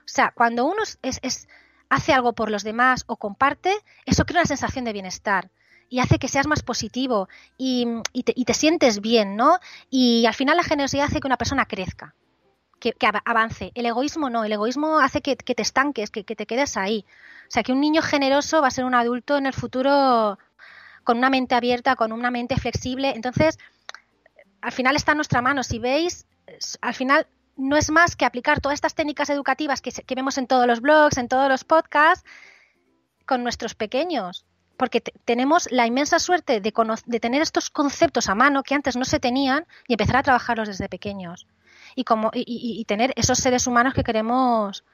O 0.04 0.12
sea, 0.12 0.32
cuando 0.34 0.64
uno 0.64 0.82
es, 0.82 1.20
es- 1.22 1.46
hace 1.90 2.12
algo 2.14 2.32
por 2.32 2.50
los 2.50 2.64
demás 2.64 3.04
o 3.06 3.16
comparte, 3.16 3.74
eso 4.06 4.24
crea 4.24 4.40
una 4.42 4.46
sensación 4.48 4.84
de 4.86 4.92
bienestar. 4.94 5.50
y 5.92 5.98
hace 5.98 6.18
que 6.20 6.28
seas 6.28 6.46
más 6.46 6.62
positivo 6.62 7.28
y, 7.58 7.84
y 8.12 8.22
te, 8.22 8.54
sientes 8.54 9.00
bien, 9.00 9.34
¿no? 9.36 9.58
Y 9.90 10.24
al 10.26 10.34
final 10.34 10.56
la 10.56 10.62
generosidad 10.62 11.06
hace 11.06 11.18
que 11.20 11.26
una 11.26 11.36
persona 11.36 11.66
crezca, 11.66 12.14
que, 12.78 12.92
que 12.92 13.06
av- 13.08 13.22
avance. 13.24 13.72
El 13.74 13.86
egoísmo 13.86 14.30
no, 14.30 14.44
el 14.44 14.52
egoísmo 14.52 15.00
hace 15.00 15.20
que, 15.20 15.34
te 15.36 15.62
estanques, 15.62 16.10
que, 16.10 16.22
que 16.24 16.36
te 16.36 16.46
quedes 16.46 16.76
ahí. 16.76 17.04
O 17.48 17.50
sea, 17.50 17.64
que 17.64 17.72
un 17.72 17.80
niño 17.80 18.02
generoso 18.02 18.62
va 18.62 18.68
a 18.68 18.70
ser 18.70 18.84
un 18.84 18.94
adulto 18.94 19.36
en 19.36 19.46
el 19.46 19.52
futuro 19.52 20.38
con 21.02 21.18
una 21.18 21.28
mente 21.30 21.56
abierta, 21.56 21.96
con 21.96 22.12
una 22.12 22.30
mente 22.30 22.56
flexible. 22.56 23.12
Entonces, 23.16 23.58
al 24.60 24.72
final 24.72 24.96
está 24.96 25.12
en 25.12 25.18
nuestra 25.18 25.42
mano. 25.42 25.62
Si 25.62 25.78
veis, 25.78 26.26
al 26.80 26.94
final 26.94 27.26
no 27.60 27.76
es 27.76 27.90
más 27.90 28.16
que 28.16 28.24
aplicar 28.24 28.60
todas 28.60 28.74
estas 28.76 28.94
técnicas 28.94 29.30
educativas 29.30 29.80
que, 29.82 29.90
que 29.92 30.14
vemos 30.14 30.38
en 30.38 30.46
todos 30.46 30.66
los 30.66 30.80
blogs, 30.80 31.18
en 31.18 31.28
todos 31.28 31.48
los 31.48 31.64
podcasts, 31.64 32.24
con 33.26 33.42
nuestros 33.42 33.74
pequeños. 33.74 34.44
Porque 34.76 35.00
te- 35.00 35.12
tenemos 35.24 35.70
la 35.70 35.86
inmensa 35.86 36.18
suerte 36.18 36.60
de, 36.60 36.72
de 37.06 37.20
tener 37.20 37.42
estos 37.42 37.68
conceptos 37.70 38.28
a 38.28 38.34
mano 38.34 38.62
que 38.62 38.74
antes 38.74 38.96
no 38.96 39.04
se 39.04 39.20
tenían 39.20 39.66
y 39.86 39.92
empezar 39.94 40.16
a 40.16 40.22
trabajarlos 40.22 40.68
desde 40.68 40.88
pequeños. 40.88 41.46
Y, 41.94 42.04
como, 42.04 42.30
y, 42.32 42.40
y- 42.46 42.80
y 42.80 42.84
tener 42.86 43.12
esos 43.16 43.38
seres 43.38 43.66
humanos 43.66 43.92
que 43.94 44.02
queremos, 44.04 44.84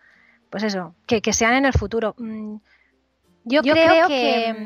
pues 0.51 0.65
eso, 0.65 0.95
que, 1.07 1.23
que 1.23 1.33
sean 1.33 1.55
en 1.55 1.67
el 1.67 1.73
futuro. 1.73 2.15
Mm, 2.19 2.57
Yo, 3.49 3.63
Yo 3.63 3.75
creo, 3.75 3.87
creo 3.93 4.09
que, 4.09 4.15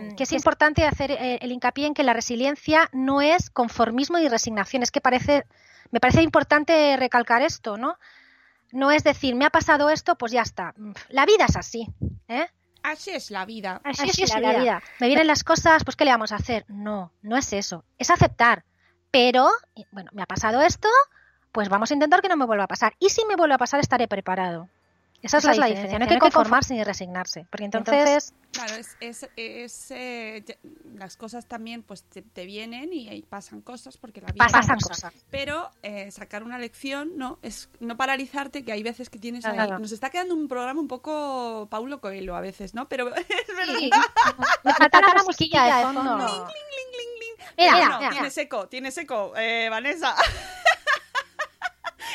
que- 0.08 0.16
que 0.16 0.22
es 0.22 0.32
importante 0.32 0.84
hacer 0.86 1.10
eh, 1.10 1.38
el 1.42 1.52
hincapié 1.52 1.86
en 1.86 1.92
que 1.92 2.02
la 2.02 2.14
resiliencia 2.14 2.88
no 2.92 3.20
es 3.20 3.50
conformismo 3.50 4.18
y 4.18 4.26
resignación. 4.28 4.82
Es 4.82 4.90
que 4.90 5.02
parece, 5.02 5.44
me 5.90 6.00
parece 6.00 6.22
importante 6.22 6.96
recalcar 6.96 7.42
esto, 7.42 7.76
¿no? 7.76 7.98
No 8.72 8.92
es 8.92 9.04
decir, 9.04 9.34
me 9.34 9.44
ha 9.44 9.50
pasado 9.50 9.90
esto, 9.90 10.16
pues 10.16 10.32
ya 10.32 10.42
está. 10.42 10.74
La 11.08 11.26
vida 11.26 11.46
es 11.48 11.56
así, 11.56 11.88
¿eh? 12.28 12.46
Así 12.82 13.10
es 13.10 13.30
la 13.30 13.44
vida. 13.44 13.80
Así, 13.84 14.22
es 14.22 14.34
la 14.38 14.58
vida. 14.58 14.82
Me 15.00 15.08
vienen 15.08 15.26
las 15.26 15.44
cosas, 15.44 15.84
pues 15.84 15.96
¿qué 15.96 16.04
le 16.04 16.12
vamos 16.12 16.32
a 16.32 16.36
hacer? 16.36 16.64
No, 16.68 17.12
no 17.22 17.36
es 17.36 17.52
eso. 17.52 17.84
Es 17.98 18.10
aceptar. 18.10 18.64
Pero, 19.10 19.50
bueno, 19.90 20.10
me 20.14 20.22
ha 20.22 20.26
pasado 20.26 20.62
esto, 20.62 20.88
pues 21.52 21.68
vamos 21.68 21.90
a 21.90 21.94
intentar 21.94 22.22
que 22.22 22.28
no 22.28 22.36
me 22.36 22.46
vuelva 22.46 22.64
a 22.64 22.68
pasar. 22.68 22.94
Y 22.98 23.10
si 23.10 23.24
me 23.26 23.36
vuelve 23.36 23.54
a 23.54 23.58
pasar, 23.58 23.80
estaré 23.80 24.08
preparado. 24.08 24.68
Esa 25.22 25.38
es, 25.38 25.44
la, 25.44 25.66
diferencia. 25.66 25.98
No 25.98 26.04
hay 26.04 26.10
que 26.10 26.18
conformarse 26.18 26.74
ni 26.74 26.82
resignarse. 26.84 27.46
Porque 27.50 27.64
entonces, 27.64 28.32
Claro, 28.52 28.74
es, 28.74 28.96
es, 29.00 29.28
es, 29.36 29.90
eh, 29.92 30.44
las 30.94 31.16
cosas 31.16 31.46
también 31.46 31.82
pues 31.82 32.02
te, 32.04 32.22
te 32.22 32.46
vienen 32.46 32.92
y, 32.92 33.08
y 33.08 33.22
pasan 33.22 33.60
cosas 33.60 33.96
porque 33.96 34.20
la 34.20 34.32
vida 34.32 34.46
Pasan 34.50 34.78
es- 34.78 34.84
cosas. 34.88 35.12
Pero 35.30 35.70
eh, 35.82 36.10
sacar 36.10 36.42
una 36.42 36.58
lección, 36.58 37.12
¿no? 37.16 37.38
Es 37.42 37.68
no 37.78 37.96
paralizarte, 37.96 38.64
que 38.64 38.72
hay 38.72 38.82
veces 38.82 39.08
que 39.08 39.18
tienes 39.18 39.44
ahí- 39.44 39.54
Claro. 39.54 39.78
Nos 39.78 39.92
está 39.92 40.10
quedando 40.10 40.34
un 40.34 40.48
programa 40.48 40.80
un 40.80 40.88
poco 40.88 41.68
Paulo 41.70 42.00
Coelho 42.00 42.34
a 42.34 42.40
veces, 42.40 42.74
¿no? 42.74 42.88
Pero 42.88 43.14
es 43.14 43.56
verdad. 43.56 43.78
Sí. 43.78 43.90
me 44.64 44.72
falta 44.74 45.00
la 45.00 45.22
musiquilla 45.22 45.76
de 45.76 45.82
fondo. 45.84 46.02
Mira, 47.56 47.98
mira, 47.98 48.10
tiene 48.10 48.30
seco, 48.30 48.68
tiene 48.68 48.90
seco, 48.90 49.32
eh, 49.36 49.68
Vanessa. 49.70 50.14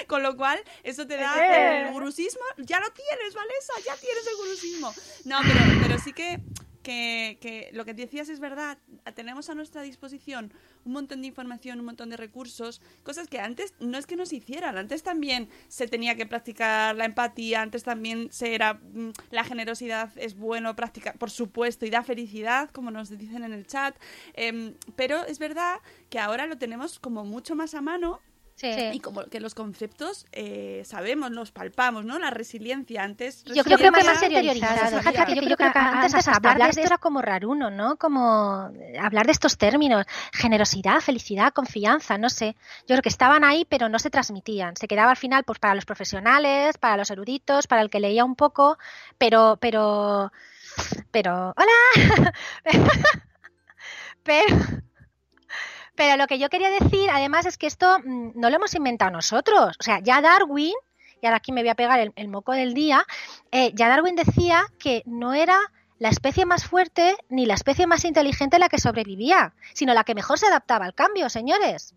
Con 0.08 0.24
lo 0.24 0.36
cual, 0.36 0.60
eso 0.84 1.06
te 1.08 1.18
da 1.18 1.34
Eh. 1.36 1.88
el 1.88 1.94
gurusismo. 1.94 2.42
Ya 2.58 2.80
lo 2.80 2.90
tienes, 2.92 3.34
Vanessa, 3.34 3.74
ya 3.86 3.96
tienes 3.98 4.26
el 4.28 4.36
gurusismo. 4.38 4.94
No, 5.26 5.40
pero, 5.42 5.60
pero 5.82 6.00
sí 6.00 6.14
que, 6.14 6.40
que, 6.84 7.38
que 7.42 7.70
lo 7.74 7.84
que 7.86 7.94
decías 7.94 8.30
es 8.30 8.40
verdad. 8.40 8.78
Tenemos 9.16 9.50
a 9.50 9.56
nuestra 9.56 9.82
disposición 9.82 10.54
un 10.84 10.94
montón 10.94 11.22
de 11.22 11.28
información, 11.28 11.80
un 11.80 11.86
montón 11.86 12.12
de 12.12 12.18
recursos, 12.18 12.80
cosas 13.02 13.28
que 13.28 13.40
antes 13.40 13.74
no 13.80 13.98
es 13.98 14.06
que 14.06 14.16
no 14.16 14.26
se 14.28 14.36
hicieran. 14.36 14.78
Antes 14.78 15.02
también 15.02 15.50
se 15.68 15.88
tenía 15.88 16.16
que 16.16 16.28
practicar 16.28 16.96
la 16.96 17.06
empatía, 17.06 17.62
antes 17.64 17.84
también 17.84 18.32
se 18.32 18.54
era 18.54 18.76
mm, 18.76 19.12
la 19.32 19.44
generosidad 19.44 20.12
es 20.16 20.36
bueno 20.36 20.76
practicar, 20.76 21.18
por 21.18 21.32
supuesto, 21.32 21.88
y 21.88 21.90
da 21.90 22.04
felicidad, 22.04 22.70
como 22.70 22.92
nos 22.92 23.10
dicen 23.10 23.44
en 23.44 23.54
el 23.54 23.66
chat. 23.66 23.96
Em, 24.34 24.76
pero 24.96 25.26
es 25.26 25.40
verdad 25.40 25.80
que 26.12 26.20
ahora 26.20 26.46
lo 26.46 26.58
tenemos 26.60 27.00
como 27.00 27.26
mucho 27.26 27.56
más 27.56 27.74
a 27.74 27.82
mano 27.82 28.20
Sí. 28.56 28.70
y 28.94 29.00
como 29.02 29.26
que 29.26 29.42
los 29.42 29.54
conceptos 29.54 30.26
eh, 30.32 30.84
sabemos, 30.86 31.32
los 31.32 31.52
palpamos, 31.52 32.06
¿no? 32.06 32.20
La 32.20 32.30
resiliencia 32.30 33.04
antes. 33.04 33.44
Yo 33.44 33.66
creo 33.66 33.78
que 33.78 33.92
más 33.92 34.24
interiorizado. 34.24 35.00
Fíjate 35.00 35.26
que 35.26 35.36
yo 35.36 35.42
creo 35.42 35.58
que 35.58 35.64
antes 35.78 36.28
hablar 36.30 36.58
de 36.58 36.70
esto 36.70 36.82
era 36.82 36.98
como 36.98 37.22
raruno, 37.22 37.70
¿no? 37.70 37.98
Como 37.98 38.70
eh, 38.80 38.98
hablar 38.98 39.26
de 39.26 39.34
estos 39.34 39.58
términos, 39.58 40.06
generosidad, 40.32 41.02
felicidad, 41.02 41.52
confianza, 41.52 42.18
no 42.18 42.30
sé. 42.30 42.56
Yo 42.88 42.96
creo 42.96 43.02
que 43.02 43.10
estaban 43.10 43.44
ahí, 43.44 43.66
pero 43.66 43.90
no 43.90 44.00
se 44.00 44.10
transmitían. 44.10 44.78
Se 44.78 44.88
quedaba 44.88 45.12
al 45.12 45.18
final, 45.18 45.44
pues 45.44 45.60
para 45.60 45.76
los 45.76 45.86
profesionales, 45.86 46.78
para 46.78 46.96
los 46.96 47.12
eruditos, 47.12 47.68
para 47.68 47.82
el 47.82 47.90
que 47.90 48.00
leía 48.00 48.24
un 48.24 48.36
poco, 48.36 48.78
pero, 49.18 49.58
pero, 49.60 50.32
pero, 51.12 51.54
hola. 51.58 52.32
pero, 54.24 54.56
pero 55.96 56.18
lo 56.18 56.28
que 56.28 56.40
yo 56.40 56.50
quería 56.50 56.70
decir, 56.70 57.10
además, 57.12 57.46
es 57.46 57.58
que 57.58 57.68
esto 57.68 58.00
mm, 58.00 58.32
no 58.36 58.50
lo 58.50 58.58
hemos 58.58 58.76
inventado 58.76 59.12
nosotros. 59.12 59.76
O 59.80 59.84
sea, 59.84 60.00
ya 60.00 60.22
Darwin, 60.22 60.74
y 61.22 61.26
ahora 61.26 61.38
aquí 61.38 61.52
me 61.52 61.62
voy 61.62 61.70
a 61.70 61.76
pegar 61.76 62.12
el, 62.16 62.28
moco 62.28 62.52
del 62.52 62.74
día, 62.74 63.06
eh, 63.52 63.72
ya 63.74 63.90
Darwin 63.90 64.16
decía 64.16 64.66
que 64.80 65.04
no 65.06 65.34
era 65.34 65.60
la 65.98 66.10
especie 66.10 66.46
más 66.46 66.66
fuerte 66.66 67.16
ni 67.30 67.46
la 67.46 67.54
especie 67.54 67.88
más 67.88 68.04
inteligente 68.04 68.60
la 68.60 68.70
que 68.70 68.80
sobrevivía, 68.80 69.54
sino 69.74 69.94
la 69.94 70.04
que 70.04 70.16
mejor 70.16 70.38
se 70.38 70.48
adaptaba 70.48 70.86
al 70.86 70.94
cambio, 70.94 71.30
señores. 71.30 71.96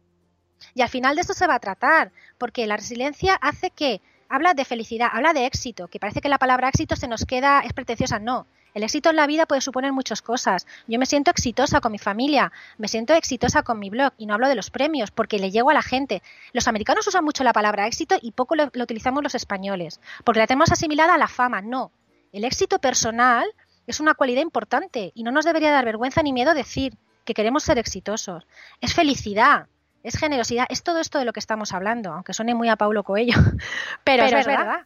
Y 0.75 0.83
al 0.83 0.89
final 0.89 1.15
de 1.15 1.23
esto 1.23 1.35
se 1.35 1.47
va 1.47 1.57
a 1.57 1.61
tratar, 1.61 2.13
porque 2.37 2.67
la 2.67 2.77
resiliencia 2.77 3.35
hace 3.35 3.71
que 3.71 4.01
habla 4.29 4.55
de 4.55 4.65
felicidad, 4.65 5.09
habla 5.13 5.33
de 5.33 5.47
éxito, 5.47 5.89
que 5.89 5.99
parece 5.99 6.21
que 6.21 6.29
la 6.29 6.39
palabra 6.39 6.69
éxito 6.69 6.97
se 6.97 7.09
nos 7.09 7.25
queda, 7.25 7.61
es 7.61 7.73
pretenciosa, 7.73 8.19
no. 8.19 8.47
El 8.75 8.83
éxito 8.83 9.11
en 9.11 9.17
la 9.17 9.27
vida 9.27 9.47
puede 9.47 9.61
suponer 9.61 9.93
muchas 9.93 10.23
cosas. 10.23 10.67
Yo 10.87 10.99
me 10.99 11.07
siento 11.07 11.31
exitosa 11.31 11.81
con 11.81 11.93
mi 11.93 11.99
familia, 11.99 12.53
me 12.77 12.89
siento 12.89 13.15
exitosa 13.15 13.63
con 13.63 13.79
mi 13.79 13.91
blog 13.91 14.13
y 14.19 14.27
no 14.27 14.35
hablo 14.35 14.49
de 14.49 14.55
los 14.55 14.71
premios 14.71 15.11
porque 15.11 15.39
le 15.39 15.51
llego 15.51 15.71
a 15.71 15.75
la 15.75 15.83
gente. 15.83 16.23
Los 16.53 16.69
americanos 16.69 17.07
usan 17.07 17.25
mucho 17.25 17.45
la 17.45 17.53
palabra 17.53 17.87
éxito 17.87 18.17
y 18.21 18.33
poco 18.33 18.57
lo, 18.57 18.65
utilizamos 18.65 19.23
los 19.23 19.35
españoles, 19.35 20.01
porque 20.25 20.41
la 20.41 20.47
tenemos 20.47 20.71
asimilada 20.71 21.15
a 21.15 21.19
la 21.19 21.29
fama. 21.29 21.63
No, 21.63 21.93
el 22.33 22.45
éxito 22.45 22.79
personal 22.79 23.47
es 23.87 24.01
una 24.01 24.15
cualidad 24.15 24.43
importante 24.43 25.13
y 25.15 25.23
no 25.23 25.31
nos 25.31 25.45
debería 25.45 25.73
dar 25.73 25.85
vergüenza 25.85 26.23
ni 26.23 26.33
miedo 26.33 26.55
decir 26.55 26.97
que 27.25 27.35
queremos 27.35 27.63
ser 27.63 27.79
exitosos. 27.79 28.47
Es 28.81 28.95
felicidad, 28.95 29.67
es 30.03 30.17
generosidad, 30.17 30.67
es 30.69 30.83
todo 30.83 31.01
esto 31.01 31.19
de 31.19 31.25
lo 31.25 31.33
que 31.33 31.41
estamos 31.41 31.73
hablando, 31.73 32.13
aunque 32.13 32.33
suene 32.33 32.55
muy 32.55 32.69
a 32.69 32.77
Paulo 32.77 33.03
Coelho, 33.03 33.35
pero, 34.05 34.25
Pero 34.25 34.39
es 34.39 34.47
verdad. 34.47 34.81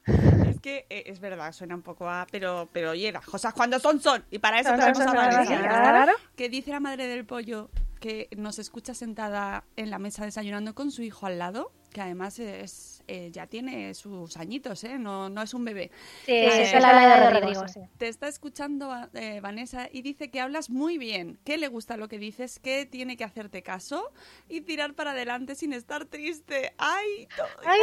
Es 0.48 0.60
que 0.60 0.86
eh, 0.88 1.04
es 1.06 1.20
verdad, 1.20 1.52
suena 1.52 1.74
un 1.74 1.82
poco 1.82 2.08
a. 2.08 2.26
Pero, 2.30 2.68
pero 2.72 2.90
oye, 2.90 3.12
las 3.12 3.24
cosas 3.24 3.52
cuando 3.54 3.78
son, 3.78 4.00
son. 4.00 4.24
Y 4.30 4.38
para 4.38 4.60
eso 4.60 4.70
Son, 4.70 4.78
tenemos 4.78 4.98
son, 4.98 5.08
a 5.08 5.14
Valeria. 5.14 5.44
son, 5.44 5.68
claro. 5.68 6.12
Que 6.36 6.48
dice 6.48 6.70
la 6.70 6.80
madre 6.80 7.06
del 7.06 7.24
pollo 7.24 7.70
que 8.00 8.28
nos 8.36 8.58
escucha 8.58 8.94
sentada 8.94 9.64
en 9.76 9.90
la 9.90 9.98
mesa 9.98 10.24
desayunando 10.24 10.74
con 10.74 10.90
su 10.90 11.02
hijo 11.02 11.26
al 11.26 11.38
lado, 11.38 11.72
que 11.92 12.00
además 12.00 12.38
es 12.40 12.91
eh, 13.06 13.30
ya 13.32 13.46
tiene 13.46 13.94
sus 13.94 14.36
añitos, 14.36 14.84
¿eh? 14.84 14.98
No, 14.98 15.28
no 15.28 15.42
es 15.42 15.54
un 15.54 15.64
bebé. 15.64 15.90
Sí, 16.24 16.32
Eh, 16.32 16.62
es 16.62 16.82
la 16.82 17.18
de 17.18 17.30
Rodrigo, 17.30 17.66
sí. 17.68 17.80
Te 17.98 18.08
está 18.08 18.28
escuchando 18.28 18.92
eh, 19.14 19.40
Vanessa 19.40 19.88
y 19.90 20.02
dice 20.02 20.30
que 20.30 20.40
hablas 20.40 20.70
muy 20.70 20.98
bien, 20.98 21.38
que 21.44 21.58
le 21.58 21.68
gusta 21.68 21.96
lo 21.96 22.08
que 22.08 22.18
dices, 22.18 22.58
que 22.58 22.86
tiene 22.86 23.16
que 23.16 23.24
hacerte 23.24 23.62
caso 23.62 24.12
y 24.48 24.62
tirar 24.62 24.94
para 24.94 25.12
adelante 25.12 25.54
sin 25.54 25.72
estar 25.72 26.04
triste. 26.06 26.74
¡Ay! 26.78 27.28
¡Ay, 27.64 27.80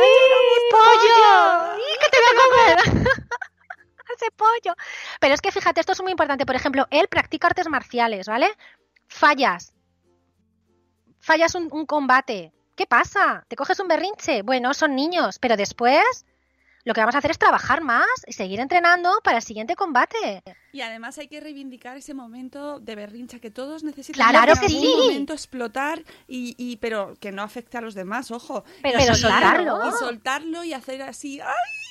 pollo! 0.72 1.78
¡Y 1.78 2.00
que 2.00 2.10
te 2.10 2.18
voy 2.18 2.30
a 2.32 2.86
comer! 2.86 3.08
Ese 4.16 4.32
pollo. 4.32 4.76
Pero 5.20 5.34
es 5.36 5.42
que 5.42 5.52
fíjate, 5.52 5.80
esto 5.80 5.92
es 5.92 6.02
muy 6.02 6.12
importante. 6.12 6.46
Por 6.46 6.56
ejemplo, 6.56 6.88
él 6.90 7.08
practica 7.08 7.48
artes 7.48 7.70
marciales, 7.70 8.28
¿vale? 8.28 8.50
Fallas. 9.08 9.74
Fallas 11.20 11.54
un, 11.56 11.68
un 11.72 11.86
combate. 11.86 12.52
¿Qué 12.80 12.88
pasa? 12.88 13.44
¿Te 13.50 13.58
coges 13.58 13.78
un 13.82 13.90
berrinche? 13.90 14.42
Bueno, 14.42 14.74
son 14.74 14.96
niños, 14.96 15.38
pero 15.38 15.58
después 15.58 16.26
lo 16.86 16.94
que 16.94 17.02
vamos 17.02 17.14
a 17.14 17.18
hacer 17.18 17.30
es 17.32 17.38
trabajar 17.38 17.82
más 17.82 18.08
y 18.26 18.32
seguir 18.32 18.62
entrenando 18.62 19.20
para 19.22 19.36
el 19.40 19.44
siguiente 19.44 19.76
combate. 19.76 20.42
Y 20.72 20.80
además 20.80 21.18
hay 21.18 21.28
que 21.28 21.42
reivindicar 21.42 21.98
ese 21.98 22.14
momento 22.14 22.80
de 22.80 22.96
berrincha 22.96 23.40
que 23.40 23.52
todos 23.52 23.84
necesitan. 23.84 24.30
Claro 24.30 24.54
que 24.62 24.70
sí. 24.70 24.96
momento 24.98 25.34
explotar 25.34 26.02
y, 26.26 26.56
y 26.58 26.78
pero 26.78 27.16
que 27.20 27.34
no 27.34 27.42
afecte 27.44 27.78
a 27.78 27.82
los 27.82 27.96
demás, 27.96 28.32
ojo. 28.32 28.64
Pero 28.82 28.98
Y- 28.98 29.14
soltarlo. 29.14 29.86
Y 29.86 29.92
soltarlo 30.00 30.64
y 30.64 30.72
hacer 30.72 31.02
así, 31.02 31.42
¡ay, 31.42 31.48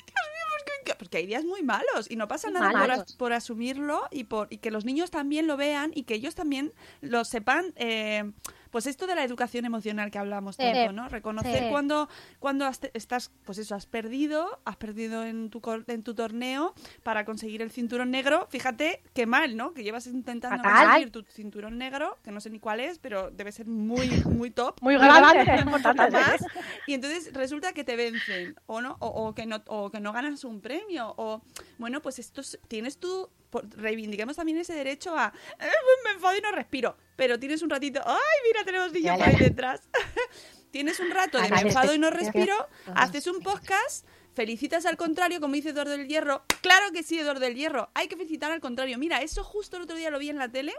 Dios 0.07 0.25
mío! 0.25 0.65
Que- 0.83 0.91
que-". 0.91 0.95
Porque 0.95 1.17
hay 1.17 1.25
días 1.27 1.45
muy 1.45 1.63
malos 1.63 2.09
y 2.09 2.15
no 2.15 2.27
pasa 2.27 2.49
nada 2.49 2.71
por, 2.71 2.91
as- 2.91 3.13
por 3.13 3.33
asumirlo 3.33 4.07
y 4.11 4.25
por 4.25 4.47
y 4.51 4.57
que 4.57 4.71
los 4.71 4.85
niños 4.85 5.11
también 5.11 5.47
lo 5.47 5.57
vean 5.57 5.91
y 5.93 6.03
que 6.03 6.13
ellos 6.15 6.35
también 6.35 6.73
lo 7.01 7.23
sepan. 7.25 7.73
eh, 7.75 8.31
pues 8.71 8.85
esto 8.85 9.07
de 9.07 9.15
la 9.15 9.23
educación 9.23 9.65
emocional 9.65 10.11
que 10.11 10.19
hablamos 10.19 10.55
Sí. 10.55 10.61
tanto, 10.61 10.91
¿no? 10.93 11.09
Reconocer 11.09 11.63
Sí. 11.63 11.69
cuando, 11.71 12.07
cuando 12.37 12.67
has 12.67 12.79
estás, 12.93 13.31
pues 13.43 13.57
eso, 13.57 13.73
has 13.73 13.87
perdido, 13.87 14.59
has 14.63 14.75
perdido 14.75 15.23
en 15.25 15.49
tu, 15.49 15.59
en 15.87 16.03
tu 16.03 16.13
torneo 16.13 16.75
para 17.01 17.25
conseguir 17.25 17.63
el 17.63 17.71
cinturón 17.71 18.11
negro. 18.11 18.45
Fíjate 18.51 19.01
qué 19.15 19.25
mal, 19.25 19.57
¿no? 19.57 19.73
Que 19.73 19.81
llevas 19.81 20.05
intentando 20.05 20.61
Fatal. 20.61 20.85
conseguir 20.85 21.11
tu 21.11 21.23
cinturón 21.23 21.79
negro, 21.79 22.19
que 22.23 22.29
no 22.29 22.39
sé 22.41 22.51
ni 22.51 22.59
cuál 22.59 22.79
es, 22.79 22.99
pero 22.99 23.31
debe 23.31 23.51
ser 23.51 23.65
muy, 23.65 24.07
muy 24.25 24.51
top. 24.51 24.75
Muy 24.83 24.97
grande. 24.99 25.45
Más. 26.11 26.45
Y 26.85 26.93
entonces 26.93 27.33
resulta 27.33 27.73
que 27.73 27.83
te 27.83 27.95
vencen, 27.95 28.53
o 28.67 28.81
no, 28.81 28.97
o, 28.99 29.07
o 29.29 29.33
que 29.33 29.47
no, 29.47 29.63
o 29.65 29.89
que 29.89 29.99
no 29.99 30.13
ganas 30.13 30.43
un 30.43 30.61
premio, 30.61 30.68
o 31.17 31.41
bueno, 31.77 32.01
pues 32.01 32.19
esto 32.19 32.41
es- 32.41 32.59
tienes 32.67 32.97
tú, 32.99 33.29
por- 33.49 33.67
reivindiquemos 33.77 34.35
también 34.35 34.57
ese 34.59 34.73
derecho 34.73 35.17
a 35.17 35.33
"Eh, 35.59 35.65
me 36.05 36.11
enfado 36.11 36.37
y 36.37 36.41
no 36.41 36.51
respiro. 36.51 36.95
pero 37.15 37.37
tienes 37.39 37.61
un 37.61 37.69
ratito. 37.69 38.01
¡Ay, 38.05 38.15
mira, 38.47 38.63
tenemos 38.63 38.93
niños 38.93 39.17
por 39.17 39.27
ahí 39.27 39.35
detrás! 39.35 39.81
tienes 40.71 40.99
un 40.99 41.09
rato 41.11 41.37
de 41.41 41.49
me 41.49 41.59
enfado 41.61 41.93
y 41.93 41.99
no 41.99 42.09
respiro, 42.11 42.55
haces 42.95 43.27
un 43.27 43.39
podcast. 43.41 44.05
Felicitas 44.35 44.85
al 44.85 44.95
contrario, 44.95 45.41
como 45.41 45.55
dice 45.55 45.69
Eduardo 45.69 45.91
del 45.91 46.07
Hierro. 46.07 46.43
Claro 46.61 46.91
que 46.93 47.03
sí, 47.03 47.19
Eduardo 47.19 47.41
del 47.41 47.55
Hierro. 47.55 47.89
Hay 47.93 48.07
que 48.07 48.15
felicitar 48.15 48.51
al 48.51 48.61
contrario. 48.61 48.97
Mira, 48.97 49.21
eso 49.21 49.43
justo 49.43 49.75
el 49.77 49.83
otro 49.83 49.97
día 49.97 50.09
lo 50.11 50.19
vi 50.19 50.29
en 50.29 50.37
la 50.37 50.47
tele 50.47 50.73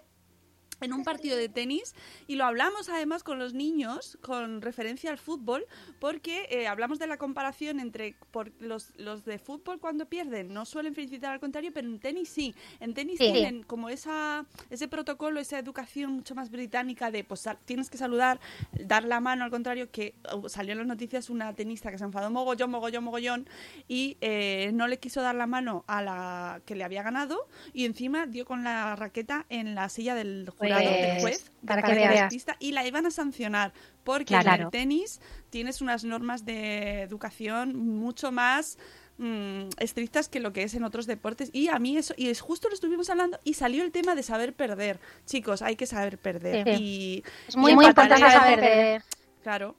en 0.81 0.93
un 0.93 1.05
partido 1.05 1.37
de 1.37 1.49
tenis 1.49 1.95
y 2.27 2.37
lo 2.37 2.45
hablamos 2.45 2.89
además 2.89 3.23
con 3.23 3.39
los 3.39 3.55
niños 3.55 4.19
con 4.23 4.63
referencia 4.63 5.11
al 5.11 5.19
fútbol 5.19 5.67
porque 5.99 6.47
eh, 6.51 6.67
hablamos 6.67 6.99
de 6.99 7.07
la 7.07 7.17
comparación 7.17 7.81
entre 7.81 8.15
por 8.31 8.53
los, 8.61 8.93
los 8.97 9.25
de 9.25 9.39
fútbol 9.39 9.79
cuando 9.81 10.07
pierden 10.07 10.53
no 10.53 10.65
suelen 10.65 10.95
felicitar 10.95 11.33
al 11.33 11.41
contrario 11.41 11.71
pero 11.75 11.89
en 11.89 11.99
tenis 11.99 12.29
sí 12.29 12.55
en 12.81 12.95
tenis 12.95 13.19
Sí. 13.21 13.33
tienen 13.33 13.63
como 13.65 13.89
esa 13.91 14.47
ese 14.71 14.89
protocolo 14.89 15.41
esa 15.41 15.59
educación 15.59 16.13
mucho 16.13 16.35
más 16.35 16.51
británica 16.51 17.11
de 17.11 17.25
pues 17.25 17.47
tienes 17.65 17.91
que 17.91 17.99
saludar 17.99 18.41
dar 18.73 19.05
la 19.05 19.21
mano 19.21 19.45
al 19.45 19.51
contrario 19.51 19.91
que 19.91 20.15
uh, 20.35 20.49
salió 20.49 20.73
en 20.73 20.79
las 20.79 20.87
noticias 20.87 21.29
una 21.29 21.53
tenista 21.55 21.91
que 21.91 21.99
se 21.99 22.05
enfadó 22.05 22.31
mogollón 22.31 22.71
mogollón 22.71 23.05
mogollón 23.05 23.49
y 23.89 24.17
eh, 24.21 24.71
no 24.73 24.87
le 24.89 24.99
quiso 24.99 25.21
dar 25.23 25.35
la 25.35 25.47
mano 25.47 25.85
a 25.87 26.03
la 26.03 26.63
que 26.65 26.75
le 26.77 26.85
había 26.85 27.03
ganado 27.03 27.47
y 27.73 27.85
encima 27.85 28.27
dio 28.27 28.45
con 28.47 28.65
la 28.65 28.97
raqueta 28.97 29.45
en 29.49 29.75
la 29.75 29.89
silla 29.89 30.15
del 30.15 30.51
jurado 30.79 30.91
del 30.97 31.11
Pues, 31.11 31.23
juez 31.23 31.51
para 31.67 31.83
del 31.83 31.85
que 31.91 31.97
juez 31.97 31.99
de 31.99 32.05
la 32.15 32.21
veas. 32.21 32.33
pista, 32.35 32.57
y 32.59 32.73
la 32.73 32.87
iban 32.87 33.07
a 33.07 33.11
sancionar 33.11 33.73
porque 34.05 34.25
Claro. 34.39 34.55
en 34.55 34.61
el 34.63 34.71
tenis 34.71 35.21
tienes 35.51 35.81
unas 35.81 36.05
normas 36.05 36.45
de 36.45 37.03
educación 37.03 37.77
mucho 37.77 38.33
más 38.33 38.79
mm, 39.19 39.69
estrictas 39.79 40.29
que 40.31 40.41
lo 40.41 40.53
que 40.55 40.63
es 40.63 40.73
en 40.75 40.83
otros 40.85 41.07
deportes 41.07 41.51
y 41.53 41.69
a 41.69 41.79
mí 41.79 41.99
eso 41.99 42.15
y 42.17 42.29
es 42.31 42.41
justo 42.41 42.69
lo 42.69 42.75
estuvimos 42.75 43.11
hablando 43.11 43.39
y 43.45 43.53
salió 43.55 43.83
el 43.85 43.93
tema 43.93 44.15
de 44.15 44.23
saber 44.23 44.55
perder 44.55 44.99
chicos 45.27 45.61
hay 45.61 45.77
que 45.77 45.85
saber 45.87 46.17
perder 46.17 46.65
Sí. 46.77 46.83
y 46.83 47.25
Es 47.49 47.55
muy, 47.57 47.73
y 47.73 47.75
muy 47.75 47.85
empatar 47.85 48.19
importante 48.19 48.39
saber 48.39 48.61
perder. 48.61 49.03
claro 49.43 49.77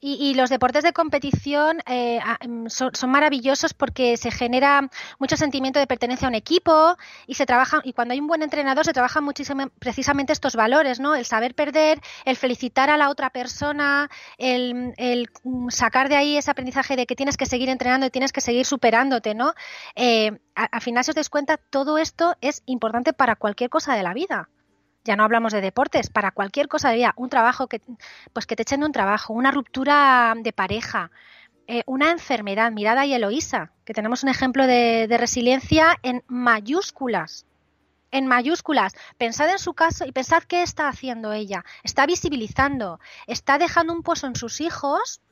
Y, 0.00 0.14
y 0.14 0.34
los 0.34 0.48
deportes 0.48 0.84
de 0.84 0.92
competición 0.92 1.80
eh, 1.86 2.20
a- 2.22 2.36
em, 2.40 2.68
son, 2.68 2.92
maravillosos 3.10 3.74
porque 3.74 4.16
se 4.16 4.30
genera 4.30 4.88
mucho 5.18 5.36
sentimiento 5.36 5.80
de 5.80 5.88
pertenencia 5.88 6.28
a 6.28 6.30
un 6.30 6.36
equipo 6.36 6.96
y 7.26 7.34
se 7.34 7.46
trabaja 7.46 7.80
y 7.82 7.92
cuando 7.94 8.12
hay 8.14 8.20
un 8.20 8.28
buen 8.28 8.42
entrenador 8.42 8.84
se 8.84 8.92
trabajan 8.92 9.24
muchísimo 9.24 9.70
precisamente 9.80 10.32
estos 10.32 10.54
valores, 10.54 11.00
¿no? 11.00 11.16
El 11.16 11.24
saber 11.24 11.56
perder, 11.56 12.00
el 12.24 12.36
felicitar 12.36 12.90
a 12.90 12.96
la 12.96 13.10
otra 13.10 13.30
persona, 13.30 14.08
el, 14.36 14.94
el, 14.98 15.28
mm, 15.42 15.70
sacar 15.70 16.08
de 16.08 16.16
ahí 16.16 16.36
ese 16.36 16.50
aprendizaje 16.52 16.94
de 16.94 17.04
que 17.06 17.16
tienes 17.16 17.36
que 17.36 17.46
seguir 17.46 17.68
entrenando 17.68 18.06
y 18.06 18.10
tienes 18.10 18.32
que 18.32 18.40
seguir 18.40 18.66
superándote, 18.66 19.34
¿no? 19.34 19.52
Eh, 19.96 20.30
al 20.54 20.80
final, 20.80 21.02
si 21.04 21.10
os 21.10 21.14
dais 21.16 21.30
cuenta, 21.30 21.56
todo 21.56 21.98
esto 21.98 22.36
es 22.40 22.62
importante 22.66 23.12
para 23.12 23.34
cualquier 23.36 23.70
cosa 23.70 23.94
de 23.96 24.02
la 24.04 24.14
vida 24.14 24.48
ya 25.08 25.16
no 25.16 25.24
hablamos 25.24 25.54
de 25.54 25.62
deportes, 25.62 26.10
para 26.10 26.32
cualquier 26.32 26.68
cosa 26.68 26.90
de 26.90 26.96
vida, 26.96 27.14
un 27.16 27.30
trabajo 27.30 27.66
que 27.66 27.80
pues 28.34 28.44
que 28.46 28.56
te 28.56 28.62
echen 28.62 28.80
de 28.80 28.86
un 28.86 28.92
trabajo, 28.92 29.32
una 29.32 29.50
ruptura 29.50 30.34
de 30.36 30.52
pareja, 30.52 31.10
eh, 31.66 31.82
una 31.86 32.10
enfermedad, 32.10 32.72
mirad 32.72 32.98
ahí 32.98 33.14
Eloísa, 33.14 33.72
que 33.86 33.94
tenemos 33.94 34.22
un 34.22 34.28
ejemplo 34.28 34.66
de, 34.66 35.06
de 35.08 35.16
resiliencia 35.16 35.96
en 36.02 36.22
mayúsculas. 36.26 37.46
En 38.10 38.26
mayúsculas. 38.26 38.92
Pensad 39.16 39.50
en 39.50 39.58
su 39.58 39.72
caso 39.72 40.04
y 40.04 40.12
pensad 40.12 40.42
qué 40.42 40.62
está 40.62 40.88
haciendo 40.88 41.32
ella. 41.32 41.64
Está 41.82 42.04
visibilizando, 42.04 43.00
está 43.26 43.56
dejando 43.56 43.94
un 43.94 44.02
pozo 44.02 44.26
en 44.26 44.36
sus 44.36 44.60
hijos 44.60 45.22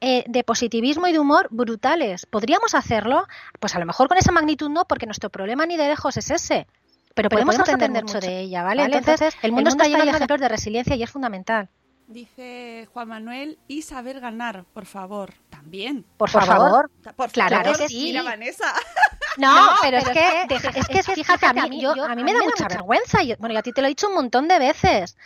eh, 0.00 0.24
de 0.26 0.42
positivismo 0.42 1.06
y 1.06 1.12
de 1.12 1.18
humor 1.18 1.48
brutales. 1.50 2.26
¿Podríamos 2.26 2.74
hacerlo? 2.74 3.26
Pues 3.60 3.76
a 3.76 3.78
lo 3.78 3.86
mejor 3.86 4.08
con 4.08 4.18
esa 4.18 4.32
magnitud 4.32 4.68
no, 4.68 4.86
porque 4.86 5.06
nuestro 5.06 5.30
problema 5.30 5.64
ni 5.64 5.76
de 5.76 5.86
lejos 5.86 6.16
es 6.16 6.30
ese. 6.30 6.66
Pero, 7.14 7.28
podemos, 7.28 7.58
aprender, 7.58 8.04
mucho 8.04 8.20
de 8.20 8.40
ella, 8.40 8.62
¿vale? 8.62 8.82
¿vale? 8.82 8.96
Entonces, 8.96 9.20
Entonces, 9.22 9.44
el 9.44 9.52
mundo 9.52 9.70
está 9.70 9.84
lleno 9.86 10.04
de 10.04 10.10
ejemplos 10.10 10.40
de 10.40 10.48
resiliencia 10.48 10.96
y 10.96 11.02
es 11.02 11.10
fundamental. 11.10 11.68
dice 12.06 12.88
Juan 12.92 13.08
Manuel 13.08 13.58
y 13.68 13.82
saber 13.82 14.20
ganar 14.20 14.64
por 14.74 14.84
favor 14.86 15.32
también 15.50 16.04
Por 16.16 16.28
favor. 16.30 16.90
por 17.16 17.30
Claro 17.30 17.56
favor 17.62 17.78
que 17.78 17.88
sí. 17.88 18.02
mira 18.04 18.22
Vanessa 18.22 18.72
No, 19.38 19.50
pero, 19.80 19.98
es 19.98 20.08
que, 20.08 20.44
deja- 20.48 20.70
es 20.70 20.88
que 20.88 21.02
fíjate, 21.14 21.46
a 21.46 21.52
mí, 21.66 21.80
yo, 21.80 21.92
a 22.04 22.14
mí 22.14 22.22
me 22.24 22.32
da 22.34 22.42
mucha 22.42 22.68
vergüenza. 22.68 23.22
y- 23.22 23.34
bueno, 23.36 23.54
y 23.54 23.56
a 23.56 23.62
ti 23.62 23.72
te 23.72 23.80
lo 23.80 23.86
he 23.86 23.90
dicho 23.90 24.08
un 24.08 24.14
montón 24.14 24.46
de 24.48 24.58
veces. 24.58 25.16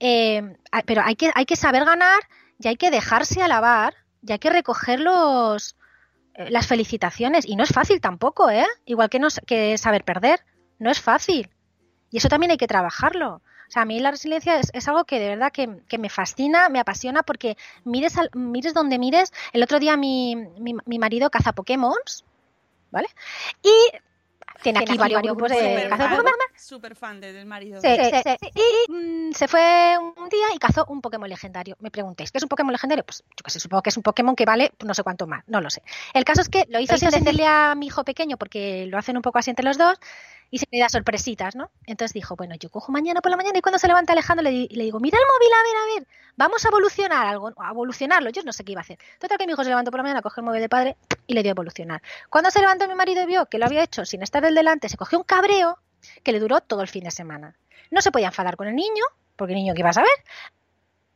Eh, 0.00 0.42
pero 0.84 1.00
hay 1.02 1.16
que, 1.16 1.30
hay 1.34 1.46
que 1.46 1.56
saber 1.56 1.84
ganar 1.86 2.20
y 2.58 2.68
hay 2.68 2.76
que 2.76 2.90
dejarse 2.90 3.42
alabar 3.42 3.94
y 4.26 4.32
hay 4.32 4.38
que 4.38 4.50
recoger 4.50 5.00
los, 5.00 5.76
eh, 6.34 6.50
las 6.50 6.66
felicitaciones. 6.66 7.46
Y 7.46 7.56
no 7.56 7.64
es 7.64 7.70
fácil 7.70 8.00
tampoco, 8.02 8.50
¿eh? 8.50 8.66
Igual 8.84 9.08
que, 9.08 9.18
no, 9.18 9.28
que 9.46 9.78
saber 9.78 10.04
perder. 10.04 10.40
No 10.78 10.90
es 10.90 11.00
fácil. 11.00 11.50
Y 12.10 12.18
eso 12.18 12.28
también 12.28 12.52
hay 12.52 12.58
que 12.58 12.66
trabajarlo. 12.68 13.36
O 13.36 13.70
sea, 13.70 13.82
a 13.82 13.86
mí 13.86 14.00
la 14.00 14.10
resiliencia 14.12 14.58
es, 14.58 14.70
es 14.74 14.88
algo 14.88 15.04
que 15.04 15.18
de 15.20 15.28
verdad 15.30 15.52
que, 15.52 15.80
que 15.88 15.98
me 15.98 16.10
fascina, 16.10 16.68
me 16.68 16.80
apasiona, 16.80 17.22
porque 17.22 17.56
mires, 17.84 18.18
al- 18.18 18.30
mires 18.34 18.74
donde 18.74 18.98
mires. 18.98 19.32
El 19.52 19.62
otro 19.62 19.80
día 19.80 19.96
mi, 19.96 20.36
mi, 20.36 20.76
mi 20.86 20.98
marido 20.98 21.30
caza 21.30 21.52
Pokémon, 21.54 21.94
¿vale? 22.90 23.08
Y 23.62 23.70
tiene 24.62 24.78
aquí 24.80 24.96
varios 24.96 25.22
grupos 25.22 25.50
de 25.50 25.88
fan, 25.88 25.98
Pokémon. 25.98 26.32
súper 26.56 26.94
fan 26.96 27.20
de- 27.20 27.32
del 27.32 27.46
marido 27.46 27.80
Sí, 27.80 27.88
sí, 27.96 28.36
sí. 28.40 28.50
Y 28.88 28.92
mm, 28.92 29.32
se 29.32 29.48
fue 29.48 29.96
un 29.98 30.28
día 30.28 30.46
y 30.54 30.58
cazó 30.58 30.84
un 30.88 31.00
Pokémon 31.00 31.28
legendario. 31.28 31.76
Me 31.80 31.90
preguntéis, 31.90 32.30
¿qué 32.32 32.38
es 32.38 32.42
un 32.44 32.48
Pokémon 32.48 32.72
legendario? 32.72 33.04
Pues 33.04 33.22
yo 33.36 33.42
que 33.44 33.50
sé, 33.50 33.60
supongo 33.60 33.82
que 33.82 33.90
es 33.90 33.96
un 33.96 34.02
Pokémon 34.02 34.34
que 34.36 34.44
vale 34.44 34.72
no 34.84 34.94
sé 34.94 35.02
cuánto 35.02 35.26
más, 35.26 35.44
no 35.46 35.60
lo 35.60 35.70
sé. 35.70 35.82
El 36.14 36.24
caso 36.24 36.40
es 36.40 36.48
que 36.48 36.64
lo 36.68 36.78
hizo 36.80 36.96
sin 36.96 37.10
decirle 37.10 37.46
a 37.46 37.74
mi 37.74 37.86
hijo 37.86 38.04
pequeño 38.04 38.36
porque 38.36 38.86
lo 38.86 38.98
hacen 38.98 39.16
un 39.16 39.22
poco 39.22 39.38
así 39.38 39.50
entre 39.50 39.64
los 39.64 39.76
dos 39.78 39.98
y 40.50 40.58
se 40.58 40.66
me 40.70 40.78
da 40.78 40.88
sorpresitas, 40.88 41.56
¿no? 41.56 41.70
Entonces 41.86 42.12
dijo, 42.12 42.36
bueno, 42.36 42.54
yo 42.54 42.70
cojo 42.70 42.92
mañana 42.92 43.20
por 43.20 43.30
la 43.30 43.36
mañana 43.36 43.58
y 43.58 43.60
cuando 43.62 43.78
se 43.78 43.88
levanta 43.88 44.12
Alejandro 44.12 44.42
le 44.44 44.50
digo, 44.68 45.00
mira 45.00 45.18
el 45.18 45.24
móvil, 45.24 45.52
a 45.52 45.62
ver, 45.62 45.76
a 45.76 45.94
ver, 46.00 46.08
vamos 46.36 46.64
a 46.64 46.68
evolucionar 46.68 47.26
algo, 47.26 47.52
a 47.56 47.70
evolucionarlo. 47.70 48.30
Yo 48.30 48.42
no 48.44 48.52
sé 48.52 48.62
qué 48.62 48.72
iba 48.72 48.80
a 48.80 48.82
hacer. 48.82 48.98
Total 49.18 49.36
que 49.36 49.46
mi 49.46 49.52
hijo 49.52 49.64
se 49.64 49.70
levantó 49.70 49.90
por 49.90 49.98
la 49.98 50.04
mañana, 50.04 50.22
cogió 50.22 50.42
el 50.42 50.44
móvil 50.46 50.60
de 50.60 50.68
padre 50.68 50.96
y 51.26 51.34
le 51.34 51.42
dio 51.42 51.50
a 51.50 51.54
evolucionar. 51.54 52.02
Cuando 52.30 52.52
se 52.52 52.60
levantó 52.60 52.86
mi 52.86 52.94
marido 52.94 53.22
y 53.22 53.26
vio 53.26 53.46
que 53.46 53.58
lo 53.58 53.66
había 53.66 53.82
hecho 53.82 54.04
sin 54.04 54.22
estar 54.22 54.43
del 54.44 54.54
delante, 54.54 54.88
se 54.88 54.96
cogió 54.96 55.18
un 55.18 55.24
cabreo 55.24 55.78
que 56.22 56.32
le 56.32 56.40
duró 56.40 56.60
todo 56.60 56.82
el 56.82 56.88
fin 56.88 57.04
de 57.04 57.10
semana. 57.10 57.56
No 57.90 58.00
se 58.00 58.10
podía 58.10 58.28
enfadar 58.28 58.56
con 58.56 58.68
el 58.68 58.74
niño, 58.74 59.04
porque 59.36 59.52
el 59.52 59.58
niño 59.58 59.74
que 59.74 59.80
iba 59.80 59.90
a 59.90 59.94
saber, 59.94 60.10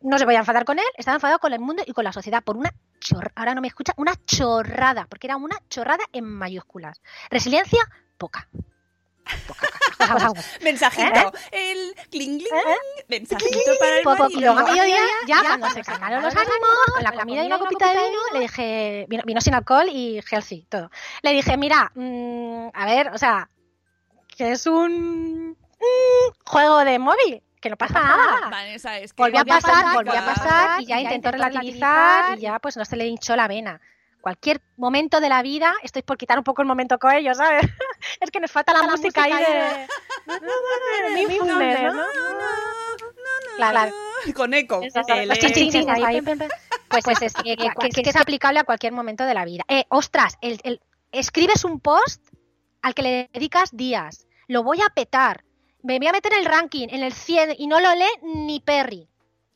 no 0.01 0.18
se 0.18 0.24
podía 0.24 0.39
enfadar 0.39 0.64
con 0.64 0.79
él, 0.79 0.85
estaba 0.97 1.16
enfadado 1.16 1.39
con 1.39 1.53
el 1.53 1.61
mundo 1.61 1.83
y 1.87 1.93
con 1.93 2.05
la 2.05 2.12
sociedad 2.12 2.43
por 2.43 2.57
una 2.57 2.72
chorrada, 3.01 3.33
ahora 3.37 3.55
no 3.55 3.61
me 3.61 3.68
escucha, 3.68 3.93
una 3.97 4.14
chorrada, 4.24 5.07
porque 5.09 5.26
era 5.26 5.37
una 5.37 5.57
chorrada 5.68 6.05
en 6.12 6.24
mayúsculas. 6.24 7.01
Resiliencia, 7.31 7.81
poca. 8.16 8.49
Mensajito. 10.62 11.33
El 11.51 11.95
cling, 12.11 12.39
cling, 12.39 12.49
Mensajito 13.09 13.72
para 13.79 13.97
el 13.99 14.03
Poco, 14.03 14.22
marido. 14.24 14.41
luego 14.41 14.59
a 14.59 14.64
mediodía, 14.64 15.01
ya 15.26 15.41
cuando 15.43 15.70
se 15.70 15.83
calmaron 15.83 16.22
los 16.22 16.35
ánimos, 16.35 16.68
con 16.95 17.03
la 17.03 17.12
comida 17.12 17.43
y 17.43 17.47
una 17.47 17.59
copita 17.59 17.89
de 17.89 17.95
vino, 17.95 18.18
le 18.33 18.41
dije, 18.41 19.07
vino, 19.09 19.22
vino 19.26 19.41
sin 19.41 19.55
alcohol 19.55 19.89
y 19.89 20.20
healthy, 20.31 20.62
todo. 20.68 20.91
Le 21.22 21.33
dije, 21.33 21.57
mira, 21.57 21.91
mm, 21.95 22.68
a 22.72 22.87
ver, 22.87 23.09
o 23.09 23.18
sea, 23.18 23.51
que 24.37 24.53
es 24.53 24.66
un 24.66 25.57
juego 26.45 26.85
de 26.85 26.99
móvil, 26.99 27.43
que 27.61 27.70
no 27.70 27.76
pasa 27.76 28.01
nada. 28.01 28.49
Vanessa, 28.51 28.99
es 28.99 29.12
que 29.12 29.22
Volvió 29.22 29.41
a 29.41 29.45
pasar, 29.45 29.95
volvió 29.95 30.18
a 30.18 30.24
pasar 30.24 30.81
y 30.81 30.87
ya 30.87 31.01
intentó 31.01 31.31
relativizar 31.31 32.39
y 32.39 32.43
ya 32.43 32.59
pues 32.59 32.76
no 32.76 32.85
se 32.85 32.97
le 32.97 33.07
hinchó 33.07 33.37
la 33.37 33.49
vena. 33.49 33.81
Cualquier 34.29 34.61
momento 34.76 35.20
de 35.20 35.31
la 35.31 35.41
vida, 35.41 35.72
estoy 35.83 36.03
por 36.03 36.18
quitar 36.18 36.37
un 36.37 36.45
poco 36.45 36.61
el 36.61 36.68
momento 36.68 36.99
con 36.99 37.12
ellos, 37.12 37.39
¿sabes? 37.39 37.62
es 38.20 38.31
que 38.31 38.41
nos 38.41 38.53
falta 38.53 38.74
la, 38.74 38.81
música 38.83 39.22
ahí 39.24 39.33
de... 39.33 39.87
Claro. 43.57 43.91
Con 44.35 44.53
eco. 44.53 44.83
Pues, 46.89 47.05
pues 47.05 47.22
es, 47.22 47.33
que, 47.33 47.57
que- 47.57 48.03
que 48.03 48.11
es 48.11 48.16
aplicable 48.16 48.61
a 48.61 48.64
cualquier 48.64 48.93
momento 48.93 49.24
de 49.24 49.33
la 49.33 49.47
vida. 49.47 49.64
Eh, 49.68 49.85
ostras, 49.89 50.37
el, 50.43 50.61
el- 50.62 50.81
escribes 51.11 51.64
un 51.64 51.81
post 51.81 52.22
al 52.83 52.93
que 52.95 53.03
le 53.03 53.31
dedicas 53.33 53.70
días. 53.74 54.26
Lo 54.47 54.62
voy 54.62 54.83
a 54.83 54.91
petar. 54.91 55.43
Me 55.83 55.99
voy 55.99 56.09
a 56.09 56.12
meter 56.12 56.35
en 56.35 56.41
el 56.41 56.45
ranking, 56.45 56.89
en 56.91 57.03
el 57.03 57.14
100, 57.14 57.55
y 57.59 57.66
no 57.66 57.81
lo 57.81 57.95
lee 57.95 58.11
ni 58.22 58.61
Perry. 58.61 59.09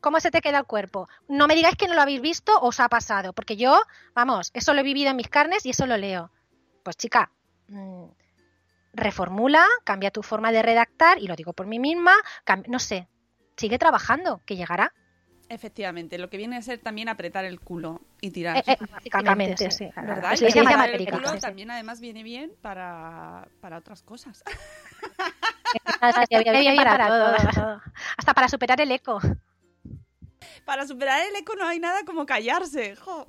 ¿Cómo 0.03 0.19
se 0.19 0.33
te 0.33 0.41
queda 0.41 0.59
el 0.59 0.65
cuerpo? 0.65 1.09
No 1.29 1.47
me 1.47 1.55
digáis 1.55 1.77
que 1.77 1.87
no 1.87 1.95
lo 1.95 2.03
habéis 2.03 2.21
visto 2.21 2.59
o 2.59 2.67
os 2.69 2.81
ha 2.81 2.89
pasado, 2.89 3.33
porque 3.33 3.57
yo, 3.57 3.81
vamos, 4.15 4.51
eso 4.53 4.75
lo 4.75 4.81
he 4.81 4.83
vivido 4.83 5.11
en 5.11 5.17
mis 5.17 5.29
carnes 5.29 5.65
y 5.65 5.71
eso 5.71 5.87
lo 5.87 5.97
leo. 5.97 6.33
Pues 6.83 6.97
chica, 6.97 7.31
mm, 7.69 8.07
reformula, 8.95 9.65
cambia 9.85 10.11
tu 10.11 10.25
forma 10.25 10.51
de 10.51 10.61
redactar, 10.61 11.19
y 11.19 11.29
lo 11.29 11.37
digo 11.37 11.53
por 11.53 11.69
mí 11.69 11.79
misma, 11.79 12.15
no 12.67 12.81
sé, 12.81 13.07
sigue 13.57 13.79
trabajando, 13.79 14.43
que 14.45 14.57
llegará. 14.57 14.93
Efectivamente, 15.49 16.19
lo 16.19 16.29
que 16.29 16.37
viene 16.37 16.57
a 16.57 16.63
ser 16.63 16.81
también 16.81 17.09
apretar 17.09 17.45
el 17.45 17.61
culo 17.61 18.01
y 18.21 18.33
tirar. 18.33 18.57
Eh, 18.57 18.65
eh, 18.67 18.79
básicamente, 18.91 19.71
sí. 19.71 19.89
¿Verdad? 19.95 20.33
Es 20.33 20.43
Y 20.43 20.47
apretar 20.47 20.91
el 20.91 21.09
culo 21.09 21.29
sí, 21.29 21.35
sí. 21.35 21.41
también 21.41 21.71
además 21.71 22.01
viene 22.01 22.25
bien 22.25 22.53
para, 22.61 23.47
para 23.61 23.79
otras 23.79 24.03
cosas. 24.03 24.43
Hasta 28.17 28.35
para 28.35 28.49
superar 28.49 28.81
el 28.81 28.91
eco. 28.91 29.21
Para 30.65 30.87
superar 30.87 31.21
el 31.27 31.37
eco 31.37 31.55
no 31.57 31.67
hay 31.67 31.79
nada 31.79 32.05
como 32.05 32.27
callarse. 32.27 32.97
jo. 32.97 33.27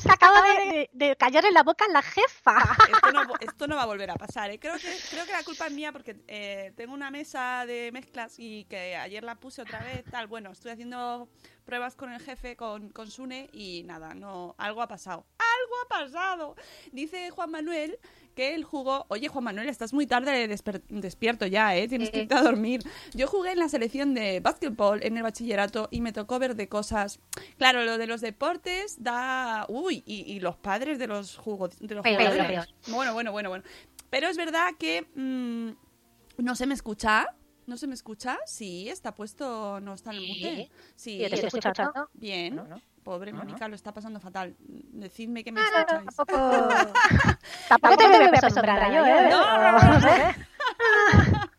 Se 0.00 0.10
acaba 0.10 0.42
de, 0.42 0.88
de, 0.92 1.06
de 1.06 1.16
callar 1.16 1.44
en 1.44 1.54
la 1.54 1.62
boca 1.62 1.84
a 1.84 1.92
la 1.92 2.02
jefa. 2.02 2.56
Esto 2.92 3.12
no, 3.12 3.22
esto 3.40 3.66
no 3.66 3.76
va 3.76 3.82
a 3.82 3.86
volver 3.86 4.10
a 4.10 4.14
pasar. 4.14 4.50
¿eh? 4.50 4.58
Creo, 4.58 4.74
que, 4.76 4.96
creo 5.10 5.26
que 5.26 5.32
la 5.32 5.42
culpa 5.42 5.66
es 5.66 5.72
mía 5.72 5.92
porque 5.92 6.16
eh, 6.28 6.72
tengo 6.76 6.94
una 6.94 7.10
mesa 7.10 7.64
de 7.66 7.90
mezclas 7.92 8.34
y 8.38 8.64
que 8.64 8.96
ayer 8.96 9.24
la 9.24 9.36
puse 9.36 9.62
otra 9.62 9.80
vez. 9.80 10.04
Tal, 10.10 10.26
bueno, 10.26 10.52
estoy 10.52 10.72
haciendo 10.72 11.28
pruebas 11.64 11.96
con 11.96 12.12
el 12.12 12.20
jefe, 12.20 12.56
con, 12.56 12.90
con 12.90 13.10
Sune 13.10 13.48
y 13.52 13.82
nada, 13.84 14.14
no, 14.14 14.54
algo 14.58 14.82
ha 14.82 14.88
pasado. 14.88 15.26
¡Algo 15.38 15.74
ha 15.84 15.88
pasado! 15.88 16.56
Dice 16.92 17.30
Juan 17.30 17.50
Manuel 17.50 17.98
que 18.34 18.54
él 18.54 18.64
jugó. 18.64 19.06
Oye, 19.08 19.28
Juan 19.28 19.44
Manuel, 19.44 19.68
estás 19.68 19.92
muy 19.92 20.06
tarde 20.06 20.48
desper- 20.48 20.82
despierto 20.88 21.46
ya, 21.46 21.76
¿eh? 21.76 21.88
Tienes 21.88 22.10
que 22.10 22.22
irte 22.22 22.34
a 22.34 22.42
dormir. 22.42 22.82
Yo 23.14 23.26
jugué 23.26 23.52
en 23.52 23.58
la 23.58 23.68
selección 23.68 24.12
de 24.14 24.40
básquetbol 24.40 25.00
en 25.02 25.16
el 25.16 25.22
bachillerato 25.22 25.88
y 25.90 26.00
me 26.00 26.12
tocó 26.12 26.38
ver 26.38 26.54
de 26.56 26.68
cosas. 26.68 27.20
Claro, 27.58 27.84
lo 27.84 27.96
de 27.98 28.06
los 28.06 28.20
deportes 28.20 29.02
da. 29.02 29.66
Uy, 29.68 30.02
y, 30.06 30.20
y 30.32 30.40
los 30.40 30.56
padres 30.56 30.98
de 30.98 31.06
los, 31.06 31.36
jugo- 31.38 31.68
de 31.68 31.94
los 31.94 32.02
Peor, 32.02 32.16
jugadores. 32.20 32.46
peor. 32.46 32.66
Bueno, 32.88 33.14
bueno, 33.14 33.32
bueno, 33.32 33.48
bueno. 33.48 33.64
Pero 34.10 34.28
es 34.28 34.36
verdad 34.36 34.68
que. 34.78 35.06
mm, 35.14 36.42
no 36.42 36.54
se 36.56 36.66
me 36.66 36.74
escucha. 36.74 37.26
¿No 37.66 37.78
se 37.78 37.86
me 37.86 37.94
escucha? 37.94 38.36
Sí, 38.44 38.90
está 38.90 39.14
puesto, 39.14 39.80
no 39.80 39.94
está 39.94 40.10
en 40.10 40.16
el 40.18 40.28
mute. 40.28 40.70
Sí, 40.96 41.16
te 41.16 41.34
estoy 41.34 41.46
escuchando. 41.60 42.10
Bien. 42.12 42.54
No, 42.56 42.66
no. 42.66 42.80
Pobre. 43.04 43.32
Mónica, 43.32 43.68
lo 43.68 43.74
está 43.76 43.92
pasando 43.92 44.18
fatal. 44.18 44.56
Decidme 44.58 45.44
que 45.44 45.52
me 45.52 45.60
escucháis. 45.60 45.86
no, 46.04 46.24
tampoco, 46.24 46.68
tampoco 47.68 47.96
te 47.98 48.06
voy 48.08 48.16
a 48.42 48.46
asombrar 48.46 48.92
yo, 48.92 49.04
¿eh? 49.06 49.28
No, 49.30 49.58
no, 49.60 49.72
no, 49.78 49.88
no. 49.94 50.00
sé. 50.00 50.34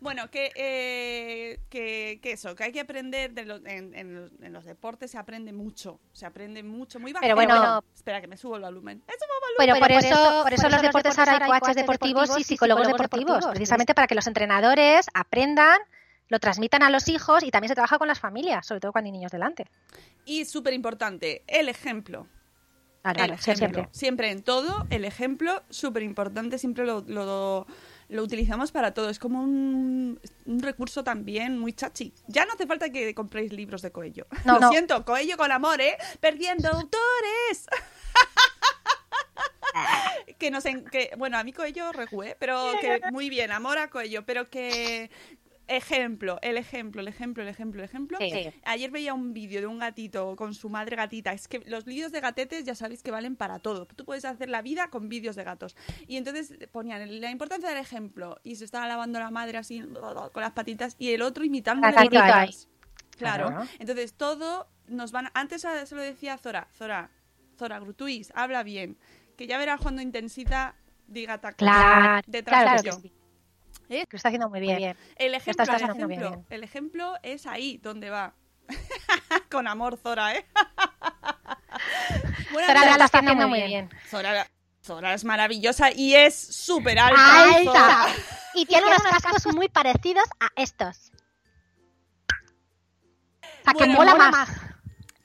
Bueno, 0.00 0.30
que, 0.30 0.52
eh, 0.54 1.58
que, 1.70 2.20
que 2.22 2.32
eso, 2.32 2.54
que 2.54 2.64
hay 2.64 2.70
que 2.72 2.80
aprender 2.80 3.32
de 3.32 3.44
lo- 3.46 3.66
en, 3.66 3.94
en 3.94 4.14
los, 4.14 4.30
en 4.40 4.52
los 4.52 4.64
deportes, 4.64 5.10
se 5.10 5.18
aprende 5.18 5.52
mucho, 5.54 5.98
se 6.12 6.26
aprende 6.26 6.62
mucho, 6.62 7.00
muy 7.00 7.12
Pero 7.14 7.34
bajero. 7.34 7.54
bueno- 7.54 7.84
espera 7.94 8.20
que 8.20 8.26
me 8.28 8.36
subo 8.36 8.56
el 8.56 8.62
volumen. 8.62 9.02
¡Me 9.08 9.14
subo 9.14 9.32
el 9.48 9.54
Pero 9.56 9.74
volumen! 9.74 9.80
por 9.80 10.04
eso, 10.04 10.42
por 10.44 10.52
eso 10.52 10.68
los 10.68 10.82
deportes 10.82 11.18
ahora 11.18 11.32
hay 11.40 11.40
coaches 11.50 11.76
deportivos 11.76 12.38
y 12.38 12.44
psicólogos 12.44 12.86
deportivos, 12.88 13.46
precisamente 13.46 13.94
para 13.94 14.06
que 14.06 14.14
los 14.14 14.26
entrenadores 14.26 15.06
aprendan, 15.14 15.78
lo 16.28 16.38
transmitan 16.40 16.82
a 16.82 16.90
los 16.90 17.08
hijos 17.08 17.42
y 17.42 17.50
también 17.50 17.68
se 17.68 17.74
trabaja 17.74 17.98
con 17.98 18.08
las 18.08 18.20
familias, 18.20 18.66
sobre 18.66 18.80
todo 18.80 18.92
cuando 18.92 19.06
hay 19.08 19.12
niños 19.12 19.32
delante. 19.32 19.66
Y 20.24 20.44
súper 20.44 20.74
importante, 20.74 21.42
el 21.46 21.68
ejemplo. 21.68 22.26
Claro, 23.02 23.20
El 23.22 23.26
claro, 23.26 23.34
ejemplo. 23.34 23.56
siempre. 23.68 23.88
Siempre 23.92 24.30
en 24.32 24.42
todo, 24.42 24.86
el 24.90 25.04
ejemplo, 25.04 25.62
súper 25.70 26.02
importante, 26.02 26.58
siempre 26.58 26.84
lo, 26.84 27.04
lo, 27.06 27.64
lo 28.08 28.22
utilizamos 28.24 28.72
para 28.72 28.94
todo. 28.94 29.10
Es 29.10 29.20
como 29.20 29.40
un, 29.40 30.20
un 30.44 30.60
recurso 30.60 31.04
también 31.04 31.56
muy 31.56 31.72
chachi. 31.72 32.12
Ya 32.26 32.44
no 32.46 32.54
hace 32.54 32.66
falta 32.66 32.90
que 32.90 33.14
compréis 33.14 33.52
libros 33.52 33.80
de 33.82 33.92
Coello. 33.92 34.26
No, 34.44 34.54
lo 34.54 34.60
no. 34.60 34.70
siento, 34.70 35.04
Coello 35.04 35.36
con 35.36 35.52
amor, 35.52 35.80
¿eh? 35.80 35.96
Perdiendo 36.18 36.68
autores. 36.68 37.68
que 40.38 40.50
nos 40.50 40.64
en- 40.66 40.84
que 40.86 41.10
bueno 41.18 41.38
a 41.38 41.44
mí 41.44 41.52
Coello 41.52 41.92
rejué 41.92 42.34
pero 42.40 42.72
que 42.80 43.00
muy 43.12 43.28
bien 43.28 43.52
amor 43.52 43.76
a 43.78 43.90
Coello 43.90 44.24
pero 44.24 44.48
que 44.48 45.10
ejemplo 45.68 46.38
el 46.42 46.56
ejemplo 46.56 47.00
el 47.00 47.08
ejemplo 47.08 47.42
el 47.42 47.48
ejemplo 47.48 47.80
el 47.82 47.84
ejemplo 47.88 48.18
Sí. 48.20 48.50
ayer 48.64 48.90
veía 48.90 49.14
un 49.14 49.32
vídeo 49.32 49.60
de 49.60 49.66
un 49.66 49.78
gatito 49.78 50.36
con 50.36 50.54
su 50.54 50.68
madre 50.68 50.96
gatita 50.96 51.32
es 51.32 51.48
que 51.48 51.60
los 51.66 51.84
vídeos 51.84 52.12
de 52.12 52.20
gatetes 52.20 52.64
ya 52.64 52.74
sabéis 52.74 53.02
que 53.02 53.10
valen 53.10 53.36
para 53.36 53.58
todo 53.58 53.86
tú 53.86 54.04
puedes 54.04 54.24
hacer 54.24 54.48
la 54.48 54.62
vida 54.62 54.88
con 54.90 55.08
vídeos 55.08 55.34
de 55.34 55.44
gatos 55.44 55.76
y 56.06 56.16
entonces 56.16 56.54
ponían 56.70 57.20
la 57.20 57.30
importancia 57.30 57.68
del 57.68 57.78
ejemplo 57.78 58.38
y 58.44 58.56
se 58.56 58.64
estaba 58.64 58.86
lavando 58.86 59.18
la 59.18 59.30
madre 59.30 59.58
así 59.58 59.82
con 60.32 60.42
las 60.42 60.52
patitas 60.52 60.96
y 60.98 61.10
el 61.12 61.22
otro 61.22 61.44
imitando 61.44 61.82
La 61.86 61.92
las 61.92 62.04
patitas. 62.04 62.68
Claro. 63.16 63.48
Claro. 63.48 63.66
Entonces 63.78 64.12
todo 64.14 64.68
nos 64.88 65.10
van. 65.10 65.30
Antes 65.34 65.62
se 65.62 65.94
lo 65.94 66.02
decía 66.02 66.36
Zora, 66.38 66.68
Zora, 66.72 67.10
Zora 67.58 67.78
Grutuis, 67.80 68.30
habla 68.34 68.62
bien. 68.62 68.98
Que 69.36 69.46
ya 69.46 69.58
verás 69.58 69.80
cuando 69.80 70.02
intensita 70.02 70.76
diga 71.06 71.40
tacos. 71.40 71.58
Claro, 71.58 72.22
Detrás 72.26 72.62
claro 72.62 72.82
de 72.82 72.92
sí. 72.92 73.12
¿Eh? 73.88 74.04
Lo 74.10 74.16
está 74.16 74.28
haciendo 74.28 74.48
muy 74.48 74.60
bien. 74.60 74.96
El 75.16 75.32
Lo 75.32 75.36
ejemplo, 75.38 75.62
estás 75.62 75.82
el 75.82 75.90
ejemplo, 75.90 76.30
bien. 76.30 76.46
el 76.50 76.64
ejemplo 76.64 77.14
es 77.22 77.46
ahí 77.46 77.78
donde 77.78 78.10
va. 78.10 78.34
Con 79.50 79.68
amor, 79.68 79.96
Zora, 79.96 80.34
¿eh? 80.34 80.44
bueno, 82.52 82.66
Zora 82.66 82.80
lo 82.80 82.90
amigos, 82.90 83.04
está 83.04 83.18
haciendo 83.18 83.48
muy 83.48 83.62
bien. 83.62 83.90
Zora, 84.08 84.46
Zora 84.82 85.14
es 85.14 85.24
maravillosa 85.24 85.92
y 85.92 86.14
es 86.14 86.34
súper 86.36 86.98
alta. 86.98 87.44
¡Alta! 87.44 87.62
Zora. 87.64 88.06
Y 88.54 88.66
tiene 88.66 88.86
unos 88.86 89.02
cascos 89.02 89.54
muy 89.54 89.68
parecidos 89.68 90.24
a 90.40 90.48
estos. 90.56 91.12
O 93.42 93.64
sea, 93.64 93.72
que 93.72 93.78
Bueno, 93.78 93.94
mola 93.94 94.12
mola 94.12 94.30
más. 94.30 94.48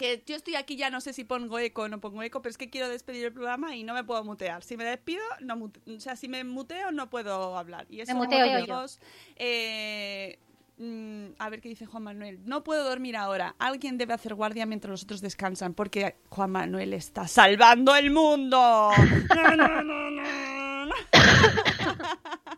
Que 0.01 0.23
yo 0.25 0.35
estoy 0.35 0.55
aquí 0.55 0.75
ya 0.75 0.89
no 0.89 0.99
sé 0.99 1.13
si 1.13 1.23
pongo 1.23 1.57
eco 1.59 1.83
o 1.83 1.87
no 1.87 1.99
pongo 2.01 2.21
eco, 2.23 2.41
pero 2.41 2.51
es 2.51 2.57
que 2.57 2.69
quiero 2.69 2.89
despedir 2.89 3.25
el 3.25 3.31
programa 3.33 3.75
y 3.75 3.83
no 3.83 3.93
me 3.93 4.03
puedo 4.03 4.23
mutear. 4.23 4.63
Si 4.63 4.75
me 4.77 4.83
despido, 4.83 5.23
no 5.39 5.55
mute- 5.55 5.79
o 5.95 5.99
sea, 5.99 6.15
si 6.15 6.27
me 6.27 6.43
muteo 6.43 6.91
no 6.91 7.09
puedo 7.09 7.57
hablar. 7.57 7.85
Y 7.89 8.01
eso, 8.01 8.15
muteo 8.15 8.45
yo. 8.45 8.53
amigos, 8.57 8.99
eh, 9.37 10.39
mm, 10.77 11.25
a 11.39 11.49
ver 11.49 11.61
qué 11.61 11.69
dice 11.69 11.85
Juan 11.85 12.03
Manuel. 12.03 12.39
No 12.45 12.63
puedo 12.63 12.83
dormir 12.83 13.15
ahora. 13.15 13.55
Alguien 13.59 13.97
debe 13.97 14.13
hacer 14.13 14.33
guardia 14.35 14.65
mientras 14.65 14.89
los 14.91 15.03
otros 15.03 15.21
descansan, 15.21 15.73
porque 15.73 16.15
Juan 16.29 16.51
Manuel 16.51 16.93
está 16.93 17.27
salvando 17.27 17.95
el 17.95 18.11
mundo. 18.11 18.89
No, 19.35 19.55
no, 19.55 19.67
no, 19.83 20.09
no, 20.11 20.85
no. 20.87 20.95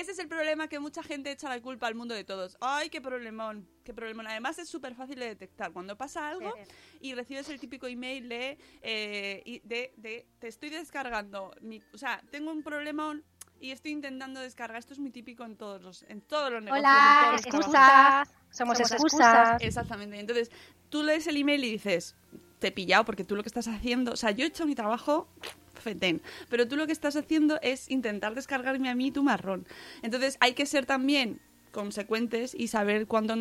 Ese 0.00 0.12
es 0.12 0.18
el 0.18 0.28
problema 0.28 0.66
que 0.66 0.78
mucha 0.78 1.02
gente 1.02 1.30
echa 1.30 1.48
la 1.50 1.60
culpa 1.60 1.86
al 1.86 1.94
mundo 1.94 2.14
de 2.14 2.24
todos. 2.24 2.56
Ay, 2.60 2.88
qué 2.88 3.00
problemón, 3.02 3.68
qué 3.84 3.92
problemón. 3.92 4.26
Además 4.26 4.58
es 4.58 4.68
súper 4.68 4.94
fácil 4.94 5.18
de 5.18 5.26
detectar. 5.26 5.72
Cuando 5.72 5.96
pasa 5.96 6.26
algo 6.28 6.54
y 7.02 7.14
recibes 7.14 7.48
el 7.50 7.60
típico 7.60 7.86
email 7.86 8.28
de, 8.28 8.56
eh, 8.82 9.60
de, 9.64 9.92
de, 9.98 10.26
te 10.38 10.48
estoy 10.48 10.70
descargando, 10.70 11.54
mi- 11.60 11.82
o 11.92 11.98
sea, 11.98 12.22
tengo 12.30 12.50
un 12.50 12.62
problemón 12.62 13.22
y 13.60 13.72
estoy 13.72 13.90
intentando 13.92 14.40
descargar. 14.40 14.78
Esto 14.78 14.94
es 14.94 14.98
muy 14.98 15.10
típico 15.10 15.44
en 15.44 15.56
todos 15.56 15.82
los, 15.82 16.02
en 16.04 16.22
todos 16.22 16.50
los 16.50 16.62
negocios. 16.62 16.86
Hola, 16.88 17.20
trabajos. 17.20 17.46
excusas. 17.46 18.28
Somos 18.50 18.80
excusas. 18.80 19.62
Exactamente. 19.62 20.18
Entonces, 20.18 20.50
tú 20.88 21.02
lees 21.02 21.26
el 21.26 21.36
email 21.36 21.62
y 21.64 21.72
dices, 21.72 22.16
te 22.58 22.68
he 22.68 22.72
pillado 22.72 23.04
porque 23.04 23.22
tú 23.24 23.36
lo 23.36 23.42
que 23.42 23.48
estás 23.50 23.68
haciendo, 23.68 24.12
o 24.12 24.16
sea, 24.16 24.30
yo 24.30 24.44
he 24.44 24.48
hecho 24.48 24.64
mi 24.66 24.74
trabajo 24.74 25.28
fetén, 25.80 26.20
pero 26.48 26.68
tú 26.68 26.76
lo 26.76 26.86
que 26.86 26.92
estás 26.92 27.16
haciendo 27.16 27.58
es 27.62 27.90
intentar 27.90 28.34
descargarme 28.34 28.88
a 28.90 28.94
mí 28.94 29.10
tu 29.10 29.22
marrón. 29.22 29.66
Entonces, 30.02 30.36
hay 30.40 30.52
que 30.54 30.66
ser 30.66 30.86
también 30.86 31.40
consecuentes 31.72 32.52
y 32.58 32.66
saber 32.66 33.06
cuándo 33.06 33.32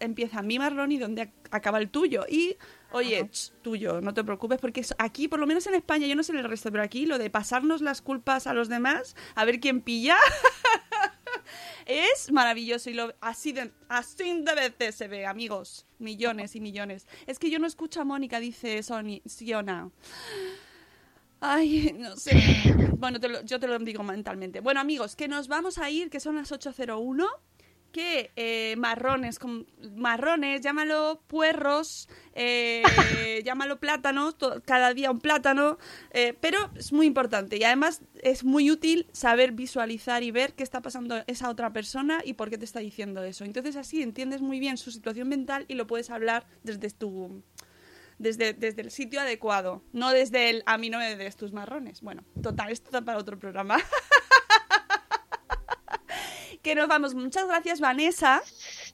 empieza 0.00 0.42
mi 0.42 0.58
marrón 0.58 0.92
y 0.92 0.98
dónde 0.98 1.22
ac- 1.22 1.32
acaba 1.50 1.78
el 1.78 1.88
tuyo. 1.88 2.26
Y, 2.28 2.56
oye, 2.92 3.26
ch, 3.30 3.52
tuyo, 3.62 4.02
no 4.02 4.12
te 4.12 4.22
preocupes, 4.22 4.58
porque 4.60 4.84
aquí, 4.98 5.28
por 5.28 5.40
lo 5.40 5.46
menos 5.46 5.66
en 5.66 5.74
España, 5.74 6.06
yo 6.06 6.14
no 6.14 6.22
sé 6.22 6.32
en 6.32 6.38
el 6.40 6.44
resto, 6.44 6.70
pero 6.70 6.82
aquí 6.84 7.06
lo 7.06 7.16
de 7.18 7.30
pasarnos 7.30 7.80
las 7.80 8.02
culpas 8.02 8.46
a 8.46 8.52
los 8.52 8.68
demás, 8.68 9.16
a 9.34 9.46
ver 9.46 9.60
quién 9.60 9.80
pilla, 9.80 10.18
es 11.86 12.30
maravilloso 12.30 12.90
y 12.90 12.94
lo, 12.94 13.14
así, 13.20 13.52
de, 13.52 13.70
así 13.88 14.42
de 14.42 14.54
veces 14.54 14.94
se 14.94 15.08
ve, 15.08 15.24
amigos. 15.26 15.86
Millones 15.98 16.56
y 16.56 16.60
millones. 16.60 17.06
Es 17.26 17.38
que 17.38 17.50
yo 17.50 17.58
no 17.58 17.66
escucho 17.66 18.00
a 18.00 18.04
Mónica, 18.04 18.40
dice 18.40 18.82
Sony, 18.82 19.20
Siona. 19.26 19.90
Ay, 21.40 21.94
no 21.98 22.16
sé. 22.16 22.32
Bueno, 22.98 23.18
te 23.18 23.28
lo- 23.28 23.42
yo 23.44 23.58
te 23.58 23.66
lo 23.66 23.78
digo 23.78 24.02
mentalmente. 24.02 24.60
Bueno, 24.60 24.80
amigos, 24.80 25.16
que 25.16 25.26
nos 25.28 25.48
vamos 25.48 25.78
a 25.78 25.88
ir, 25.90 26.10
que 26.10 26.20
son 26.20 26.36
las 26.36 26.52
8.01. 26.52 27.26
Que 27.92 28.30
eh, 28.36 28.76
marrones, 28.78 29.40
con, 29.40 29.66
marrones, 29.96 30.60
llámalo 30.60 31.22
puerros, 31.26 32.08
eh, 32.34 32.84
llámalo 33.44 33.80
plátanos, 33.80 34.38
to- 34.38 34.62
cada 34.64 34.94
día 34.94 35.10
un 35.10 35.18
plátano, 35.18 35.76
eh, 36.12 36.36
pero 36.40 36.70
es 36.76 36.92
muy 36.92 37.06
importante 37.06 37.56
y 37.56 37.64
además 37.64 38.02
es 38.22 38.44
muy 38.44 38.70
útil 38.70 39.08
saber 39.10 39.50
visualizar 39.50 40.22
y 40.22 40.30
ver 40.30 40.52
qué 40.54 40.62
está 40.62 40.80
pasando 40.82 41.24
esa 41.26 41.50
otra 41.50 41.72
persona 41.72 42.20
y 42.24 42.34
por 42.34 42.48
qué 42.48 42.58
te 42.58 42.64
está 42.64 42.78
diciendo 42.78 43.24
eso. 43.24 43.44
Entonces 43.44 43.74
así 43.74 44.02
entiendes 44.02 44.40
muy 44.40 44.60
bien 44.60 44.76
su 44.76 44.92
situación 44.92 45.28
mental 45.28 45.64
y 45.66 45.74
lo 45.74 45.88
puedes 45.88 46.10
hablar 46.10 46.46
desde 46.62 46.90
tu, 46.90 47.42
desde, 48.20 48.52
desde 48.52 48.82
el 48.82 48.90
sitio 48.90 49.20
adecuado, 49.20 49.82
no 49.92 50.10
desde 50.10 50.50
el 50.50 50.62
a 50.66 50.76
mí 50.78 50.90
no 50.90 50.98
me 50.98 51.16
des 51.16 51.36
tus 51.36 51.52
marrones. 51.52 52.00
Bueno, 52.02 52.22
total, 52.42 52.70
esto 52.70 52.88
está 52.88 53.00
para 53.00 53.18
otro 53.18 53.38
programa. 53.38 53.78
que 56.62 56.74
nos 56.74 56.88
vamos. 56.88 57.14
Muchas 57.14 57.46
gracias, 57.46 57.80
Vanessa. 57.80 58.42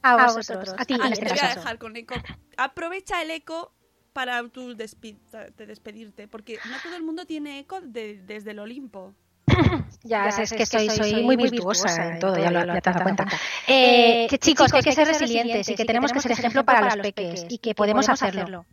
A 0.03 0.33
vosotros. 0.33 0.75
A 0.79 0.85
ti, 0.85 0.97
Ah, 1.01 1.09
este 1.11 1.27
te 1.27 1.33
voy 1.35 1.39
a 1.43 1.55
dejar 1.55 1.79
con 1.79 1.97
eco. 1.97 2.15
Aprovecha 2.57 3.21
el 3.23 3.31
eco 3.33 3.73
para 4.13 4.49
tu 4.49 4.75
despi- 4.75 5.19
de 5.57 5.67
despedirte, 5.67 6.29
porque 6.29 6.59
no 6.65 6.77
todo 6.83 6.97
el 6.97 7.03
mundo 7.03 7.27
tiene 7.27 7.59
eco 7.59 7.81
de- 7.81 8.23
desde 8.23 8.53
el 8.53 8.61
Olimpo. 8.61 9.15
Ya, 10.03 10.29
es, 10.29 10.53
que 10.53 10.67
soy, 10.67 10.89
soy 10.89 11.25
muy 11.25 11.37
virtuosa 11.37 12.13
en 12.13 12.19
todo, 12.21 12.37
ya, 12.39 12.51
lo, 12.53 12.65
ya 12.73 12.81
te 12.81 12.91
has 12.91 12.95
dado 12.95 13.03
cuenta. 13.03 13.27
Eh, 13.67 14.29
que 14.31 14.39
chicos, 14.39 14.71
que 14.71 14.79
hay 14.79 14.83
que 14.85 14.93
ser 14.93 15.09
resilientes 15.09 15.69
y 15.69 15.75
que 15.75 15.85
tenemos 15.85 16.13
que 16.13 16.21
ser 16.21 16.31
ejemplo 16.33 16.65
para 16.65 16.83
los 16.95 16.99
peques 16.99 17.47
y 17.49 17.59
que 17.59 17.75
podemos 17.75 18.09
hacerlo. 18.09 18.65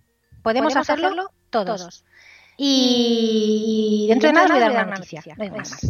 Podemos 0.44 0.76
hacerlo 0.76 1.32
todos. 1.50 2.04
Y 2.58 4.06
dentro 4.10 4.28
de 4.28 4.34
nada 4.34 4.46
os 4.46 4.52
voy 4.52 4.62
a 4.62 4.70
dar 4.70 4.86
una 4.86 4.96
noticia. 4.98 5.24
No 5.38 5.44
hay 5.44 5.50
más. 5.50 5.84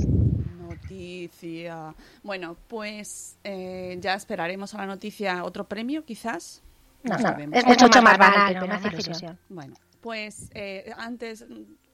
Noticia. 0.58 1.94
Bueno, 2.24 2.56
pues 2.68 3.38
eh, 3.44 3.98
ya 4.00 4.14
esperaremos 4.14 4.74
a 4.74 4.78
la 4.78 4.86
noticia 4.86 5.44
otro 5.44 5.68
premio, 5.68 6.06
quizás. 6.06 6.62
No, 7.04 7.16
no, 7.16 7.22
sabemos. 7.22 7.58
es 7.58 7.66
mucho 7.66 8.02
más 8.02 8.18
banal, 8.18 8.54
pero 8.54 8.68
me 8.68 8.76
hace 8.76 8.88
ilusión. 8.90 9.38
Bueno, 9.50 9.76
pues 10.00 10.50
eh, 10.54 10.94
antes, 10.98 11.46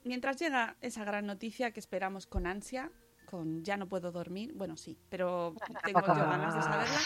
mientras 0.04 0.36
llega 0.38 0.76
esa 0.80 1.04
gran 1.04 1.26
noticia 1.26 1.72
que 1.72 1.80
esperamos 1.80 2.26
con 2.26 2.46
ansia, 2.46 2.90
con 3.24 3.64
ya 3.64 3.76
no 3.76 3.88
puedo 3.88 4.12
dormir, 4.12 4.52
bueno, 4.54 4.76
sí, 4.76 4.96
pero 5.08 5.54
tengo 5.84 6.00
yo 6.00 6.14
ganas 6.14 6.54
de 6.54 6.62
saberla. 6.62 6.98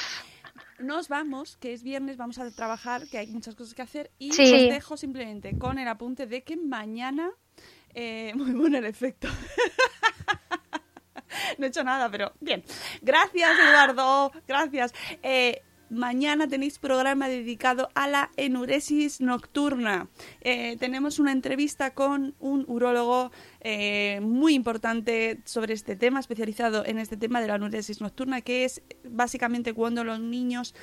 Nos 0.78 1.08
vamos, 1.08 1.56
que 1.56 1.72
es 1.72 1.82
viernes, 1.82 2.16
vamos 2.16 2.38
a 2.38 2.50
trabajar, 2.50 3.08
que 3.08 3.18
hay 3.18 3.26
muchas 3.28 3.54
cosas 3.54 3.74
que 3.74 3.82
hacer 3.82 4.10
y 4.18 4.32
Sí. 4.32 4.42
os 4.42 4.74
dejo 4.74 4.96
simplemente 4.96 5.58
con 5.58 5.78
el 5.78 5.88
apunte 5.88 6.26
de 6.26 6.42
que 6.42 6.56
mañana, 6.56 7.30
eh, 7.94 8.32
muy 8.36 8.52
bueno 8.52 8.78
el 8.78 8.84
efecto. 8.86 9.28
no 11.58 11.66
he 11.66 11.68
hecho 11.68 11.84
nada, 11.84 12.10
pero 12.10 12.32
bien. 12.40 12.64
Gracias, 13.02 13.50
Eduardo. 13.58 14.32
Gracias. 14.46 14.92
Eh, 15.22 15.62
mañana 15.94 16.48
tenéis 16.48 16.78
programa 16.78 17.28
dedicado 17.28 17.88
a 17.94 18.06
la 18.08 18.30
enuresis 18.36 19.20
nocturna. 19.20 20.08
Eh, 20.40 20.76
tenemos 20.78 21.18
una 21.18 21.32
entrevista 21.32 21.94
con 21.94 22.34
un 22.40 22.64
urólogo 22.68 23.30
eh, 23.60 24.20
muy 24.22 24.54
importante 24.54 25.40
sobre 25.44 25.74
este 25.74 25.96
tema, 25.96 26.20
especializado 26.20 26.84
en 26.84 26.98
este 26.98 27.16
tema 27.16 27.40
de 27.40 27.48
la 27.48 27.56
enuresis 27.56 28.00
nocturna, 28.00 28.40
que 28.40 28.64
es 28.64 28.82
básicamente 29.08 29.72
cuando 29.72 30.04
los 30.04 30.20
niños 30.20 30.74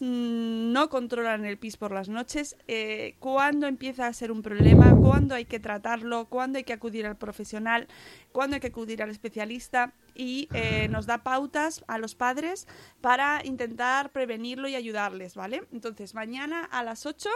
mm, 0.00 0.72
no 0.72 0.88
controlan 0.88 1.44
el 1.44 1.58
pis 1.58 1.76
por 1.76 1.92
las 1.92 2.08
noches, 2.08 2.56
eh, 2.68 3.16
cuándo 3.18 3.66
empieza 3.66 4.06
a 4.06 4.12
ser 4.12 4.32
un 4.32 4.42
problema, 4.42 4.94
cuándo 4.96 5.34
hay 5.34 5.44
que 5.44 5.60
tratarlo, 5.60 6.26
cuándo 6.26 6.58
hay 6.58 6.64
que 6.64 6.72
acudir 6.72 7.06
al 7.06 7.16
profesional, 7.16 7.88
cuándo 8.32 8.54
hay 8.54 8.60
que 8.60 8.68
acudir 8.68 9.02
al 9.02 9.10
especialista 9.10 9.92
y 10.20 10.48
eh, 10.52 10.86
nos 10.88 11.06
da 11.06 11.22
pautas 11.22 11.82
a 11.88 11.96
los 11.96 12.14
padres 12.14 12.68
para 13.00 13.40
intentar 13.42 14.12
prevenirlo 14.12 14.68
y 14.68 14.74
ayudarles, 14.74 15.34
¿vale? 15.34 15.62
Entonces, 15.72 16.14
mañana 16.14 16.62
a 16.62 16.84
las 16.84 17.06
8 17.06 17.30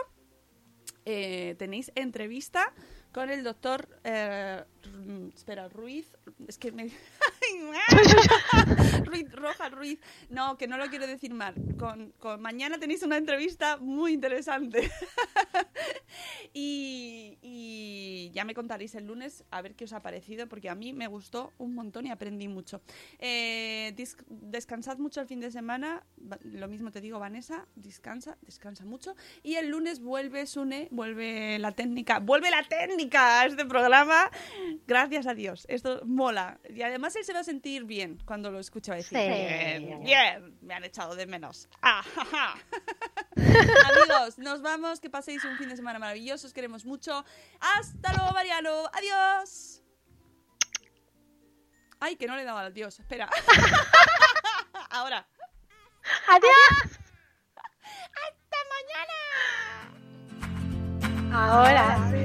eh, 1.07 1.57
tenéis 1.59 1.93
entrevista 1.95 2.75
con 3.11 3.31
el 3.31 3.43
doctor 3.43 3.89
eh, 4.05 4.65
espera, 5.35 5.69
Ruiz, 5.69 6.07
es 6.47 6.59
que 6.59 6.73
me... 6.73 6.91
Ruiz, 9.05 9.31
Roja 9.33 9.69
Ruiz, 9.69 9.99
no, 10.31 10.57
que 10.57 10.67
no 10.67 10.79
lo 10.79 10.87
quiero 10.89 11.07
decir 11.07 11.33
mal. 11.35 11.55
Con, 11.79 12.13
con- 12.19 12.41
mañana 12.41 12.79
tenéis 12.79 13.03
una 13.03 13.17
entrevista 13.17 13.77
muy 13.77 14.13
interesante. 14.13 14.91
y, 16.55 17.39
y 17.43 18.31
ya 18.33 18.45
me 18.45 18.55
contaréis 18.55 18.95
el 18.95 19.07
lunes 19.07 19.45
a 19.51 19.63
ver 19.63 19.75
qué 19.75 19.85
os 19.85 19.93
ha 19.93 20.01
parecido, 20.01 20.49
porque 20.49 20.69
a 20.69 20.75
mí 20.75 20.93
me 20.93 21.07
gustó 21.07 21.53
un 21.59 21.75
montón 21.75 22.07
y 22.07 22.11
aprendí 22.11 22.49
mucho. 22.49 22.81
Eh, 23.19 23.95
descansad 24.29 24.99
mucho 24.99 25.21
el 25.21 25.27
fin 25.27 25.41
de 25.41 25.51
semana, 25.51 26.03
lo 26.45 26.69
mismo 26.69 26.91
te 26.91 27.01
digo, 27.01 27.19
Vanessa, 27.19 27.67
descansa, 27.75 28.37
descansa 28.43 28.85
mucho. 28.85 29.15
Y 29.43 29.57
el 29.57 29.69
lunes 29.69 30.01
vuelve 30.01 30.47
Sune, 30.47 30.89
vuelve 30.91 31.59
la 31.59 31.73
técnica, 31.73 32.21
vuelve 32.21 32.51
la 32.51 32.63
técnica 32.63 33.41
a 33.41 33.47
este 33.47 33.65
programa. 33.65 34.31
Gracias 34.87 35.27
a 35.27 35.35
Dios, 35.35 35.67
esto 35.69 36.03
mola. 36.05 36.59
Y 36.69 36.83
además 36.83 37.15
él 37.17 37.25
se 37.25 37.33
va 37.33 37.41
a 37.41 37.45
sentir 37.45 37.85
bien 37.85 38.19
cuando 38.25 38.51
lo 38.51 38.59
escuche 38.59 38.91
va 38.91 38.97
a 38.97 38.99
decir, 38.99 39.19
Sí. 39.19 39.25
bien, 39.25 40.01
bien, 40.05 40.59
me 40.63 40.75
han 40.75 40.85
echado 40.85 41.15
de 41.15 41.27
menos. 41.27 41.69
Ah, 41.83 42.03
ja, 42.15 42.25
ja. 42.25 42.55
Amigos, 43.37 44.39
nos 44.39 44.63
vamos, 44.63 45.01
que 45.01 45.11
paséis 45.11 45.45
un 45.45 45.57
fin 45.57 45.69
de 45.69 45.77
semana 45.77 45.99
maravilloso, 45.99 46.47
os 46.47 46.53
queremos 46.53 46.85
mucho. 46.85 47.25
Hasta 47.61 48.13
luego, 48.15 48.33
Mariano, 48.33 48.89
adiós. 48.93 49.83
Ay, 52.01 52.17
que 52.17 52.27
no 52.27 52.37
le 52.37 52.43
he 52.43 52.45
dado 52.45 52.59
al 52.59 52.67
adiós, 52.67 52.99
espera. 53.01 53.29
Ahora. 54.91 55.27
¡Adiós! 56.29 56.99
¡Hasta 58.13 58.59
mañana! 61.15 61.37
Ahora 61.37 62.11
sí. 62.11 62.25